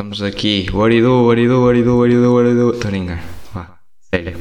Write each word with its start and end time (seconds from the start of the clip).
Estamos 0.00 0.22
aqui. 0.22 0.66
What 0.72 0.88
do 0.88 0.96
you 0.96 1.02
do, 1.02 1.26
what 1.26 1.36
do 1.36 1.42
you 1.42 1.48
do, 1.50 1.60
what 1.60 1.74
do 1.74 1.78
you 1.78 1.84
do, 1.84 1.98
what 1.98 2.08
do 2.08 2.14
you 2.14 2.22
do, 2.22 2.32
what 2.32 2.44
do 2.44 2.48
you 2.48 2.56
do? 2.56 2.72
Estou 2.72 2.88
a 2.88 2.90
brincar. 2.90 3.22
Vá, 3.52 3.78
sério. 4.10 4.38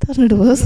Estás 0.00 0.16
nervoso? 0.16 0.64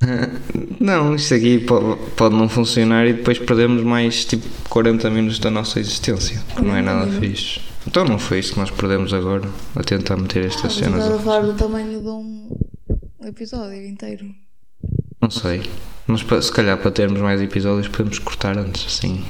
Não, 0.78 1.16
isto 1.16 1.34
aqui 1.34 1.58
pode, 1.58 2.00
pode 2.12 2.36
não 2.36 2.48
funcionar 2.48 3.04
e 3.08 3.14
depois 3.14 3.40
perdemos 3.40 3.82
mais 3.82 4.24
tipo 4.24 4.46
40 4.68 5.10
minutos 5.10 5.40
da 5.40 5.50
nossa 5.50 5.80
existência. 5.80 6.40
que 6.54 6.62
Não 6.62 6.76
é 6.76 6.82
nada 6.82 7.10
fixe. 7.18 7.58
Então 7.84 8.04
não 8.04 8.16
foi 8.16 8.38
isso 8.38 8.52
que 8.52 8.60
nós 8.60 8.70
perdemos 8.70 9.12
agora 9.12 9.48
a 9.74 9.82
tentar 9.82 10.16
meter 10.16 10.44
estas 10.44 10.62
Mas 10.62 10.74
cenas. 10.74 11.02
estás 11.02 11.20
a 11.20 11.22
falar 11.24 11.40
do 11.40 11.54
tamanho 11.54 12.00
de 12.00 12.08
um 12.08 12.48
episódio 13.24 13.84
inteiro. 13.84 14.26
Não 15.20 15.30
sei. 15.30 15.62
Mas 16.06 16.20
se 16.44 16.52
calhar 16.52 16.78
para 16.78 16.92
termos 16.92 17.20
mais 17.20 17.40
episódios 17.40 17.88
podemos 17.88 18.20
cortar 18.20 18.56
antes, 18.56 18.86
assim. 18.86 19.24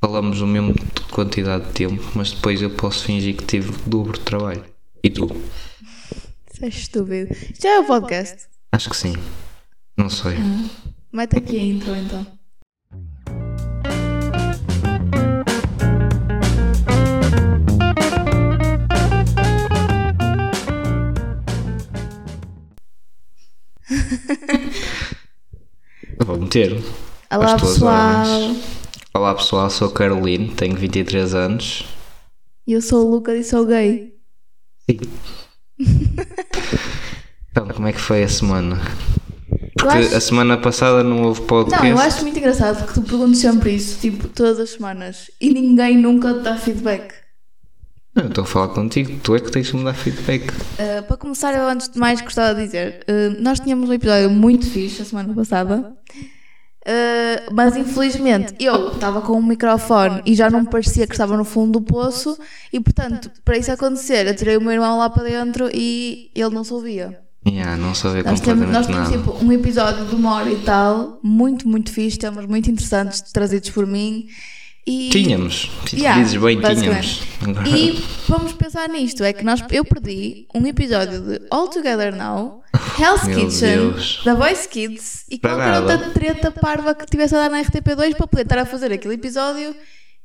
Falamos 0.00 0.40
o 0.40 0.46
mesmo 0.46 0.74
de 0.74 1.02
quantidade 1.10 1.66
de 1.66 1.72
tempo, 1.72 2.04
mas 2.14 2.30
depois 2.30 2.62
eu 2.62 2.70
posso 2.70 3.02
fingir 3.02 3.36
que 3.36 3.44
tive 3.44 3.72
dobro 3.84 4.16
de 4.16 4.20
trabalho. 4.20 4.64
E 5.02 5.10
tu? 5.10 5.26
Isso 6.52 6.64
é 6.64 6.68
estúpido. 6.68 7.34
Já 7.60 7.70
é 7.70 7.80
o 7.80 7.84
podcast. 7.84 8.46
Acho 8.70 8.90
que 8.90 8.96
sim. 8.96 9.14
Não 9.96 10.08
sei. 10.08 10.36
Mete 11.12 11.38
aqui 11.38 11.58
a 11.58 11.62
intro 11.62 11.96
então. 11.96 12.24
Vou 26.24 26.38
meter. 26.38 26.80
Olá 27.32 27.58
pessoal, 27.58 28.26
ordens. 28.26 28.87
Olá 29.18 29.34
pessoal, 29.34 29.68
sou 29.68 29.90
Caroline, 29.90 30.46
tenho 30.54 30.76
23 30.76 31.34
anos. 31.34 31.84
eu 32.64 32.80
sou 32.80 33.04
o 33.04 33.10
Lucas 33.10 33.36
e 33.36 33.42
sou 33.42 33.66
gay. 33.66 34.14
Sim. 34.88 35.00
então, 37.50 37.66
como 37.66 37.88
é 37.88 37.92
que 37.92 38.00
foi 38.00 38.22
a 38.22 38.28
semana? 38.28 38.80
Porque 39.76 39.98
acho- 39.98 40.14
a 40.14 40.20
semana 40.20 40.56
passada 40.56 41.02
não 41.02 41.24
houve 41.24 41.40
podcast. 41.40 41.82
Não, 41.84 41.90
eu 41.90 41.98
acho 41.98 42.22
muito 42.22 42.38
engraçado 42.38 42.86
que 42.86 42.94
tu 42.94 43.02
perguntes 43.02 43.40
sempre 43.40 43.74
isso, 43.74 43.98
tipo, 44.00 44.28
todas 44.28 44.60
as 44.60 44.70
semanas, 44.70 45.28
e 45.40 45.52
ninguém 45.52 45.98
nunca 45.98 46.32
te 46.34 46.40
dá 46.42 46.56
feedback. 46.56 47.12
Não, 48.14 48.22
eu 48.22 48.28
estou 48.28 48.44
a 48.44 48.46
falar 48.46 48.68
contigo, 48.68 49.18
tu 49.20 49.34
é 49.34 49.40
que 49.40 49.50
tens 49.50 49.68
que 49.68 49.76
me 49.76 49.82
dar 49.82 49.94
feedback. 49.94 50.48
Uh, 50.48 51.02
para 51.08 51.16
começar, 51.16 51.52
eu 51.56 51.66
antes 51.66 51.88
de 51.88 51.98
mais 51.98 52.20
gostava 52.20 52.54
de 52.54 52.66
dizer: 52.66 53.04
uh, 53.08 53.42
nós 53.42 53.58
tínhamos 53.58 53.90
um 53.90 53.92
episódio 53.92 54.30
muito 54.30 54.64
fixe 54.70 55.02
a 55.02 55.04
semana 55.04 55.34
passada, 55.34 55.92
uh, 56.88 57.54
mas 57.54 57.76
infelizmente 57.76 58.54
eu 58.58 58.92
estava 58.92 59.20
com 59.20 59.34
um 59.34 59.42
microfone 59.42 60.22
e 60.24 60.34
já 60.34 60.50
não 60.50 60.64
parecia 60.64 61.06
que 61.06 61.14
estava 61.14 61.36
no 61.36 61.44
fundo 61.44 61.78
do 61.78 61.82
poço, 61.82 62.38
e 62.72 62.80
portanto, 62.80 63.30
para 63.44 63.58
isso 63.58 63.70
acontecer, 63.70 64.26
eu 64.26 64.34
tirei 64.34 64.56
o 64.56 64.60
meu 64.60 64.72
irmão 64.72 64.98
lá 64.98 65.10
para 65.10 65.24
dentro 65.24 65.68
e 65.72 66.30
ele 66.34 66.54
não 66.54 66.64
se 66.64 66.72
ouvia. 66.72 67.20
Yeah, 67.46 67.76
não 67.76 67.94
sabia 67.94 68.24
Nós 68.24 68.40
temos, 68.40 68.68
nós 68.68 68.86
temos 68.86 69.08
tipo 69.08 69.42
um 69.42 69.52
episódio 69.52 70.04
de 70.06 70.14
uma 70.14 70.34
hora 70.34 70.50
e 70.50 70.60
tal, 70.62 71.18
muito, 71.22 71.68
muito 71.68 71.92
fixe, 71.92 72.18
temas 72.18 72.46
muito 72.46 72.70
interessantes 72.70 73.22
trazidos 73.32 73.70
por 73.70 73.86
mim. 73.86 74.26
E, 74.88 75.10
Tínhamos. 75.10 75.70
Yeah, 75.92 76.22
Dizes 76.22 76.40
bem, 76.40 76.58
tínhamos. 76.58 77.20
E 77.66 78.02
vamos 78.26 78.52
pensar 78.54 78.88
nisto: 78.88 79.22
é 79.22 79.34
que 79.34 79.44
nós, 79.44 79.62
eu 79.70 79.84
perdi 79.84 80.46
um 80.54 80.66
episódio 80.66 81.20
de 81.20 81.42
All 81.50 81.68
Together 81.68 82.16
Now, 82.16 82.62
Hell's 82.98 83.24
Meu 83.24 83.36
Kitchen, 83.36 83.90
Deus. 83.90 84.22
da 84.24 84.34
Voice 84.34 84.66
Kids 84.66 85.26
e 85.30 85.38
Para 85.38 85.50
qualquer 85.56 85.70
nada. 85.72 85.92
outra 85.92 86.10
treta 86.10 86.50
parva 86.50 86.94
que 86.94 87.04
tivesse 87.04 87.34
a 87.36 87.38
dar 87.40 87.50
na 87.50 87.62
RTP2 87.62 88.16
para 88.16 88.26
poder 88.26 88.42
estar 88.44 88.58
a 88.58 88.64
fazer 88.64 88.90
aquele 88.90 89.12
episódio 89.14 89.74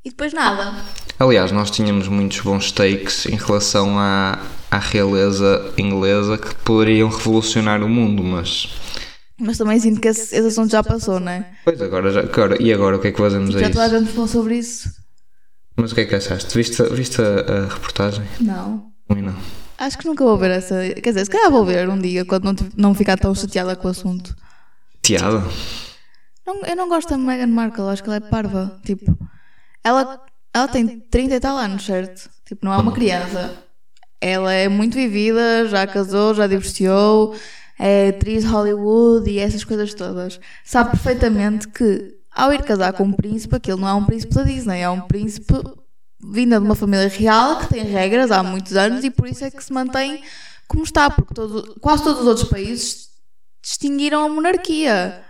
e 0.06 0.10
depois 0.10 0.32
nada. 0.32 0.74
Aliás, 1.20 1.52
nós 1.52 1.70
tínhamos 1.70 2.08
muitos 2.08 2.40
bons 2.40 2.72
takes 2.72 3.26
em 3.26 3.36
relação 3.36 4.00
à, 4.00 4.40
à 4.72 4.80
realeza 4.80 5.74
inglesa 5.78 6.38
que 6.38 6.56
poderiam 6.56 7.10
revolucionar 7.10 7.84
o 7.84 7.90
mundo, 7.90 8.24
mas. 8.24 8.70
Mas 9.40 9.58
também 9.58 9.80
sinto 9.80 10.00
que 10.00 10.08
esse, 10.08 10.36
esse 10.36 10.48
assunto 10.48 10.72
já 10.72 10.84
passou, 10.84 11.20
não 11.20 11.32
é? 11.32 11.50
Pois 11.66 11.82
agora, 11.82 12.12
já, 12.12 12.20
agora- 12.22 12.62
e 12.62 12.72
agora 12.72 12.98
o 12.98 13.00
que 13.00 13.08
é 13.08 13.12
que 13.12 13.18
fazemos 13.18 13.50
Tipo, 13.50 13.60
a 13.60 13.68
já 13.68 13.70
toda 13.72 13.86
a 13.86 14.00
gente 14.00 14.12
falou 14.12 14.28
sobre 14.28 14.58
isso. 14.58 14.90
Mas 15.76 15.92
o 15.92 15.96
que 15.96 16.02
é 16.02 16.06
que 16.06 16.16
achaste? 16.16 16.56
Viste, 16.56 16.84
viste 16.92 17.20
a, 17.22 17.26
a 17.64 17.74
reportagem? 17.74 18.24
Não. 18.40 18.92
Ou 19.10 19.16
não? 19.16 19.36
Acho 19.78 19.98
que 19.98 20.06
nunca 20.06 20.24
vou 20.24 20.38
ver 20.38 20.52
essa. 20.52 20.76
Quer 21.02 21.10
dizer, 21.10 21.26
se 21.26 21.32
calhar 21.32 21.50
vou 21.50 21.66
ver 21.66 21.90
um 21.90 22.00
dia 22.00 22.24
quando 22.24 22.46
não, 22.46 22.56
não 22.78 22.94
ficar 22.94 23.18
tão 23.18 23.34
chateada 23.34 23.76
com 23.76 23.88
o 23.88 23.92
assunto. 23.92 24.36
Não, 26.46 26.62
eu 26.64 26.76
não 26.76 26.88
gosto 26.88 27.10
da 27.10 27.18
Meghan 27.18 27.48
Markle, 27.48 27.86
acho 27.90 28.04
que 28.04 28.10
ela 28.10 28.18
é 28.18 28.20
parva. 28.20 28.80
Tipo, 28.86 29.18
ela, 29.84 30.22
ela 30.54 30.68
tem 30.68 31.00
30 31.00 31.36
e 31.36 31.40
tal 31.40 31.58
anos, 31.58 31.84
certo? 31.86 32.30
Tipo, 32.46 32.66
não 32.66 32.74
é 32.74 32.78
uma 32.78 32.92
criança. 32.92 33.54
Ela 34.22 34.54
é 34.54 34.70
muito 34.70 34.94
vivida, 34.94 35.68
já 35.68 35.86
casou, 35.88 36.34
já 36.34 36.48
divorciou, 36.48 37.36
é 37.80 38.10
atriz 38.10 38.44
de 38.44 38.50
Hollywood 38.50 39.30
e 39.30 39.40
essas 39.40 39.64
coisas 39.64 39.94
todas. 39.94 40.40
Sabe 40.64 40.92
perfeitamente 40.92 41.68
que 41.68 42.16
ao 42.32 42.52
ir 42.54 42.64
casar 42.64 42.94
com 42.94 43.04
um 43.04 43.14
príncipe, 43.14 43.56
aquilo 43.56 43.80
não 43.80 43.88
é 43.88 43.94
um 43.94 44.06
príncipe 44.06 44.34
da 44.34 44.44
Disney, 44.44 44.82
é 44.82 44.90
um 44.90 45.02
príncipe 45.02 45.54
vinda 46.22 46.60
de 46.60 46.66
uma 46.66 46.76
família 46.76 47.08
real 47.08 47.60
que 47.60 47.70
tem 47.74 47.84
regras 47.84 48.32
há 48.32 48.42
muitos 48.42 48.76
anos 48.76 49.04
e 49.04 49.10
por 49.10 49.28
isso 49.28 49.44
é 49.44 49.52
que 49.52 49.64
se 49.64 49.74
mantém 49.74 50.22
como 50.68 50.84
está, 50.84 51.10
porque 51.10 51.34
todo- 51.34 51.76
quase 51.82 52.04
todos 52.04 52.22
os 52.22 52.28
outros 52.28 52.48
países 52.50 53.10
distinguiram 53.62 54.26
a 54.26 54.30
monarquia. 54.30 55.22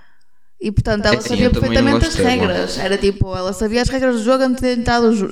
E 0.62 0.72
portanto 0.72 1.06
ela 1.06 1.18
É 1.18 1.22
sabia 1.22 1.50
perfeitamente 1.50 2.06
as 2.06 2.16
regras. 2.16 2.78
Era 2.78 2.98
tipo, 2.98 3.36
ela 3.36 3.52
sabia 3.52 3.82
as 3.82 3.90
regras 3.90 4.16
do 4.16 4.24
jogo 4.24 4.44
antes 4.46 4.62
de 4.62 4.72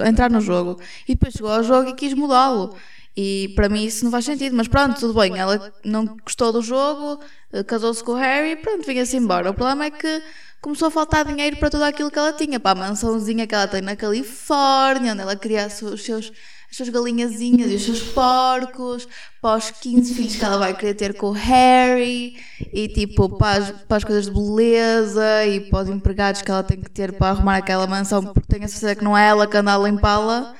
entrar 0.05 0.29
no 0.29 0.41
jogo. 0.41 0.77
E 1.07 1.13
depois 1.13 1.33
chegou 1.33 1.49
ao 1.51 1.63
jogo 1.63 1.89
e 1.89 1.93
quis 1.93 2.13
mudá-lo. 2.13 2.75
E 3.15 3.51
para 3.55 3.67
mim 3.67 3.83
isso 3.85 4.05
não 4.05 4.11
faz 4.11 4.25
sentido, 4.25 4.55
mas 4.55 4.67
pronto, 4.67 4.99
tudo 4.99 5.19
bem. 5.19 5.37
Ela 5.37 5.73
não 5.83 6.05
gostou 6.05 6.53
do 6.53 6.61
jogo, 6.61 7.21
eh, 7.51 7.63
casou-se 7.63 8.03
com 8.03 8.13
o 8.13 8.15
Harry 8.15 8.55
pronto, 8.55 8.85
vinha-se 8.85 9.17
embora. 9.17 9.49
O 9.49 9.53
problema 9.53 9.85
é 9.85 9.91
que 9.91 10.23
começou 10.61 10.87
a 10.87 10.91
faltar 10.91 11.25
dinheiro 11.25 11.57
para 11.57 11.69
tudo 11.69 11.83
aquilo 11.83 12.11
que 12.11 12.19
ela 12.19 12.31
tinha, 12.31 12.59
para 12.59 12.79
a 12.79 12.87
mansãozinha 12.87 13.47
que 13.47 13.55
ela 13.55 13.67
tem 13.67 13.81
na 13.81 13.95
Califórnia, 13.95 15.11
onde 15.11 15.21
ela 15.21 15.35
cria 15.35 15.67
os 15.67 16.03
seus, 16.03 16.31
as 16.69 16.77
suas 16.77 16.87
galinhazinhas 16.87 17.71
e 17.71 17.75
os 17.75 17.83
seus 17.83 18.01
porcos, 18.01 19.07
para 19.41 19.57
os 19.57 19.71
15 19.71 20.13
filhos 20.13 20.35
que 20.35 20.45
ela 20.45 20.57
vai 20.57 20.73
querer 20.77 20.93
ter 20.93 21.17
com 21.17 21.27
o 21.27 21.31
Harry, 21.31 22.37
e 22.71 22.87
tipo 22.87 23.27
para 23.37 23.57
as, 23.57 23.71
para 23.71 23.97
as 23.97 24.03
coisas 24.03 24.25
de 24.25 24.31
beleza 24.31 25.45
e 25.47 25.61
para 25.61 25.83
os 25.83 25.89
empregados 25.89 26.41
que 26.41 26.51
ela 26.51 26.63
tem 26.63 26.79
que 26.79 26.89
ter 26.89 27.11
para 27.11 27.31
arrumar 27.31 27.57
aquela 27.57 27.87
mansão, 27.87 28.23
porque 28.23 28.47
tenho 28.47 28.63
a 28.63 28.67
certeza 28.67 28.95
que 28.95 29.03
não 29.03 29.17
é 29.17 29.27
ela 29.27 29.47
que 29.47 29.57
anda 29.57 29.73
a 29.73 29.77
limpá-la. 29.77 30.53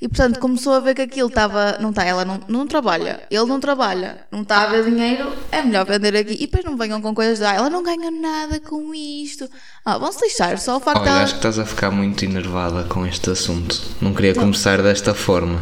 E 0.00 0.08
portanto 0.08 0.38
começou 0.38 0.74
a 0.74 0.80
ver 0.80 0.94
que 0.94 1.02
aquilo 1.02 1.28
estava. 1.28 1.78
Não 1.80 1.90
está, 1.90 2.04
ela 2.04 2.24
não, 2.24 2.40
não 2.48 2.66
trabalha, 2.66 3.22
ele 3.30 3.46
não 3.46 3.58
trabalha, 3.58 4.26
não 4.30 4.42
está 4.42 4.62
a 4.62 4.66
ver 4.66 4.84
dinheiro, 4.84 5.32
é 5.50 5.62
melhor 5.62 5.86
vender 5.86 6.14
aqui. 6.14 6.34
E 6.34 6.46
depois 6.46 6.64
não 6.64 6.76
venham 6.76 7.00
com 7.00 7.14
coisas 7.14 7.38
de 7.38 7.44
ah, 7.44 7.54
ela 7.54 7.70
não 7.70 7.82
ganha 7.82 8.10
nada 8.10 8.60
com 8.60 8.94
isto. 8.94 9.48
Ah, 9.84 9.96
vão-se 9.96 10.22
lixar, 10.22 10.58
só 10.58 10.76
o 10.76 10.80
facto 10.80 11.00
Olha, 11.00 11.10
dela. 11.10 11.22
acho 11.22 11.32
que 11.34 11.38
estás 11.38 11.58
a 11.58 11.64
ficar 11.64 11.90
muito 11.90 12.24
enervada 12.24 12.84
com 12.84 13.06
este 13.06 13.30
assunto. 13.30 13.80
Não 14.00 14.12
queria 14.12 14.34
começar 14.34 14.82
desta 14.82 15.14
forma. 15.14 15.60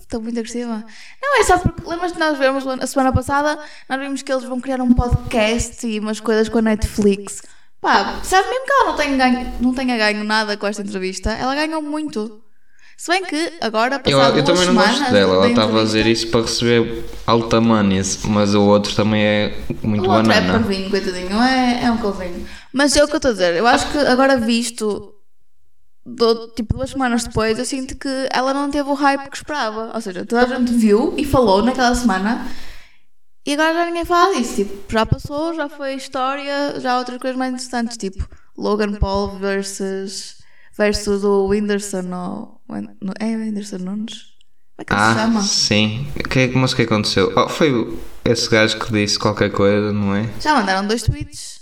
Estou 0.00 0.20
muito 0.20 0.38
agressiva. 0.38 0.84
Não, 1.20 1.40
é 1.40 1.44
só 1.44 1.58
porque 1.58 1.82
lembras 1.88 2.12
de 2.12 2.18
nós 2.20 2.38
vermos 2.38 2.64
a 2.66 2.86
semana 2.86 3.12
passada, 3.12 3.58
nós 3.88 4.00
vimos 4.00 4.22
que 4.22 4.32
eles 4.32 4.44
vão 4.44 4.60
criar 4.60 4.80
um 4.80 4.92
podcast 4.92 5.84
e 5.84 5.98
umas 5.98 6.20
coisas 6.20 6.48
com 6.48 6.58
a 6.58 6.62
Netflix. 6.62 7.42
Pá, 7.80 8.20
sabe 8.22 8.48
mesmo 8.48 8.64
que 8.64 8.72
ela 8.72 8.84
não 8.90 8.96
tenha 8.96 9.16
ganho, 9.16 9.52
não 9.60 9.74
tenha 9.74 9.96
ganho 9.96 10.22
nada 10.22 10.56
com 10.56 10.66
esta 10.66 10.82
entrevista? 10.82 11.32
Ela 11.32 11.54
ganhou 11.56 11.82
muito. 11.82 12.43
Se 12.96 13.10
bem 13.10 13.24
que 13.24 13.52
agora, 13.60 13.96
Eu, 13.96 14.00
passado 14.18 14.38
eu 14.38 14.44
duas 14.44 14.58
também 14.60 14.74
não 14.74 14.82
semanas 14.82 14.98
gosto 15.00 15.12
dela, 15.12 15.34
ela 15.34 15.48
estava 15.48 15.80
a 15.80 15.84
dizer 15.84 16.06
isso 16.06 16.28
para 16.28 16.42
receber 16.42 17.04
alta 17.26 17.60
manis, 17.60 18.24
mas 18.24 18.54
o 18.54 18.62
outro 18.62 18.94
também 18.94 19.24
é 19.24 19.58
muito 19.82 20.08
O 20.08 20.12
outro 20.12 20.30
é 20.30 20.40
banana. 20.40 20.60
parvinho, 20.60 20.90
coitadinho, 20.90 21.40
é, 21.42 21.84
é 21.84 21.90
um 21.90 21.98
calvinho. 21.98 22.46
Mas 22.72 22.96
é 22.96 23.02
o 23.02 23.06
que 23.08 23.14
eu 23.14 23.16
estou 23.16 23.30
a 23.30 23.32
dizer, 23.32 23.54
eu 23.54 23.66
acho 23.66 23.90
que 23.90 23.98
agora 23.98 24.36
visto, 24.38 25.12
do- 26.06 26.48
tipo 26.54 26.76
duas 26.76 26.90
semanas 26.90 27.24
depois, 27.24 27.58
eu 27.58 27.64
sinto 27.64 27.96
que 27.96 28.08
ela 28.32 28.54
não 28.54 28.70
teve 28.70 28.88
o 28.88 28.94
hype 28.94 29.28
que 29.28 29.36
esperava. 29.36 29.90
Ou 29.94 30.00
seja, 30.00 30.24
toda 30.24 30.42
a 30.42 30.58
gente 30.58 30.72
viu 30.72 31.14
e 31.16 31.24
falou 31.24 31.62
naquela 31.62 31.94
semana 31.94 32.46
e 33.46 33.52
agora 33.54 33.74
já 33.74 33.86
ninguém 33.86 34.04
fala 34.04 34.34
disso. 34.36 34.56
Tipo, 34.56 34.92
já 34.92 35.04
passou, 35.06 35.52
já 35.54 35.68
foi 35.68 35.94
história, 35.94 36.78
já 36.80 36.92
há 36.92 36.98
outras 36.98 37.18
coisas 37.18 37.36
mais 37.38 37.52
interessantes, 37.54 37.96
tipo 37.96 38.26
Logan 38.56 38.94
Paul 38.94 39.36
versus, 39.38 40.36
versus 40.76 41.24
o 41.24 41.46
Whindersson 41.48 42.12
ou. 42.14 42.60
É 43.20 43.26
o 43.36 43.40
Whindersson 43.40 43.78
Nunes? 43.78 44.14
Como 44.76 44.80
é 44.80 44.84
que 44.84 44.92
ele 44.92 45.00
se 45.00 45.06
Ah, 45.06 45.14
chama? 45.14 45.42
sim. 45.42 46.06
O 46.18 46.28
que 46.28 46.38
é, 46.40 46.48
mas 46.48 46.72
o 46.72 46.76
que 46.76 46.82
aconteceu? 46.82 47.32
Oh, 47.36 47.48
foi 47.48 47.96
esse 48.24 48.48
gajo 48.50 48.78
que 48.78 48.92
disse 48.92 49.18
qualquer 49.18 49.50
coisa, 49.52 49.92
não 49.92 50.14
é? 50.14 50.28
Já 50.40 50.54
mandaram 50.54 50.86
dois 50.88 51.02
tweets. 51.02 51.60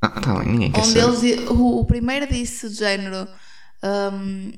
Ah, 0.00 0.08
tá 0.20 0.34
bem, 0.38 0.48
ninguém 0.52 0.72
quer 0.72 0.80
Onde 0.80 1.00
saber. 1.00 1.28
eles, 1.28 1.48
o, 1.50 1.80
o 1.80 1.84
primeiro 1.84 2.26
disse 2.26 2.68
de 2.68 2.74
género 2.76 3.26
hum, 4.12 4.52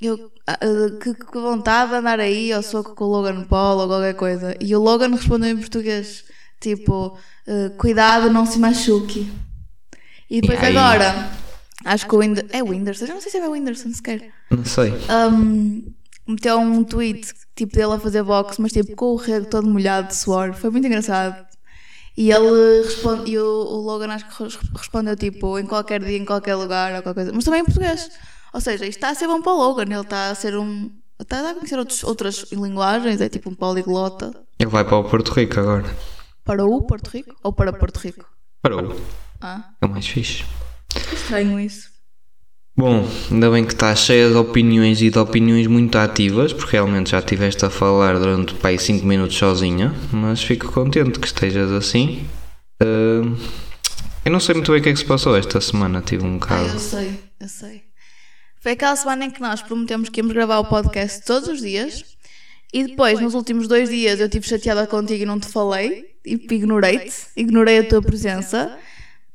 eu, 0.00 0.30
ah, 0.46 0.58
ah, 0.60 0.98
que, 1.02 1.14
que 1.14 1.38
vontade 1.38 1.90
de 1.90 1.96
andar 1.96 2.20
aí 2.20 2.52
ao 2.52 2.62
soco 2.62 2.94
com 2.94 3.04
o 3.04 3.08
Logan 3.08 3.44
Paul 3.44 3.78
ou 3.80 3.88
qualquer 3.88 4.14
coisa. 4.14 4.54
E 4.60 4.74
o 4.76 4.80
Logan 4.80 5.10
respondeu 5.10 5.50
em 5.50 5.56
português, 5.56 6.24
tipo, 6.60 7.18
ah, 7.48 7.70
cuidado, 7.78 8.30
não 8.30 8.44
se 8.46 8.58
machuque. 8.58 9.30
E 10.30 10.40
depois 10.40 10.60
E 10.62 10.66
agora, 10.66 11.30
acho 11.84 12.06
que 12.06 12.14
o 12.14 12.18
Whindersson, 12.18 12.48
é 12.52 12.62
o 12.62 12.68
Whindersson, 12.68 13.04
eu 13.06 13.14
não 13.14 13.20
sei 13.20 13.30
se 13.32 13.38
é 13.38 13.48
o 13.48 13.52
Whindersson 13.52 13.90
sequer. 13.92 14.30
Não 14.50 14.64
sei. 14.64 14.92
Hum, 15.32 15.92
meteu 16.26 16.58
um 16.58 16.84
tweet 16.84 17.32
tipo 17.56 17.74
dele 17.74 17.92
a 17.94 17.98
fazer 17.98 18.22
boxe, 18.22 18.60
mas 18.60 18.72
tipo 18.72 18.94
com 18.96 19.06
o 19.06 19.16
rego 19.16 19.46
todo 19.46 19.66
molhado 19.68 20.08
de 20.08 20.16
suor. 20.16 20.52
Foi 20.54 20.70
muito 20.70 20.86
engraçado. 20.86 21.44
E 22.16 22.30
ele 22.30 22.82
responde, 22.84 23.30
e 23.32 23.38
o, 23.38 23.44
o 23.44 23.76
Logan 23.80 24.12
acho 24.12 24.26
que 24.28 24.42
res- 24.44 24.58
respondeu 24.76 25.16
tipo 25.16 25.58
em 25.58 25.66
qualquer 25.66 26.00
dia, 26.02 26.16
em 26.16 26.24
qualquer 26.24 26.54
lugar, 26.54 26.94
ou 26.94 27.02
qualquer 27.02 27.22
coisa, 27.22 27.32
mas 27.34 27.44
também 27.44 27.60
em 27.60 27.64
português. 27.64 28.08
Ou 28.52 28.60
seja, 28.60 28.84
isto 28.86 28.98
está 28.98 29.08
a 29.10 29.14
ser 29.16 29.26
bom 29.26 29.42
para 29.42 29.52
o 29.52 29.56
Logan, 29.56 29.82
ele 29.84 30.00
está 30.00 30.30
a 30.30 30.34
ser 30.34 30.56
um. 30.56 30.90
Está 31.20 31.50
a 31.50 31.54
conhecer 31.54 31.76
outros, 31.78 32.04
outras 32.04 32.46
linguagens, 32.52 33.20
é 33.20 33.28
tipo 33.28 33.50
um 33.50 33.54
poliglota. 33.54 34.32
Ele 34.58 34.70
vai 34.70 34.84
para 34.84 34.96
o 34.96 35.04
Porto 35.04 35.32
Rico 35.32 35.58
agora. 35.58 35.84
Para 36.44 36.64
o 36.64 36.82
Porto 36.82 37.08
Rico? 37.08 37.34
Ou 37.42 37.52
para 37.52 37.72
Porto 37.72 37.96
Rico? 37.98 38.24
Parou. 38.62 38.94
Ah, 39.40 39.70
É 39.80 39.86
o 39.86 39.88
mais 39.88 40.06
fixe. 40.06 40.44
Estranho 41.14 41.58
isso. 41.60 41.92
Bom, 42.76 43.08
ainda 43.30 43.50
bem 43.50 43.64
que 43.64 43.72
está 43.72 43.94
cheia 43.94 44.28
de 44.28 44.34
opiniões 44.34 45.00
e 45.00 45.08
de 45.08 45.18
opiniões 45.18 45.66
muito 45.68 45.96
ativas, 45.96 46.52
porque 46.52 46.72
realmente 46.72 47.10
já 47.12 47.20
estiveste 47.20 47.64
a 47.64 47.70
falar 47.70 48.18
durante 48.18 48.54
pai 48.54 48.76
5 48.78 49.06
minutos 49.06 49.36
sozinha, 49.36 49.94
mas 50.12 50.42
fico 50.42 50.72
contente 50.72 51.20
que 51.20 51.26
estejas 51.26 51.70
assim. 51.70 52.26
Ah, 52.82 53.22
eu 54.24 54.32
não 54.32 54.40
sei 54.40 54.54
muito 54.56 54.72
bem 54.72 54.80
o 54.80 54.82
que 54.82 54.88
é 54.88 54.92
que 54.92 54.98
se 54.98 55.04
passou 55.04 55.36
esta 55.36 55.60
semana, 55.60 56.02
tive 56.04 56.24
um 56.24 56.30
Ah, 56.34 56.38
bocado. 56.38 56.68
eu 56.70 56.78
sei, 56.80 57.20
eu 57.40 57.48
sei. 57.48 57.82
Foi 58.60 58.72
aquela 58.72 58.96
semana 58.96 59.26
em 59.26 59.30
que 59.30 59.40
nós 59.40 59.62
prometemos 59.62 60.08
que 60.08 60.18
íamos 60.20 60.32
gravar 60.32 60.58
o 60.58 60.64
podcast 60.64 61.22
todos 61.24 61.48
os 61.48 61.60
dias 61.60 62.02
e 62.72 62.82
depois, 62.88 63.20
nos 63.20 63.34
últimos 63.34 63.68
dois 63.68 63.88
dias, 63.88 64.18
eu 64.18 64.26
estive 64.26 64.48
chateada 64.48 64.84
contigo 64.86 65.22
e 65.22 65.26
não 65.26 65.38
te 65.38 65.46
falei 65.46 66.06
e 66.26 66.32
ignorei-te, 66.50 67.12
ignorei 67.36 67.78
a 67.78 67.84
tua 67.88 68.02
presença. 68.02 68.76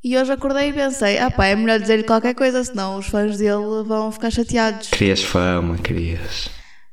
E 0.02 0.16
hoje 0.16 0.32
acordei 0.32 0.70
e 0.70 0.72
pensei: 0.72 1.18
ah 1.18 1.30
pá, 1.30 1.46
é 1.46 1.56
melhor 1.56 1.78
dizer-lhe 1.78 2.04
qualquer 2.04 2.34
coisa, 2.34 2.64
senão 2.64 2.98
os 2.98 3.06
fãs 3.06 3.36
dele 3.36 3.82
vão 3.84 4.10
ficar 4.10 4.30
chateados. 4.30 4.88
Querias 4.88 5.22
fama, 5.22 5.76
querias. 5.76 6.48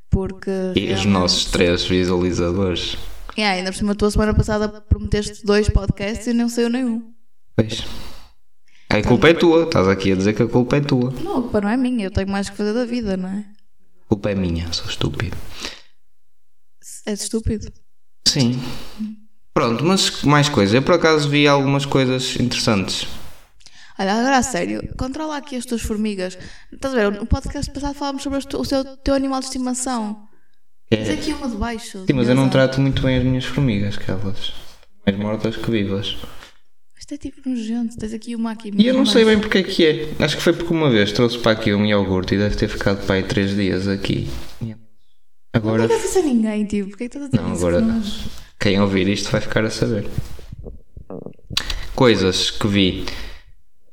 Porque. 0.09 0.51
E 0.75 0.91
os 0.91 1.05
nossos 1.05 1.45
três 1.45 1.85
visualizadores. 1.85 2.97
E 3.37 3.43
ainda 3.43 3.71
por 3.71 3.77
cima, 3.77 3.91
a 3.91 3.95
tua 3.95 4.11
semana 4.11 4.33
passada 4.33 4.67
prometeste 4.67 5.45
dois 5.45 5.69
podcasts 5.69 6.27
e 6.27 6.33
não 6.33 6.49
saiu 6.49 6.69
nenhum. 6.69 7.13
Pois. 7.55 7.85
A 8.89 9.01
culpa 9.03 9.29
é 9.29 9.33
tua, 9.33 9.63
estás 9.63 9.87
aqui 9.87 10.11
a 10.11 10.15
dizer 10.15 10.33
que 10.33 10.41
a 10.41 10.47
culpa 10.47 10.77
é 10.77 10.81
tua. 10.81 11.11
Não, 11.11 11.37
a 11.37 11.41
culpa 11.41 11.61
não 11.61 11.69
é 11.69 11.77
minha, 11.77 12.05
eu 12.05 12.11
tenho 12.11 12.29
mais 12.29 12.49
que 12.49 12.55
fazer 12.55 12.73
da 12.73 12.85
vida, 12.85 13.15
não 13.15 13.29
é? 13.29 13.45
A 14.05 14.07
culpa 14.07 14.31
é 14.31 14.35
minha, 14.35 14.71
sou 14.71 14.89
estúpido. 14.89 15.37
É 17.05 17.13
estúpido. 17.13 17.71
Sim. 18.27 18.59
Pronto, 19.57 19.83
mas 19.83 20.21
mais 20.21 20.47
coisas. 20.49 20.75
Eu 20.75 20.83
por 20.83 20.93
acaso 20.93 21.27
vi 21.27 21.47
algumas 21.47 21.83
coisas 21.83 22.35
interessantes. 22.39 23.07
Olha, 23.97 24.13
agora 24.13 24.37
a 24.37 24.43
sério, 24.43 24.87
controla 24.95 25.35
aqui 25.37 25.55
as 25.55 25.65
tuas 25.65 25.81
formigas. 25.81 26.37
Estás 26.71 26.93
a 26.93 26.97
ver? 27.09 27.19
No 27.19 27.25
podcast 27.25 27.71
passado 27.71 27.95
falámos 27.95 28.21
sobre 28.21 28.39
tu- 28.41 28.59
o 28.61 28.63
seu, 28.63 28.85
teu 28.97 29.15
animal 29.15 29.39
de 29.39 29.47
estimação. 29.47 30.15
Tens 30.91 31.09
É. 31.09 31.13
aqui 31.13 31.33
uma 31.33 31.49
de 31.49 31.55
baixo. 31.55 32.03
Sim, 32.05 32.13
mas 32.13 32.29
eu 32.29 32.35
não 32.35 32.49
trato 32.49 32.79
muito 32.79 33.01
bem 33.01 33.17
as 33.17 33.23
minhas 33.23 33.45
formigas, 33.45 33.97
que 33.97 34.11
elas 34.11 34.53
mais 35.03 35.17
mortas 35.17 35.57
que 35.57 35.71
vivas. 35.71 36.15
Isto 36.99 37.15
é 37.15 37.17
tipo 37.17 37.49
nojento. 37.49 37.97
Tens 37.97 38.13
aqui 38.13 38.35
uma 38.35 38.51
aqui. 38.51 38.71
E 38.77 38.85
eu 38.85 38.93
não 38.93 39.07
sei 39.07 39.25
bem 39.25 39.39
porque 39.39 39.57
é 39.57 39.63
que 39.63 39.83
é. 39.83 40.23
Acho 40.23 40.37
que 40.37 40.43
foi 40.43 40.53
porque 40.53 40.71
uma 40.71 40.91
vez 40.91 41.11
trouxe 41.11 41.39
para 41.39 41.53
aqui 41.53 41.73
um 41.73 41.83
iogurte 41.83 42.35
e 42.35 42.37
deve 42.37 42.55
ter 42.55 42.67
ficado 42.67 43.03
para 43.07 43.15
aí 43.15 43.23
3 43.23 43.55
dias 43.55 43.87
aqui. 43.87 44.27
Agora, 45.51 45.87
Não 45.87 45.97
isso 45.97 46.19
a 46.19 46.21
ninguém, 46.21 46.63
tipo. 46.65 46.89
Porquê 46.89 47.09
que 47.09 47.17
estás 47.17 47.25
a 47.25 47.29
dizer 47.29 47.41
Não, 47.41 47.53
isso? 47.55 47.65
agora- 47.65 47.81
nojo. 47.81 48.29
Quem 48.59 48.79
ouvir 48.79 49.07
isto 49.07 49.31
vai 49.31 49.41
ficar 49.41 49.63
a 49.63 49.69
saber. 49.69 50.07
Coisas 51.95 52.51
que 52.51 52.67
vi. 52.67 53.05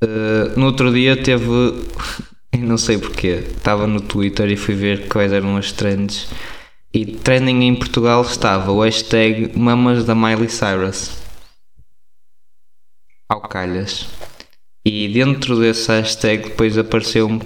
Uh, 0.03 0.59
no 0.59 0.67
outro 0.67 0.93
dia 0.93 1.17
teve. 1.23 1.45
Não 2.59 2.79
sei 2.79 2.99
porquê. 2.99 3.45
Estava 3.57 3.87
no 3.87 4.01
Twitter 4.01 4.51
e 4.51 4.57
fui 4.57 4.75
ver 4.75 5.09
quais 5.09 5.33
eram 5.33 5.57
as 5.57 5.73
trends. 5.73 6.29
E 6.93 7.05
trending 7.05 7.65
em 7.65 7.75
Portugal 7.75 8.23
estava 8.23 8.71
o 8.71 8.83
hashtag 8.83 9.59
Mamas 9.59 10.05
da 10.05 10.15
Miley 10.15 10.49
Cyrus. 10.49 11.19
Ao 13.29 13.41
calhas. 13.41 14.07
E 14.87 15.09
dentro 15.09 15.59
desse 15.59 15.91
hashtag 15.91 16.51
depois 16.51 16.79
apareceu-me. 16.79 17.41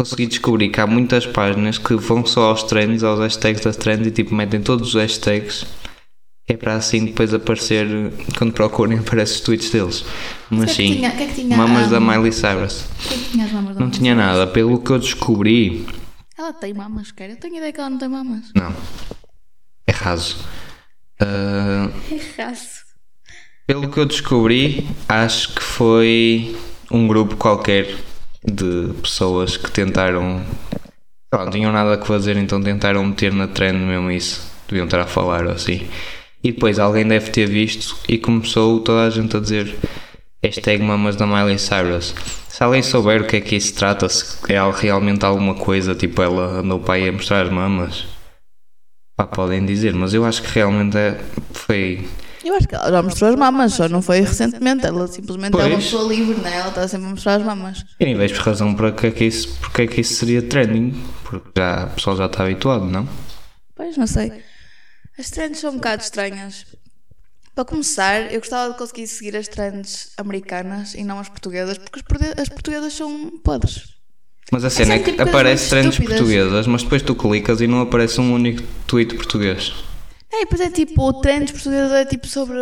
Consegui 0.00 0.26
descobrir 0.26 0.70
que 0.70 0.80
há 0.80 0.86
muitas 0.86 1.26
páginas 1.26 1.76
que 1.76 1.94
vão 1.94 2.24
só 2.24 2.44
aos 2.48 2.62
trends, 2.62 3.02
aos 3.04 3.20
hashtags 3.20 3.62
das 3.62 3.76
trends 3.76 4.06
e 4.06 4.10
tipo 4.10 4.34
metem 4.34 4.62
todos 4.62 4.94
os 4.94 4.94
hashtags. 4.94 5.66
É 6.48 6.56
para 6.56 6.74
assim 6.76 7.04
depois 7.04 7.34
aparecer, 7.34 7.86
quando 8.38 8.54
procurem, 8.54 8.98
aparecem 9.00 9.36
os 9.36 9.40
tweets 9.42 9.68
deles. 9.70 10.02
Mas 10.48 10.62
O 10.62 10.64
que 10.64 10.70
é 10.70 10.74
que 10.74 10.88
sim, 10.88 10.94
tinha- 10.96 11.10
que 11.10 11.22
é 11.22 11.26
que 11.26 11.34
tinha, 11.34 11.54
mamas 11.56 11.90
da 11.90 12.00
Miley 12.00 12.32
Cyrus. 12.32 12.86
Que 13.06 13.12
é 13.14 13.16
que 13.18 13.24
tinha 13.32 13.44
as 13.44 13.52
mamas 13.52 13.74
da 13.76 13.80
Não 13.82 13.90
tinha 13.90 14.14
nada, 14.14 14.46
pelo 14.46 14.80
que 14.80 14.90
eu 14.90 14.98
descobri, 14.98 15.86
Ela 16.38 16.54
tem 16.54 16.72
mamas, 16.72 17.12
quer? 17.12 17.28
Eu 17.28 17.36
tenho 17.36 17.56
ideia 17.56 17.70
que 17.70 17.78
ela 17.80 17.90
não 17.90 17.98
tem 17.98 18.08
mamas. 18.08 18.46
não. 18.56 18.74
É 19.86 19.92
raso. 19.92 20.38
Ah, 21.20 21.90
É 22.10 22.42
raço. 22.42 22.80
pelo 23.66 23.90
que 23.90 23.98
eu 24.00 24.06
descobri, 24.06 24.86
acho 25.06 25.54
que 25.54 25.62
foi 25.62 26.56
um 26.90 27.06
grupo 27.06 27.36
qualquer 27.36 27.94
de 28.44 28.92
pessoas 29.02 29.56
que 29.56 29.70
tentaram. 29.70 30.42
lá, 31.32 31.44
Não 31.44 31.50
tinham 31.50 31.72
nada 31.72 32.00
a 32.00 32.04
fazer, 32.04 32.36
então 32.36 32.62
tentaram 32.62 33.04
meter 33.04 33.32
na 33.32 33.48
trend 33.48 33.78
mesmo 33.78 34.10
isso. 34.10 34.50
Deviam 34.68 34.84
estar 34.84 35.00
a 35.00 35.06
falar 35.06 35.46
ou 35.46 35.52
assim. 35.52 35.88
E 36.42 36.52
depois 36.52 36.78
alguém 36.78 37.06
deve 37.06 37.30
ter 37.30 37.46
visto 37.46 37.96
e 38.08 38.16
começou 38.16 38.80
toda 38.80 39.06
a 39.06 39.10
gente 39.10 39.36
a 39.36 39.40
dizer 39.40 39.76
hashtag 40.42 40.82
mamas 40.82 41.16
da 41.16 41.26
Miley 41.26 41.58
Cyrus. 41.58 42.14
Se 42.48 42.64
alguém 42.64 42.82
souber 42.82 43.22
o 43.22 43.26
que 43.26 43.36
é 43.36 43.40
que 43.40 43.56
isso 43.56 43.74
trata, 43.74 44.08
se 44.08 44.36
é 44.52 44.58
realmente 44.70 45.24
alguma 45.24 45.54
coisa, 45.54 45.94
tipo 45.94 46.22
ela 46.22 46.60
andou 46.60 46.80
para 46.80 46.94
aí 46.94 47.08
a 47.08 47.12
mostrar 47.12 47.42
as 47.42 47.50
mamas, 47.50 48.06
pá, 49.16 49.26
podem 49.26 49.64
dizer, 49.64 49.94
mas 49.94 50.14
eu 50.14 50.24
acho 50.24 50.42
que 50.42 50.48
realmente 50.58 50.96
é, 50.96 51.20
foi 51.52 52.08
Eu 52.50 52.56
acho 52.56 52.66
que 52.66 52.74
ela 52.74 52.90
já 52.90 53.02
mostrou 53.02 53.30
as 53.30 53.36
mamas, 53.36 53.72
só 53.74 53.88
não 53.88 54.02
foi 54.02 54.20
recentemente. 54.20 54.84
Ela 54.84 55.06
simplesmente 55.06 55.54
é 55.54 55.56
uma 55.56 55.70
Pois. 55.70 55.84
pessoa 55.84 56.12
livre, 56.12 56.40
né? 56.40 56.56
Ela 56.56 56.68
está 56.68 56.88
sempre 56.88 57.06
a 57.06 57.10
mostrar 57.10 57.34
as 57.36 57.42
mamas. 57.44 57.84
Eu 58.00 58.06
nem 58.06 58.16
vejo 58.16 58.34
razão 58.40 58.74
para 58.74 58.90
que 58.90 59.06
é 59.06 59.10
que 59.12 59.24
isso, 59.24 59.54
porque 59.60 59.82
é 59.82 59.86
que 59.86 60.00
isso 60.00 60.14
seria 60.14 60.42
trending, 60.42 61.00
porque 61.24 61.48
já, 61.56 61.84
o 61.86 61.90
pessoal 61.90 62.16
já 62.16 62.26
está 62.26 62.42
habituado, 62.44 62.84
não? 62.86 63.08
Pois, 63.76 63.96
não 63.96 64.06
sei. 64.06 64.32
As 65.18 65.30
trends 65.30 65.60
são 65.60 65.70
um 65.70 65.74
bocado 65.76 66.02
estranhas. 66.02 66.66
Para 67.54 67.64
começar, 67.64 68.32
eu 68.32 68.40
gostava 68.40 68.72
de 68.72 68.78
conseguir 68.78 69.06
seguir 69.06 69.36
as 69.36 69.46
trends 69.46 70.10
americanas 70.16 70.94
e 70.94 71.04
não 71.04 71.18
as 71.18 71.28
portuguesas, 71.28 71.78
porque 71.78 71.98
as, 72.00 72.02
portu- 72.02 72.40
as 72.40 72.48
portuguesas 72.48 72.92
são 72.94 73.30
podres. 73.44 73.84
Mas 74.50 74.64
a 74.64 74.70
cena 74.70 74.94
é, 74.94 74.96
sempre 74.98 75.04
que 75.04 75.10
tipo 75.12 75.16
coisas 75.24 75.34
aparece 75.34 75.68
trends 75.70 75.90
estúpidas. 75.94 76.18
portuguesas, 76.18 76.66
mas 76.66 76.82
depois 76.82 77.02
tu 77.02 77.14
clicas 77.14 77.60
e 77.60 77.66
não 77.68 77.80
aparece 77.80 78.20
um 78.20 78.32
único 78.34 78.62
tweet 78.86 79.14
português. 79.14 79.72
É, 80.32 80.42
e 80.42 80.44
depois 80.44 80.60
é 80.60 80.70
tipo, 80.70 81.12
trends 81.20 81.50
portuguesas 81.50 81.90
é 81.92 82.04
tipo 82.04 82.26
sobre 82.28 82.56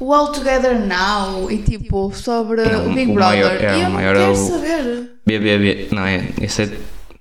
o 0.00 0.12
All 0.14 0.32
Together 0.32 0.78
Now 0.86 1.50
e 1.50 1.58
tipo 1.58 2.10
sobre 2.14 2.62
É, 2.62 2.76
o 2.78 2.90
o- 2.90 2.94
Big 2.94 3.10
o 3.10 3.14
Brother. 3.14 3.44
maior- 3.44 3.64
é, 3.64 3.64
e 3.64 3.74
o 3.74 3.78
eu 3.78 3.82
não 3.84 3.90
maior 3.90 4.16
é 4.16 4.18
quero 4.20 4.32
o- 4.32 4.36
saber. 4.48 5.10
BBB, 5.26 5.88
não 5.92 6.06
é? 6.06 6.28
Esse 6.40 6.62
é 6.62 6.70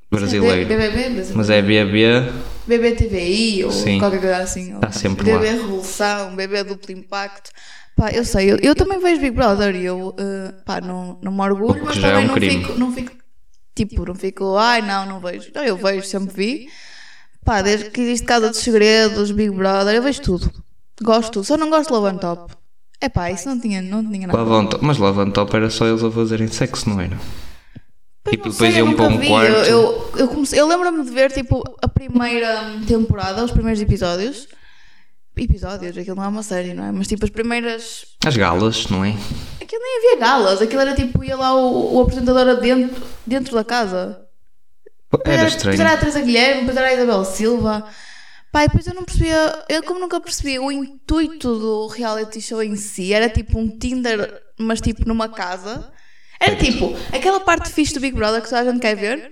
brasileiro. 0.10 0.68
BBB, 0.68 0.92
brasileiro. 0.92 1.32
Mas 1.36 1.50
é 1.50 1.62
BB, 1.62 2.32
BBTVI 2.68 3.66
ou 3.66 3.72
Sim. 3.72 4.00
qualquer 4.00 4.20
coisa 4.22 4.38
assim. 4.38 4.74
ou 4.74 4.80
Tá 4.80 4.92
sempre 4.92 5.30
lá. 5.30 5.40
BB 5.40 5.52
Revolução, 5.52 6.36
BB 6.36 6.64
Duplo 6.64 6.92
Impacto. 6.94 7.52
Pá, 7.96 8.10
eu 8.12 8.24
sei, 8.24 8.50
eu, 8.52 8.58
eu 8.62 8.74
também 8.74 9.00
vejo 9.00 9.20
Big 9.20 9.36
Brother 9.36 9.76
e 9.76 9.84
eu, 9.86 10.16
eh, 10.18 10.54
pá, 10.66 10.80
não, 10.80 11.20
não 11.22 11.32
me 11.32 11.42
orgulho, 11.42 11.84
mas 11.84 11.98
já 11.98 12.08
é 12.08 12.12
também 12.12 12.24
um 12.24 12.28
não, 12.30 12.34
crime. 12.36 12.64
fico, 12.66 12.80
não 12.80 12.92
fico, 12.94 13.12
tipo, 13.76 14.06
não 14.06 14.16
fico, 14.16 14.56
ai 14.56 14.82
não, 14.82 15.06
não 15.06 15.20
vejo. 15.20 15.52
Não, 15.54 15.64
eu 15.64 15.76
vejo, 15.76 16.06
sempre 16.08 16.34
vi. 16.34 16.70
Pá, 17.44 17.62
desde 17.62 17.90
que 17.90 18.02
existe 18.02 18.26
Casa 18.26 18.50
dos 18.50 18.60
Segredos, 18.60 19.32
Big 19.32 19.50
Brother, 19.52 19.96
eu 19.96 20.04
vejo 20.04 20.22
tudo. 20.22 20.52
Gosto 21.02 21.32
tudo, 21.32 21.44
só 21.46 21.58
não 21.58 21.70
gosto 21.70 21.88
de 21.88 21.94
Love 21.94 22.16
and 22.16 22.18
Top. 22.20 22.54
É 23.00 23.10
pá, 23.10 23.32
isso 23.32 23.50
não 23.50 23.60
tinha, 23.60 23.82
não 23.82 24.08
tinha 24.10 24.28
nada. 24.28 24.40
Love 24.40 24.52
on 24.52 24.66
Top. 24.68 24.86
Mas 24.86 24.98
Love 24.98 25.20
on 25.22 25.32
Top 25.32 25.56
era 25.56 25.70
só 25.72 25.88
eles 25.88 26.04
a 26.04 26.12
fazerem 26.12 26.48
sexo, 26.48 26.88
não 26.90 27.02
era? 27.02 27.18
Pois 28.24 28.36
Tipo, 28.36 28.46
não 28.46 28.52
depois 28.52 28.74
sei, 28.74 28.84
iam 28.84 28.94
para 28.94 29.08
um 29.08 29.18
vi. 29.18 29.28
quarto. 29.28 29.52
Eu, 29.52 29.66
eu, 29.66 30.12
eu, 30.18 30.28
comecei- 30.28 30.60
eu 30.60 30.68
lembro-me 30.68 31.04
de 31.04 31.10
ver 31.10 31.32
tipo 31.32 31.64
a 31.82 31.88
primeira 31.88 32.76
temporada, 32.88 33.44
os 33.44 33.50
primeiros 33.52 33.82
episódios. 33.82 34.48
Episódios, 35.36 35.98
aquilo 35.98 36.18
não 36.18 36.24
é 36.26 36.28
uma 36.28 36.44
série, 36.44 36.74
não 36.76 36.84
é? 36.84 36.92
Mas 36.92 37.08
tipo 37.08 37.26
as 37.26 37.32
primeiras. 37.32 38.06
As 38.24 38.38
galas, 38.38 38.86
não 38.90 39.04
é? 39.04 39.16
Aquilo 39.60 39.82
nem 39.82 39.98
havia 39.98 40.20
galas, 40.20 40.62
aquilo 40.62 40.82
era 40.82 40.94
tipo, 40.94 41.24
ia 41.24 41.36
lá 41.36 41.56
o, 41.56 41.96
o 41.96 42.02
apresentador 42.02 42.60
dentro, 42.62 43.02
dentro 43.26 43.56
da 43.56 43.64
casa. 43.64 44.22
Era 45.14 45.36
Depois 45.38 45.54
estranho. 45.56 45.82
era 45.82 45.94
a 45.94 45.98
Teresa 45.98 46.22
Guilherme, 46.22 46.60
depois 46.62 46.78
era 46.78 46.88
a 46.88 46.94
Isabel 46.94 47.26
Silva. 47.26 47.86
Pá, 48.52 48.64
e 48.64 48.68
depois 48.68 48.86
eu 48.88 48.94
não 48.94 49.04
percebia, 49.04 49.64
eu 49.70 49.84
como 49.84 50.00
nunca 50.00 50.20
percebi 50.20 50.60
o 50.60 50.72
intuito 50.72 51.58
do 51.58 51.88
reality 51.88 52.42
show 52.42 52.62
em 52.62 52.76
si, 52.76 53.14
era 53.14 53.30
tipo 53.30 53.58
um 53.60 53.78
Tinder, 53.78 54.42
mas 54.60 54.82
tipo 54.82 55.08
numa 55.08 55.30
casa. 55.30 55.92
Era 56.40 56.56
tipo, 56.56 56.96
aquela 57.14 57.40
parte 57.40 57.70
fixe 57.70 57.94
do 57.94 58.00
Big 58.00 58.16
Brother 58.16 58.42
que 58.42 58.50
toda 58.50 58.62
a 58.62 58.66
gente 58.66 58.80
quer 58.82 58.96
ver, 58.96 59.32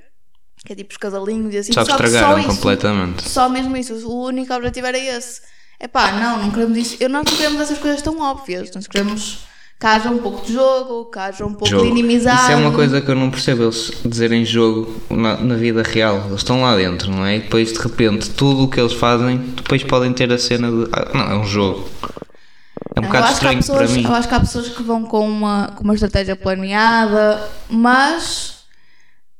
que 0.65 0.71
é 0.73 0.75
tipo 0.75 0.91
os 0.91 0.97
casalinhos 0.97 1.53
e 1.53 1.57
assim, 1.57 1.73
Só 1.73 1.81
que 1.83 1.87
só 1.91 1.95
estragaram 1.95 2.39
isso- 2.39 2.47
completamente. 2.49 3.27
Só 3.27 3.49
mesmo 3.49 3.75
isso, 3.75 3.93
o 4.07 4.25
único 4.25 4.53
objetivo 4.53 4.87
era 4.87 4.97
esse. 4.97 5.41
É 5.79 5.87
pá, 5.87 6.11
não, 6.11 6.43
não 6.43 6.51
queremos 6.51 6.77
isso. 6.77 6.97
Eu 6.99 7.09
não 7.09 7.23
queremos 7.23 7.59
essas 7.61 7.77
coisas 7.77 8.01
tão 8.01 8.19
óbvias. 8.21 8.69
Nós 8.75 8.85
queremos, 8.87 9.39
Que 9.79 9.85
haja 9.87 10.09
um 10.09 10.17
pouco 10.17 10.45
de 10.45 10.51
jogo, 10.51 11.05
que 11.05 11.17
haja 11.17 11.45
um 11.45 11.53
pouco 11.53 11.67
Jogo. 11.67 11.83
de 11.85 11.89
inimizade. 11.91 12.41
Isso 12.41 12.51
é 12.51 12.55
uma 12.57 12.71
coisa 12.71 12.99
que 12.99 13.09
eu 13.09 13.15
não 13.15 13.29
percebo 13.31 13.63
eles 13.63 13.93
dizerem 14.03 14.43
jogo 14.43 15.01
na, 15.09 15.37
na 15.37 15.55
vida 15.55 15.81
real. 15.83 16.17
Eles 16.27 16.39
estão 16.39 16.61
lá 16.63 16.75
dentro, 16.75 17.09
não 17.09 17.25
é? 17.25 17.37
E 17.37 17.39
depois 17.39 17.71
de 17.71 17.79
repente 17.79 18.29
tudo 18.31 18.63
o 18.63 18.67
que 18.67 18.77
eles 18.77 18.91
fazem, 18.91 19.37
depois 19.37 19.81
podem 19.85 20.11
ter 20.11 20.31
a 20.33 20.37
cena 20.37 20.69
de. 20.69 20.89
Ah, 20.91 21.07
não, 21.13 21.31
é 21.31 21.35
um 21.37 21.45
jogo. 21.45 21.87
É 22.93 22.99
um 22.99 23.03
Eu 23.03 23.07
bocado 23.07 23.27
que 23.27 23.33
estranho 23.33 23.57
pessoas, 23.59 23.77
para 23.77 23.87
mim. 23.95 24.03
eu 24.03 24.13
acho 24.13 24.27
que 24.27 24.35
há 24.35 24.39
pessoas 24.41 24.67
que 24.67 24.83
vão 24.83 25.03
com 25.03 25.25
uma, 25.29 25.71
com 25.73 25.83
uma 25.85 25.93
estratégia 25.93 26.35
planeada, 26.35 27.41
mas. 27.69 28.59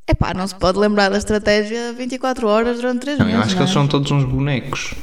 Epá, 0.07 0.33
não 0.33 0.47
se 0.47 0.55
pode 0.55 0.79
lembrar 0.79 1.09
da 1.09 1.17
estratégia 1.17 1.91
24 1.91 2.47
horas 2.47 2.77
durante 2.77 3.01
3 3.01 3.19
Não, 3.19 3.25
meses. 3.25 3.39
eu 3.39 3.43
acho 3.43 3.49
que 3.49 3.55
não 3.55 3.61
é? 3.61 3.65
eles 3.65 3.73
são 3.73 3.87
todos 3.87 4.09
uns 4.09 4.23
bonecos. 4.23 4.93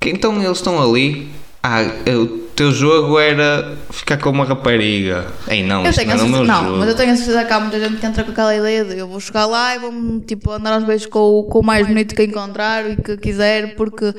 Que 0.00 0.08
Então 0.08 0.42
eles 0.42 0.56
estão 0.56 0.80
ali. 0.82 1.30
Ah, 1.62 1.80
o 2.16 2.26
teu 2.54 2.70
jogo 2.72 3.18
era 3.18 3.76
ficar 3.90 4.16
com 4.18 4.30
uma 4.30 4.44
rapariga. 4.44 5.26
Ei, 5.48 5.62
não, 5.62 5.84
Eu 5.84 5.92
tenho 5.92 6.08
não 6.10 6.18
certeza, 6.18 6.44
não, 6.44 6.76
mas 6.78 6.88
eu 6.88 6.96
tenho 6.96 7.12
a 7.12 7.16
certeza 7.16 7.44
que 7.44 7.52
há 7.52 7.60
muita 7.60 7.80
gente 7.80 7.98
que 8.00 8.06
entra 8.06 8.24
com 8.24 8.30
aquela 8.30 8.54
ideia 8.54 8.84
de 8.84 8.98
eu 8.98 9.08
vou 9.08 9.20
chegar 9.20 9.46
lá 9.46 9.74
e 9.74 9.78
vou 9.78 10.20
tipo, 10.20 10.50
andar 10.52 10.74
aos 10.74 10.84
beijos 10.84 11.06
com, 11.06 11.18
o- 11.18 11.44
com 11.44 11.60
o 11.60 11.64
mais 11.64 11.86
bonito 11.86 12.14
que 12.14 12.22
encontrar 12.22 12.88
e 12.88 12.96
que 12.96 13.16
quiser, 13.16 13.74
porque 13.76 14.14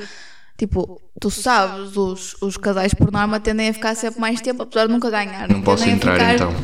tipo, 0.58 1.00
tu 1.18 1.30
sabes, 1.30 1.96
os, 1.96 2.36
os 2.42 2.56
casais 2.58 2.92
por 2.94 3.10
norma 3.10 3.40
tendem 3.40 3.68
a 3.70 3.74
ficar 3.74 3.94
sempre 3.94 4.20
mais 4.20 4.40
tempo, 4.40 4.62
apesar 4.62 4.86
de 4.86 4.92
nunca 4.92 5.10
ganhar. 5.10 5.48
Não 5.48 5.62
posso 5.62 5.84
Tendem 5.84 5.96
entrar 5.96 6.14
ficar- 6.14 6.34
então. 6.34 6.54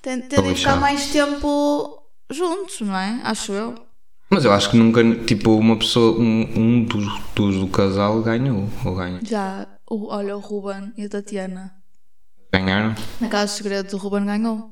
ten- 0.00 0.20
Tendem 0.20 0.52
a 0.52 0.54
ficar 0.54 0.76
mais 0.76 1.06
tempo 1.06 1.98
juntos, 2.30 2.80
não 2.80 2.96
é? 2.96 3.20
Acho 3.24 3.52
eu. 3.52 3.74
Mas 4.32 4.44
eu 4.44 4.52
acho 4.52 4.70
que 4.70 4.76
nunca, 4.76 5.02
tipo, 5.26 5.56
uma 5.56 5.76
pessoa, 5.76 6.16
um, 6.16 6.48
um 6.56 6.84
dos, 6.84 7.04
dos 7.34 7.56
do 7.56 7.66
casal 7.66 8.22
ganhou. 8.22 8.68
Ou 8.84 8.94
ganha. 8.94 9.18
Já, 9.24 9.66
o- 9.90 10.06
olha, 10.08 10.36
o 10.36 10.40
Ruben 10.40 10.92
e 10.96 11.04
a 11.04 11.08
Tatiana. 11.08 11.72
Ganharam. 12.52 12.94
Na 13.20 13.28
Casa 13.28 13.46
dos 13.46 13.56
Segredos, 13.56 13.92
o 13.92 13.96
Ruben 13.98 14.24
ganhou. 14.24 14.70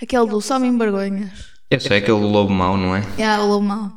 Aquele 0.00 0.26
do 0.26 0.40
Só 0.40 0.58
Me 0.58 0.70
Vergonhas. 0.78 1.50
Esse 1.70 1.92
é 1.92 1.96
aquele 1.96 2.18
lobo 2.18 2.52
mau, 2.52 2.76
não 2.76 2.94
é? 2.96 3.02
É, 3.18 3.38
o 3.38 3.46
Lobo 3.46 3.64
Mau. 3.66 3.92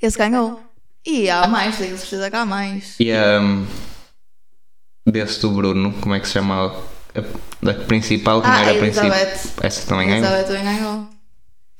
Esse 0.00 0.16
ganhou. 0.18 0.60
E 1.06 1.28
há 1.30 1.46
mais, 1.48 1.76
tenho 1.78 1.96
certeza 1.98 2.30
que 2.30 2.36
há 2.36 2.44
mais. 2.44 2.94
E 3.00 3.10
um, 3.12 3.66
desse 5.06 5.40
do 5.40 5.50
Bruno, 5.50 5.92
como 6.00 6.14
é 6.14 6.20
que 6.20 6.26
se 6.26 6.34
chama? 6.34 6.66
A, 7.14 7.20
da 7.64 7.74
principal, 7.74 8.40
que 8.42 8.46
não 8.46 8.54
Ah, 8.54 8.60
era 8.62 8.70
a 8.72 8.78
principal. 8.78 9.10
Essa 9.62 9.86
também 9.88 10.08
ganhou. 10.08 10.24
Elizabeth 10.26 10.46
também 10.46 10.64
ganhou. 10.64 11.08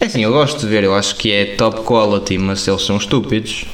É 0.00 0.06
assim, 0.06 0.20
eu 0.24 0.32
gosto 0.32 0.60
de 0.60 0.66
ver, 0.66 0.82
eu 0.84 0.94
acho 0.94 1.14
que 1.16 1.30
é 1.30 1.56
top 1.56 1.82
quality, 1.84 2.38
mas 2.38 2.66
eles 2.66 2.82
são 2.82 2.96
estúpidos. 2.96 3.66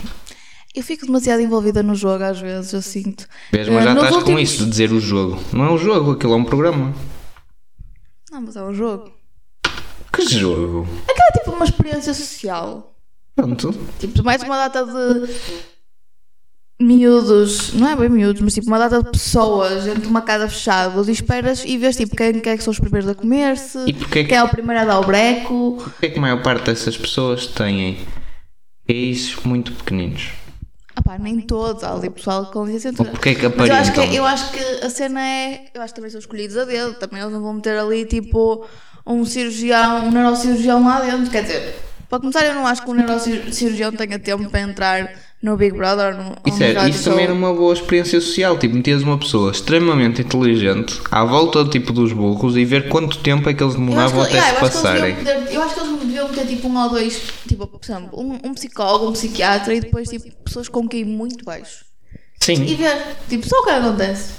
Eu 0.74 0.82
fico 0.82 1.06
demasiado 1.06 1.40
envolvida 1.40 1.82
no 1.82 1.94
jogo 1.94 2.24
às 2.24 2.40
vezes, 2.40 2.72
eu 2.72 2.82
sinto. 2.82 3.26
Vês, 3.52 3.68
mas 3.68 3.82
Eh, 3.82 3.82
já 3.84 3.94
nos 3.94 4.02
estás 4.04 4.10
com 4.24 4.30
últimos- 4.30 4.42
isso 4.42 4.64
de 4.64 4.70
dizer 4.70 4.92
o 4.92 5.00
jogo. 5.00 5.40
Não 5.52 5.64
é 5.66 5.70
um 5.72 5.78
jogo, 5.78 6.12
aquilo 6.12 6.32
é 6.32 6.36
um 6.36 6.44
programa. 6.44 6.92
Não, 8.30 8.40
mas 8.40 8.56
é 8.56 8.62
um 8.62 8.74
jogo. 8.74 9.12
Que 10.12 10.26
jogo? 10.28 10.86
Aquela 11.08 11.28
é 11.28 11.38
tipo 11.38 11.50
uma 11.52 11.64
experiência 11.64 12.12
social. 12.14 12.92
Pronto. 13.36 13.72
Tipo, 14.00 14.24
metes 14.24 14.44
uma 14.44 14.56
data 14.68 14.84
de 14.84 15.32
miúdos, 16.80 17.72
não 17.74 17.88
é 17.88 17.96
bem 17.96 18.08
miúdos, 18.08 18.42
mas 18.42 18.54
tipo 18.54 18.66
uma 18.66 18.78
data 18.78 19.02
de 19.02 19.10
pessoas 19.10 19.84
dentro 19.84 20.02
de 20.02 20.08
uma 20.08 20.22
casa 20.22 20.48
fechada 20.48 21.00
e 21.08 21.12
esperas 21.12 21.64
e 21.64 21.78
vês 21.78 21.96
tipo 21.96 22.16
quem, 22.16 22.40
quem 22.40 22.52
é 22.52 22.56
que 22.56 22.62
são 22.64 22.72
os 22.72 22.80
primeiros 22.80 23.08
a 23.08 23.14
comer-se, 23.14 23.84
que, 23.92 24.24
quem 24.24 24.36
é 24.36 24.42
o 24.42 24.48
primeiro 24.48 24.82
a 24.82 24.84
dar 24.84 25.00
o 25.00 25.04
breco. 25.06 25.78
porquê 25.82 26.10
que 26.10 26.18
a 26.18 26.20
maior 26.20 26.42
parte 26.42 26.66
dessas 26.66 26.96
pessoas 26.96 27.46
têm 27.46 27.98
gays 28.88 29.36
muito 29.44 29.72
pequeninos? 29.72 30.30
Ah 30.96 31.02
pá, 31.02 31.18
nem 31.18 31.40
todos, 31.40 31.82
há 31.82 31.92
ali 31.92 32.08
pessoal 32.08 32.46
com 32.46 32.64
licença. 32.66 33.02
Ou 33.02 33.08
porquê 33.08 33.34
que 33.34 33.48
Mas 33.48 33.68
eu 33.68 33.74
acho, 33.74 33.92
que, 33.92 33.98
aparentam? 34.00 34.16
eu 34.16 34.24
acho 34.24 34.50
que 34.52 34.58
a 34.84 34.90
cena 34.90 35.20
é. 35.20 35.64
Eu 35.74 35.82
acho 35.82 35.92
que 35.92 35.96
também 35.96 36.10
são 36.10 36.20
escolhidos 36.20 36.56
a 36.56 36.64
dedo. 36.64 36.94
Também 36.94 37.20
eles 37.20 37.32
não 37.32 37.42
vão 37.42 37.54
meter 37.54 37.76
ali 37.78 38.04
tipo 38.04 38.64
um 39.06 39.24
cirurgião, 39.24 40.06
um 40.06 40.10
neurocirurgião 40.10 40.84
lá 40.84 41.00
dentro. 41.00 41.30
Quer 41.30 41.42
dizer, 41.42 41.74
para 42.08 42.20
começar, 42.20 42.44
eu 42.44 42.54
não 42.54 42.66
acho 42.66 42.82
que 42.82 42.90
um 42.90 42.94
neurocirurgião 42.94 43.92
tenha 43.92 44.18
tempo 44.18 44.48
para 44.48 44.60
entrar 44.60 45.10
no 45.44 45.58
Big 45.58 45.76
Brother. 45.76 46.16
No, 46.16 46.34
Isso, 46.46 46.62
é, 46.64 46.88
isso 46.88 47.04
também 47.04 47.24
era 47.24 47.34
uma 47.34 47.52
boa 47.52 47.74
experiência 47.74 48.18
social. 48.18 48.58
Tipo, 48.58 48.76
metias 48.76 49.02
uma 49.02 49.18
pessoa 49.18 49.52
extremamente 49.52 50.22
inteligente 50.22 50.98
à 51.10 51.22
volta 51.22 51.66
tipo, 51.66 51.92
dos 51.92 52.14
burros 52.14 52.56
e 52.56 52.64
ver 52.64 52.88
quanto 52.88 53.18
tempo 53.18 53.48
é 53.50 53.52
que 53.52 53.62
eles 53.62 53.74
demoravam 53.74 54.22
até 54.22 54.38
yeah, 54.38 54.48
se 54.48 54.62
eu, 54.62 54.66
acho 54.66 54.72
que 54.72 54.78
eles 54.78 54.82
passarem. 54.82 55.14
deviam 55.14 55.40
meter, 55.40 55.54
eu 55.54 55.62
acho 55.62 55.74
que 55.74 55.80
eles 55.80 55.98
deviam 56.00 56.28
meter 56.30 56.46
tipo 56.46 56.66
um 56.66 56.82
ou 56.82 56.88
dois, 56.88 57.22
tipo, 57.46 57.66
por 57.66 57.80
exemplo, 57.84 58.08
um, 58.18 58.38
um 58.42 58.54
psicólogo, 58.54 59.08
um 59.08 59.12
psiquiatra 59.12 59.74
e 59.74 59.80
depois 59.80 60.08
tipo 60.08 60.30
pessoas 60.42 60.66
com 60.66 60.88
QI 60.88 61.04
muito 61.04 61.44
baixo. 61.44 61.84
E 62.40 62.44
Sim, 62.44 62.64
ver, 62.64 63.16
tipo, 63.28 63.46
só 63.46 63.58
o 63.60 63.64
que 63.64 63.70
acontece. 63.70 64.32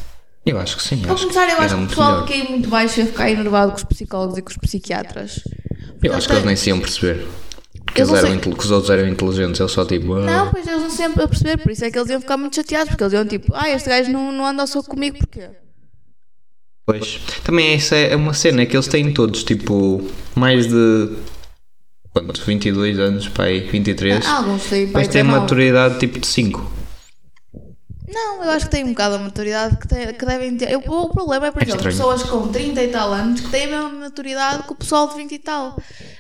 eu 0.44 0.60
acho 0.60 0.78
que 0.78 0.84
sim. 0.84 0.98
Para 0.98 1.16
começar, 1.16 1.48
eu 1.48 1.60
acho 1.60 1.76
que 1.76 1.84
o 1.84 1.88
pessoal 1.88 2.12
melhor. 2.14 2.28
que 2.28 2.34
QI 2.34 2.50
muito 2.50 2.70
baixo 2.70 3.00
ia 3.00 3.06
ficar 3.06 3.30
enervado 3.30 3.72
com 3.72 3.78
os 3.78 3.84
psicólogos 3.84 4.38
e 4.40 4.42
com 4.42 4.50
os 4.50 4.58
psiquiatras. 4.58 5.42
Eu 6.02 6.16
acho 6.16 6.28
que 6.28 6.34
eles 6.34 6.46
nem 6.46 6.56
se 6.56 6.70
iam 6.70 6.80
perceber. 6.80 7.28
Que, 7.94 8.02
Eu 8.02 8.08
eles 8.10 8.24
eram 8.24 8.40
que 8.40 8.50
os 8.66 8.72
outros 8.72 8.90
eram 8.90 9.08
inteligentes, 9.08 9.60
eles 9.60 9.72
só 9.72 9.86
tipo. 9.86 10.14
"Ah". 10.16 10.20
Não, 10.26 10.52
pois 10.52 10.68
eles 10.68 10.82
não 10.82 10.90
sempre 10.90 11.24
a 11.24 11.28
perceber, 11.28 11.58
por 11.58 11.72
isso 11.72 11.86
é 11.86 11.92
que 11.92 11.98
eles 11.98 12.10
iam 12.10 12.20
ficar 12.20 12.36
muito 12.38 12.56
chateados, 12.56 12.90
porque 12.90 13.04
eles 13.04 13.14
iam 13.14 13.26
tipo, 13.26 13.54
ah, 13.56 13.70
este 13.70 13.88
gajo 13.90 14.12
não, 14.12 14.32
não 14.32 14.46
anda 14.46 14.66
só 14.68 14.82
comigo, 14.84 15.18
porquê? 15.20 15.50
Pois. 16.86 17.20
Também 17.44 17.74
essa 17.74 17.96
é 17.96 18.16
uma 18.16 18.34
cena 18.34 18.62
é 18.62 18.66
que 18.66 18.76
eles 18.76 18.88
têm 18.88 19.12
todos 19.14 19.44
tipo 19.44 20.02
mais 20.36 20.68
de. 20.68 21.10
Quanto? 22.12 22.42
22 22.46 23.00
anos, 23.00 23.28
pai, 23.28 23.60
23. 23.62 24.26
Ah, 24.26 24.38
Alguns 24.38 24.64
têm 24.66 24.86
pai 24.88 25.02
mas 25.04 25.08
têm 25.08 25.24
19. 25.24 25.40
maturidade 25.42 26.00
tipo 26.00 26.20
de 26.20 26.28
5. 26.28 26.72
Não, 28.08 28.44
eu 28.44 28.52
acho 28.52 28.66
que 28.66 28.72
têm 28.72 28.84
um 28.84 28.90
bocado 28.90 29.16
a 29.16 29.20
maturidade 29.20 29.78
que, 29.78 29.88
tem- 29.88 30.14
que 30.14 30.26
devem 30.26 30.56
ter. 30.58 30.70
Eu- 30.72 30.80
o 30.86 31.10
problema 31.10 31.48
é, 31.48 31.52
por 31.52 31.62
É 31.62 31.66
exemplo, 31.66 31.90
estranho. 31.90 32.14
pessoas 32.16 32.24
com 32.30 32.48
30 32.52 32.84
e 32.84 32.88
tal 32.90 33.12
anos 33.12 33.42
que 33.42 33.50
têm 33.50 33.64
a 33.66 33.68
mesma 33.68 33.90
maturidade 33.90 34.64
que 34.64 34.72
o 34.72 34.76
pessoal 34.76 35.08
de 35.10 35.16
20 35.16 35.32
e 35.34 35.40
tal. 35.40 35.76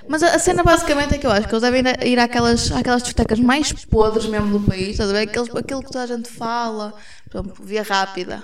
Mas 0.07 0.23
a, 0.23 0.35
a 0.35 0.39
cena 0.39 0.63
basicamente 0.63 1.15
é 1.15 1.17
que 1.17 1.27
eu 1.27 1.31
acho 1.31 1.47
que 1.47 1.53
eles 1.53 1.61
devem 1.61 1.83
ir 2.03 2.19
àquelas, 2.19 2.71
àquelas 2.71 3.03
discotecas 3.03 3.39
mais 3.39 3.71
podres 3.85 4.25
mesmo 4.25 4.57
do 4.59 4.65
país, 4.65 4.89
estás 4.91 5.09
a 5.09 5.13
ver? 5.13 5.19
Aqueles, 5.29 5.55
aquilo 5.55 5.81
que 5.83 5.91
toda 5.91 6.03
a 6.03 6.07
gente 6.07 6.29
fala, 6.29 6.93
por 7.29 7.39
exemplo, 7.41 7.65
via 7.65 7.83
rápida. 7.83 8.43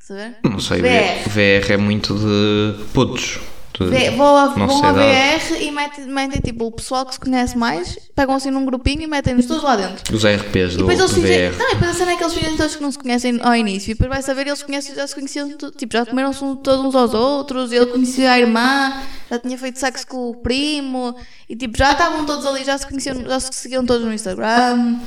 Estás 0.00 0.10
a 0.20 0.24
ver? 0.28 0.36
Não 0.44 0.60
sei, 0.60 0.80
VR. 0.80 1.28
VR 1.28 1.72
é 1.72 1.76
muito 1.76 2.14
de 2.14 2.84
putos. 2.94 3.38
De 3.84 3.90
Vê- 3.90 4.10
vou 4.10 4.36
a, 4.36 4.46
vão. 4.48 4.80
VR 4.80 5.54
e 5.60 5.70
metem, 5.70 6.04
metem 6.06 6.40
tipo 6.40 6.66
o 6.66 6.72
pessoal 6.72 7.04
que 7.06 7.14
se 7.14 7.20
conhece 7.20 7.56
mais, 7.56 7.96
pegam 8.14 8.34
assim 8.34 8.50
num 8.50 8.64
grupinho 8.64 9.02
e 9.02 9.06
metem-nos 9.06 9.46
todos 9.46 9.62
lá 9.62 9.76
dentro. 9.76 10.14
Os 10.14 10.24
RPs 10.24 10.74
E 10.74 10.76
do, 10.76 10.86
depois 10.86 10.98
eles 10.98 11.12
do. 11.12 11.20
VR. 11.20 11.56
Não, 11.58 11.70
e 11.70 11.74
depois 11.74 11.90
a 11.90 11.94
cena 11.94 12.12
é 12.12 12.16
que 12.16 12.22
eles 12.24 12.34
fingem 12.34 12.56
todos 12.56 12.76
que 12.76 12.82
não 12.82 12.92
se 12.92 12.98
conhecem 12.98 13.38
ao 13.42 13.54
início. 13.56 13.90
E 13.90 13.94
depois 13.94 14.10
vai 14.10 14.22
saber, 14.22 14.46
eles 14.46 14.62
conhecem, 14.62 14.94
já 14.94 15.06
se 15.06 15.14
conheciam, 15.14 15.48
tipo, 15.76 15.92
já 15.92 16.04
comeram-se 16.06 16.40
todos 16.62 16.84
uns 16.84 16.94
aos 16.94 17.14
outros. 17.14 17.72
Ele 17.72 17.86
conhecia 17.86 18.32
a 18.32 18.38
irmã, 18.38 18.92
já 19.30 19.38
tinha 19.38 19.56
feito 19.58 19.78
sexo 19.78 20.06
com 20.06 20.30
o 20.30 20.36
primo. 20.36 21.14
E 21.48 21.56
tipo, 21.56 21.76
já 21.76 21.92
estavam 21.92 22.24
todos 22.26 22.44
ali, 22.46 22.64
já 22.64 22.76
se 22.78 22.86
conheciam, 22.86 23.22
já 23.22 23.40
se 23.40 23.50
seguiam 23.52 23.84
todos 23.84 24.06
no 24.06 24.12
Instagram. 24.12 24.98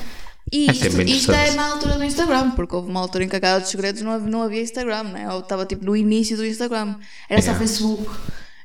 E 0.52 0.68
É 0.70 0.72
isto, 0.74 0.84
sempre 0.84 1.04
isto 1.12 1.32
é 1.32 1.52
na 1.52 1.72
altura 1.72 1.94
do 1.98 2.04
Instagram, 2.04 2.52
porque 2.52 2.76
houve 2.76 2.90
uma 2.92 3.00
altura 3.00 3.24
em 3.24 3.30
que 3.30 3.36
a 3.36 3.40
Casa 3.40 3.62
dos 3.62 3.70
Segredos 3.70 4.02
não 4.02 4.12
havia, 4.12 4.30
não 4.30 4.44
havia 4.44 4.62
Instagram, 4.62 5.04
né? 5.06 5.26
Estava 5.40 5.66
tipo 5.66 5.84
no 5.86 5.96
início 5.96 6.36
do 6.38 6.46
Instagram. 6.46 6.96
Era 7.30 7.42
só 7.42 7.52
Yeah. 7.52 7.60
Facebook. 7.60 8.10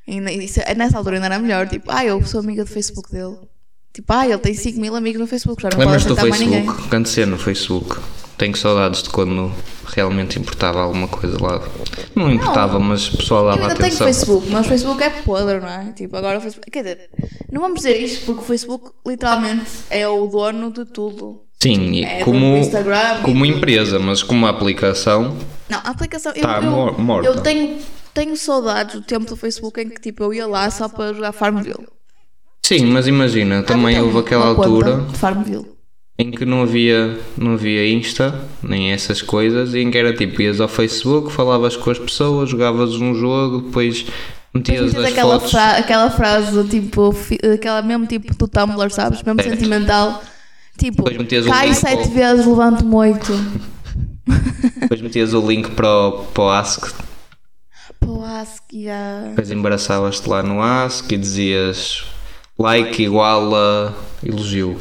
E 0.08 0.44
isso- 0.44 0.60
nessa 0.76 0.96
altura 0.98 1.16
ainda 1.16 1.26
era 1.26 1.38
melhor. 1.38 1.68
Tipo, 1.68 1.90
ah, 1.90 2.04
eu 2.04 2.24
sou 2.24 2.40
amiga 2.40 2.64
do 2.64 2.70
Facebook 2.70 3.10
dele. 3.12 3.36
Tipo, 3.92 4.12
ah, 4.12 4.26
ele 4.26 4.38
tem 4.38 4.54
5 4.54 4.80
mil 4.80 4.94
amigos 4.96 5.20
no 5.20 5.26
Facebook, 5.26 5.60
já 5.62 5.68
não 5.68 5.76
pode 5.76 5.86
Lembras-te 5.86 6.08
do 6.08 6.12
aceitar 6.14 6.28
mais 6.30 6.40
ninguém. 6.40 6.62
Facebook? 6.64 6.88
Quando 6.88 7.06
ser 7.06 7.26
no 7.26 7.38
Facebook. 7.38 7.96
Tenho 8.38 8.56
saudades 8.56 9.02
de 9.02 9.10
quando 9.10 9.52
realmente 9.88 10.38
importava 10.38 10.80
alguma 10.80 11.08
coisa 11.08 11.36
lá. 11.42 11.60
Não 12.14 12.30
importava, 12.30 12.78
mas 12.78 13.12
o 13.12 13.16
pessoal 13.16 13.40
Eu 13.42 13.46
dava 13.50 13.62
ainda 13.62 13.74
tenho 13.74 13.86
atenção. 13.88 14.06
Facebook, 14.06 14.46
mas 14.50 14.64
o 14.66 14.68
Facebook 14.68 15.02
é 15.02 15.10
podre, 15.10 15.58
não 15.60 15.68
é? 15.68 15.92
Tipo, 15.96 16.16
agora 16.16 16.38
o 16.38 16.40
Facebook. 16.40 16.70
Quer 16.70 16.82
dizer, 16.84 17.10
não 17.50 17.60
vamos 17.60 17.78
dizer 17.78 17.96
isto 18.00 18.24
porque 18.26 18.40
o 18.40 18.44
Facebook 18.44 18.90
literalmente 19.06 19.66
é 19.90 20.06
o 20.06 20.26
dono 20.28 20.70
de 20.72 20.84
tudo. 20.84 21.42
Sim, 21.60 22.04
É, 22.04 22.20
como, 22.22 22.60
como 23.24 23.44
empresa, 23.44 23.98
mas 23.98 24.22
como 24.22 24.46
aplicação. 24.46 25.36
Não, 25.68 25.78
a 25.78 25.90
aplicação. 25.90 26.30
Eu, 26.36 26.42
Tá 26.42 26.58
eu, 26.62 26.70
mor- 26.70 26.96
morta. 27.00 27.28
eu 27.28 27.40
tenho, 27.40 27.78
tenho 28.18 28.36
saudades 28.36 28.94
do 28.96 29.02
tempo 29.02 29.26
do 29.26 29.36
Facebook 29.36 29.80
em 29.80 29.88
que 29.88 30.00
tipo, 30.00 30.22
eu 30.24 30.34
ia 30.34 30.46
lá 30.46 30.70
só 30.70 30.88
para 30.88 31.12
jogar 31.14 31.32
Farmville. 31.32 31.86
Sim, 32.64 32.86
mas 32.86 33.06
imagina, 33.06 33.62
também 33.62 33.94
Tenho 33.94 34.06
houve 34.06 34.18
aquela 34.18 34.46
altura 34.46 35.06
em 36.20 36.30
que 36.32 36.44
não 36.44 36.62
havia, 36.62 37.16
não 37.36 37.52
havia 37.52 37.88
Insta, 37.92 38.34
nem 38.60 38.90
essas 38.90 39.22
coisas, 39.22 39.72
e 39.72 39.78
em 39.78 39.90
que 39.90 39.96
era 39.96 40.12
tipo, 40.12 40.42
ias 40.42 40.60
ao 40.60 40.66
Facebook, 40.66 41.30
falavas 41.32 41.76
com 41.76 41.90
as 41.90 41.98
pessoas, 41.98 42.50
jogavas 42.50 42.94
um 42.96 43.14
jogo, 43.14 43.60
depois 43.62 44.04
metias 44.52 44.94
as 44.96 45.04
aquela, 45.04 45.34
fotos. 45.38 45.52
fra- 45.52 45.76
aquela 45.78 46.10
frase 46.10 46.68
tipo, 46.68 47.14
aquela 47.54 47.82
mesmo 47.82 48.04
tipo 48.06 48.34
do 48.34 48.48
Tumblr, 48.48 48.90
sabes? 48.90 49.22
Mesmo 49.22 49.40
Certo. 49.40 49.54
sentimental. 49.54 50.20
Tipo, 50.76 51.04
cai 51.48 51.66
link 51.68 51.74
sete 51.76 52.08
vezes, 52.08 52.44
levanto-me 52.46 52.94
oito. 52.96 53.32
Depois 54.80 55.00
metias 55.00 55.32
o 55.34 55.40
link 55.46 55.70
para 55.70 55.88
o, 55.88 56.12
para 56.26 56.42
o 56.42 56.50
Ask, 56.50 56.92
Acho 58.28 58.62
que 58.68 58.84
já. 58.84 59.22
depois 59.28 59.50
embaraçavas-te 59.50 60.28
lá 60.28 60.42
no 60.42 60.60
Ask 60.60 61.10
e 61.10 61.16
dizias 61.16 62.04
like 62.58 63.02
igual 63.02 63.54
a 63.54 63.94
elogio. 64.22 64.78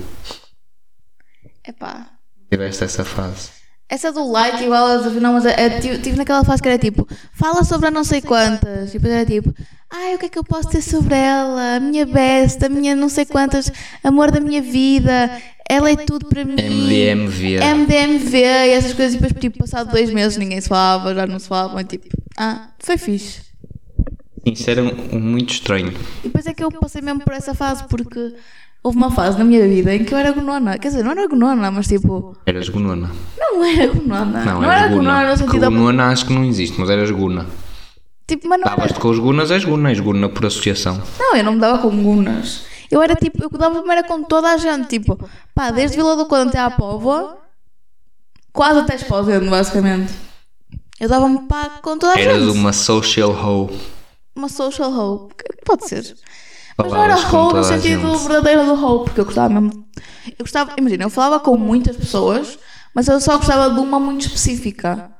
Epá. 1.65 2.09
Tiveste 2.51 2.83
essa 2.83 3.05
fase. 3.05 3.56
Essa 3.89 4.11
do 4.11 4.29
like 4.29 4.63
igual 4.63 4.85
a 4.85 4.97
não, 4.97 5.33
mas 5.33 5.45
é, 5.45 5.79
tive, 5.79 5.97
tive 5.99 6.17
naquela 6.17 6.43
fase 6.43 6.61
que 6.61 6.67
era 6.67 6.77
tipo, 6.77 7.07
fala 7.31 7.63
sobre 7.63 7.87
a 7.87 7.91
não 7.91 8.03
sei 8.03 8.21
quantas. 8.21 8.89
E 8.89 8.93
depois 8.93 9.13
era 9.13 9.25
tipo, 9.25 9.53
Ai, 9.89 10.15
o 10.15 10.19
que 10.19 10.25
é 10.25 10.29
que 10.29 10.37
eu 10.37 10.43
posso 10.43 10.69
ter 10.69 10.81
sobre 10.81 11.15
ela? 11.15 11.77
A 11.77 11.79
minha 11.79 12.05
best, 12.05 12.63
a 12.65 12.67
minha 12.67 12.93
não 12.93 13.07
sei 13.07 13.25
quantas, 13.25 13.71
amor 14.03 14.31
da 14.31 14.41
minha 14.41 14.61
vida, 14.61 15.31
ela 15.69 15.89
é 15.89 15.95
tudo 15.95 16.27
para 16.27 16.43
mim. 16.43 16.55
MDMV. 16.55 17.59
MDMV 17.59 18.37
e 18.37 18.69
essas 18.71 18.93
coisas. 18.93 19.13
E 19.13 19.17
depois, 19.17 19.41
tipo, 19.41 19.59
passado 19.59 19.91
dois 19.91 20.11
meses 20.11 20.37
ninguém 20.37 20.59
se 20.59 20.67
falava, 20.67 21.15
já 21.15 21.25
não 21.25 21.39
se 21.39 21.47
falava. 21.47 21.81
Tipo, 21.85 22.05
ah, 22.37 22.69
foi 22.79 22.97
fixe. 22.97 23.41
Isso 24.45 24.69
era 24.69 24.83
muito 24.83 25.53
estranho. 25.53 25.93
E 26.19 26.27
depois 26.27 26.45
é 26.45 26.53
que 26.53 26.63
eu 26.63 26.71
passei 26.71 27.01
mesmo 27.01 27.21
por 27.21 27.33
essa 27.33 27.53
fase, 27.53 27.85
porque 27.85 28.33
houve 28.83 28.97
uma 28.97 29.11
fase 29.11 29.37
na 29.37 29.43
minha 29.43 29.67
vida 29.67 29.93
em 29.93 30.03
que 30.03 30.13
eu 30.13 30.17
era 30.17 30.31
gonona. 30.31 30.77
Quer 30.77 30.89
dizer, 30.89 31.03
não 31.03 31.11
era 31.11 31.27
gonona, 31.27 31.69
mas 31.71 31.87
tipo, 31.87 32.35
Eras 32.45 32.69
gunona. 32.69 33.09
não 33.37 33.63
era 33.63 33.87
gonona. 33.87 34.45
Não, 34.45 34.61
Não, 34.61 34.71
eras 34.71 34.81
era 34.83 34.87
gonona 34.95 35.13
guna. 35.19 35.23
no 35.23 35.37
Porque 35.37 35.51
sentido. 35.59 35.71
gunona 35.71 36.07
acho 36.07 36.25
que 36.25 36.33
não 36.33 36.43
existe, 36.45 36.79
mas 36.79 36.89
eras 36.89 37.11
guna. 37.11 37.45
Tipo, 38.27 38.47
mas 38.49 38.59
não 38.59 38.67
era. 38.67 38.75
Davas-te 38.75 38.99
com 38.99 39.09
os 39.09 39.19
gunas, 39.19 39.51
és 39.51 39.63
guna. 39.63 39.89
És 39.89 39.99
guna 39.99 40.27
por 40.29 40.45
associação. 40.45 41.01
Não, 41.19 41.35
eu 41.35 41.43
não 41.43 41.53
me 41.53 41.59
dava 41.59 41.77
com 41.79 41.89
gunas. 42.03 42.65
Eu 42.91 43.01
era 43.01 43.15
tipo, 43.15 43.41
eu 43.43 43.49
dava-me 43.49 43.89
era 43.89 44.03
com 44.03 44.23
toda 44.23 44.49
a 44.49 44.57
gente. 44.57 44.87
Tipo, 44.87 45.17
pá, 45.53 45.71
desde 45.71 45.97
Vila 45.97 46.15
do 46.15 46.25
Conde 46.25 46.49
até 46.49 46.59
à 46.59 46.69
Póvoa, 46.69 47.37
quase 48.53 48.79
até 48.79 48.95
Esposendo, 48.95 49.49
basicamente. 49.49 50.13
Eu 50.99 51.07
dava-me 51.09 51.41
pá 51.47 51.69
com 51.81 51.97
toda 51.97 52.13
a 52.13 52.19
Eras 52.19 52.43
gente. 52.43 52.57
uma 52.57 52.73
social 52.73 53.29
hoe. 53.31 53.77
Uma 54.35 54.49
social 54.49 54.91
hoe. 54.91 55.29
Pode 55.65 55.87
ser. 55.87 56.15
Mas 56.77 56.91
não 56.91 57.03
era 57.03 57.15
hoe 57.15 57.53
no 57.53 57.63
sentido 57.63 58.17
verdadeiro 58.19 58.65
do 58.65 58.73
hoe, 58.73 59.03
porque 59.05 59.19
eu 59.19 59.25
gostava 59.25 59.49
mesmo. 59.49 59.85
Eu 60.27 60.45
gostava, 60.45 60.73
imagina, 60.77 61.05
eu 61.05 61.09
falava 61.09 61.39
com 61.39 61.57
muitas 61.57 61.97
pessoas, 61.97 62.59
mas 62.93 63.07
eu 63.07 63.19
só 63.19 63.37
gostava 63.37 63.73
de 63.73 63.79
uma 63.79 63.99
muito 63.99 64.27
específica. 64.27 65.11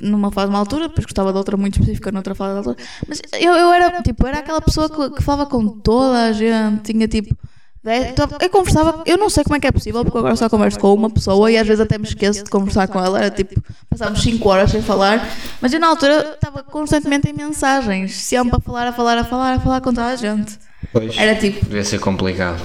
Numa 0.00 0.32
fase 0.32 0.48
de 0.48 0.54
uma 0.54 0.58
altura, 0.58 0.88
depois 0.88 1.04
gostava 1.04 1.30
de 1.30 1.38
outra 1.38 1.56
muito 1.56 1.74
específica 1.78 2.10
noutra 2.10 2.34
fase 2.34 2.52
de 2.52 2.58
altura. 2.58 2.76
Mas 3.06 3.20
eu, 3.38 3.52
eu 3.52 3.72
era, 3.72 4.02
tipo, 4.02 4.26
era 4.26 4.38
aquela 4.38 4.60
pessoa 4.60 4.88
que, 4.88 5.10
que 5.16 5.22
falava 5.22 5.48
com 5.48 5.68
toda 5.78 6.24
a 6.24 6.32
gente, 6.32 6.92
tinha 6.92 7.06
tipo. 7.06 7.36
Dez- 7.82 8.10
então, 8.10 8.28
Eu 8.40 8.50
conversava, 8.50 9.02
eu 9.06 9.16
não 9.18 9.28
sei 9.30 9.44
como 9.44 9.56
é 9.56 9.60
que 9.60 9.66
é 9.66 9.72
possível, 9.72 10.02
porque 10.04 10.16
eu 10.16 10.20
agora 10.20 10.36
só 10.36 10.48
converso 10.48 10.78
com 10.78 10.92
uma 10.94 11.10
pessoa 11.10 11.50
e 11.50 11.56
às 11.56 11.66
vezes 11.66 11.80
até 11.80 11.96
me 11.98 12.04
esqueço 12.04 12.44
de 12.44 12.50
conversar 12.50 12.88
com 12.88 12.98
ela. 13.02 13.18
Era 13.18 13.30
tipo, 13.30 13.60
passámos 13.88 14.22
5 14.22 14.48
horas 14.48 14.70
sem 14.70 14.82
falar, 14.82 15.26
mas 15.60 15.72
eu 15.72 15.80
na 15.80 15.88
altura 15.88 16.32
estava 16.34 16.62
constantemente 16.62 17.28
em 17.28 17.32
mensagens, 17.32 18.14
sempre 18.14 18.56
a 18.56 18.60
falar, 18.60 18.86
a 18.88 18.92
falar, 18.92 19.18
a 19.18 19.24
falar, 19.24 19.52
a 19.54 19.60
falar 19.60 19.80
com 19.80 19.90
toda 19.92 20.06
a 20.06 20.16
gente. 20.16 20.58
Pois. 20.92 21.16
Era 21.16 21.34
tipo, 21.34 21.64
Devia 21.66 21.84
ser 21.84 22.00
complicado. 22.00 22.60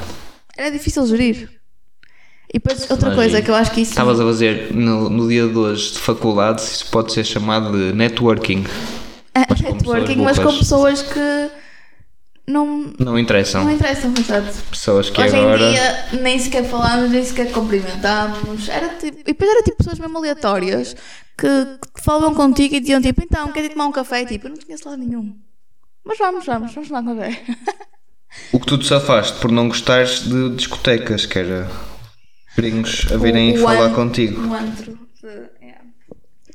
era 0.58 0.72
difícil 0.72 1.06
gerir. 1.08 1.50
E 2.54 2.58
depois 2.60 2.90
outra 2.90 3.08
Mas 3.10 3.16
coisa 3.18 3.42
que 3.42 3.52
eu 3.52 3.56
acho 3.56 3.72
que 3.72 3.82
isso. 3.82 3.92
Estavas 3.92 4.20
a 4.20 4.24
fazer 4.24 4.74
no, 4.74 5.10
no 5.10 5.28
dia 5.28 5.46
de 5.48 5.58
hoje 5.58 5.92
de 5.94 6.00
faculdade, 6.00 6.62
isso 6.62 6.86
pode 6.90 7.12
ser 7.12 7.26
chamado 7.26 7.72
de 7.72 7.94
networking. 7.94 8.64
Mas 9.36 9.62
com 9.62 9.74
networking, 9.74 10.16
pessoas 10.16 10.38
mas 10.38 10.40
com 10.40 10.58
pessoas 10.58 11.02
que 11.02 11.50
não, 12.48 12.94
Não 13.00 13.18
interessam. 13.20 13.64
não 13.64 13.72
interessam, 13.72 14.14
exato. 14.18 14.54
Pessoas 14.70 15.10
que 15.10 15.20
Hoje 15.22 15.36
agora. 15.36 15.64
em 15.70 15.72
dia 15.72 16.06
nem 16.22 16.38
sequer 16.40 16.64
falámos, 16.66 17.10
nem 17.12 17.24
sequer 17.24 17.52
cumprimentámos. 17.52 18.70
Era 18.70 18.90
tipo, 18.96 19.20
e 19.22 19.24
depois 19.24 19.50
era 19.50 19.64
tipo 19.64 19.78
pessoas 19.78 19.98
mesmo 20.00 20.18
aleatórias 20.18 20.96
que, 21.38 21.48
que 21.96 22.04
falavam 22.04 22.34
contigo 22.34 22.76
e 22.76 22.80
diziam 22.80 23.02
tipo, 23.02 23.22
então, 23.24 23.52
quer 23.52 23.66
ir 23.66 23.70
tomar 23.70 23.88
um 23.88 23.92
café? 23.92 24.22
E, 24.22 24.26
tipo, 24.26 24.48
eu 24.48 24.52
não 24.52 24.58
conheço 24.58 24.88
lá 24.90 24.96
nenhum. 24.98 25.36
Mas 26.04 26.18
vamos, 26.20 26.46
vamos, 26.46 26.74
vamos 26.74 26.88
tomar 26.90 27.02
um 27.02 27.16
café. 27.18 27.42
O 28.52 28.60
que 28.60 28.66
tu 28.66 28.78
te 28.78 28.86
safaste 28.86 29.40
por 29.40 29.50
não 29.50 29.70
gostares 29.70 30.20
de 30.28 30.50
discotecas, 30.58 31.26
que 31.26 31.40
era 31.40 31.72
gringos 32.58 33.08
a 33.10 33.16
virem 33.16 33.54
O- 33.54 33.60
o 33.60 33.64
falar 33.64 33.86
an- 33.86 33.94
contigo. 33.94 34.42
Um 34.42 34.54
antro. 34.54 35.00
de-. 35.24 35.50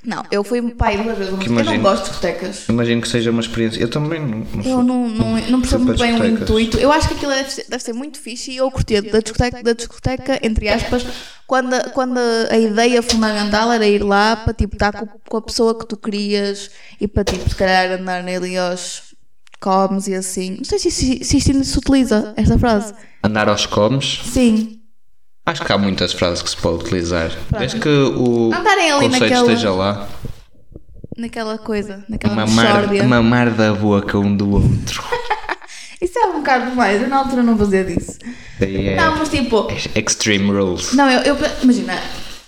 Não, 0.03 0.25
eu 0.31 0.43
fui 0.43 0.63
pai 0.73 0.97
duas 0.97 1.19
vezes. 1.19 1.35
Que 1.39 1.47
Eu 1.47 1.53
não 1.53 1.61
imagino. 1.61 1.83
gosto 1.83 2.05
de 2.05 2.09
discotecas. 2.09 2.69
Imagino 2.71 3.03
que 3.03 3.09
seja 3.09 3.31
uma 3.31 3.41
experiência. 3.43 3.81
Eu 3.81 3.89
também 3.91 4.19
não, 4.19 4.47
não 4.55 4.65
Eu 4.65 4.83
não, 4.83 5.09
não, 5.09 5.41
não 5.51 5.61
percebo 5.61 5.85
muito 5.85 5.99
bem 5.99 6.15
o 6.19 6.27
intuito. 6.27 6.79
Eu 6.79 6.91
acho 6.91 7.09
que 7.09 7.15
aquilo 7.15 7.33
deve 7.33 7.51
ser, 7.51 7.67
deve 7.69 7.83
ser 7.85 7.93
muito 7.93 8.19
fixe 8.19 8.53
e 8.53 8.57
eu 8.57 8.71
curtia 8.71 9.03
da 9.03 9.21
discoteca, 9.21 9.63
da 9.63 9.73
discoteca 9.75 10.41
entre 10.43 10.69
aspas, 10.71 11.05
quando, 11.47 11.75
a- 11.75 11.91
quando 11.91 12.19
a 12.51 12.57
ideia 12.57 13.03
fundamental 13.03 13.71
era 13.73 13.87
ir 13.87 14.03
lá 14.03 14.37
para 14.37 14.55
tipo, 14.55 14.75
estar 14.75 14.91
com, 14.93 15.07
com 15.29 15.37
a 15.37 15.43
pessoa 15.43 15.79
que 15.79 15.87
tu 15.87 15.99
querias 15.99 16.71
e 16.99 17.07
para 17.07 17.23
tipo, 17.25 17.47
se 17.49 17.55
calhar 17.57 17.91
andar 18.01 18.25
ali 18.27 18.57
aos 18.57 19.03
comes 19.61 20.09
e 20.09 20.15
assim. 20.15 20.57
Não 20.57 20.65
sei 20.65 20.79
se, 20.79 20.91
se, 20.91 21.23
se 21.23 21.37
isto 21.37 21.51
ainda 21.51 21.65
se 21.65 21.77
utiliza, 21.77 22.33
esta 22.39 22.59
frase. 22.59 22.95
Andar 23.23 23.51
aos 23.51 23.67
comes. 23.67 24.21
Sim. 24.25 24.80
Acho 25.51 25.65
que 25.65 25.73
há 25.73 25.79
muitas 25.79 26.13
frases 26.13 26.43
que 26.43 26.51
se 26.51 26.57
pode 26.57 26.85
utilizar. 26.85 27.33
Desde 27.59 27.81
que 27.81 27.89
o 27.89 28.51
conceito 28.51 29.11
naquela- 29.11 29.41
esteja 29.41 29.73
lá. 29.73 30.09
Naquela 31.17 31.59
coisa, 31.59 32.05
naquela 32.09 32.35
Mamar, 32.35 33.05
mamar 33.05 33.51
da 33.51 33.75
boca 33.75 34.17
um 34.17 34.35
do 34.35 34.53
outro. 34.53 35.03
Isso 36.01 36.19
é 36.19 36.27
um 36.27 36.39
bocado 36.39 36.71
demais. 36.71 37.03
Eu 37.03 37.09
na 37.09 37.17
altura 37.19 37.43
não 37.43 37.59
fazia 37.59 37.85
disso. 37.85 38.17
É 38.61 38.95
Não, 38.97 39.17
mas 39.19 39.29
tipo, 39.29 39.67
extreme 39.95 40.51
rules. 40.51 40.93
Não, 40.95 41.11
eu, 41.11 41.21
eu 41.35 41.37
imagina, 41.63 41.99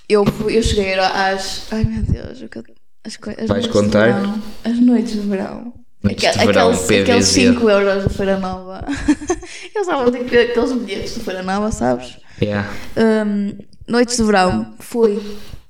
eu, 0.08 0.24
eu 0.48 0.62
cheguei 0.62 0.94
às. 0.94 1.66
Ai 1.70 1.84
meu 1.84 2.02
Deus, 2.02 2.40
o 2.40 2.48
que 2.48 2.58
eu- 2.58 2.64
as, 3.04 3.14
as 3.14 3.48
Vais 3.48 3.48
noites 3.48 3.66
contar? 3.72 4.12
De 4.12 4.20
verão, 4.20 4.42
as 4.64 4.78
noites 4.78 5.12
de 5.12 5.28
verão. 5.28 5.74
Noites 6.02 6.32
de 6.32 6.46
verão, 6.46 6.70
aqueles, 6.70 7.00
aqueles 7.02 7.28
PVZ. 7.28 7.28
5 7.56 7.68
euros 7.70 8.04
do 8.04 8.10
Feira 8.10 8.38
Nova. 8.38 8.84
eu 9.74 9.82
usava 9.82 10.10
tipo, 10.10 10.24
aqueles 10.24 10.72
bilhetes 10.72 11.14
do 11.14 11.20
Feira 11.20 11.42
Nova, 11.42 11.70
sabes? 11.70 12.16
Yeah. 12.40 12.68
Hum, 12.96 13.56
noites 13.88 14.16
de 14.16 14.22
verão, 14.24 14.74
fui. 14.78 15.20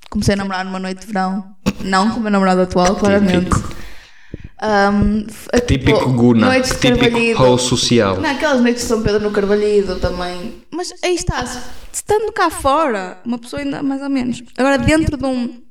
Comecei 0.09 0.33
a 0.33 0.37
namorar 0.37 0.63
numa 0.65 0.79
noite 0.79 1.01
de 1.01 1.07
verão. 1.07 1.43
Não 1.81 2.11
com 2.11 2.19
o 2.19 2.21
meu 2.21 2.31
namorado 2.31 2.61
atual, 2.61 2.95
claramente. 2.95 3.49
Hum, 4.61 5.25
f- 5.27 5.49
Típico 5.67 5.97
tipo, 5.99 6.13
Guna. 6.13 6.47
Noites 6.47 6.71
de 6.71 6.77
Típico 6.93 7.43
hoe 7.43 7.59
social. 7.59 8.21
Não, 8.21 8.29
aquelas 8.29 8.61
noites 8.61 8.83
de 8.83 8.87
São 8.87 9.01
Pedro 9.01 9.19
no 9.21 9.31
Carvalhido 9.31 9.95
também. 9.99 10.63
Mas 10.71 10.93
aí 11.03 11.15
está, 11.15 11.43
estando 11.91 12.31
cá 12.31 12.49
fora, 12.49 13.17
uma 13.25 13.37
pessoa 13.37 13.61
ainda 13.61 13.83
mais 13.83 14.01
ou 14.01 14.09
menos. 14.09 14.41
Agora, 14.57 14.77
dentro 14.77 15.17
de 15.17 15.25
um, 15.25 15.61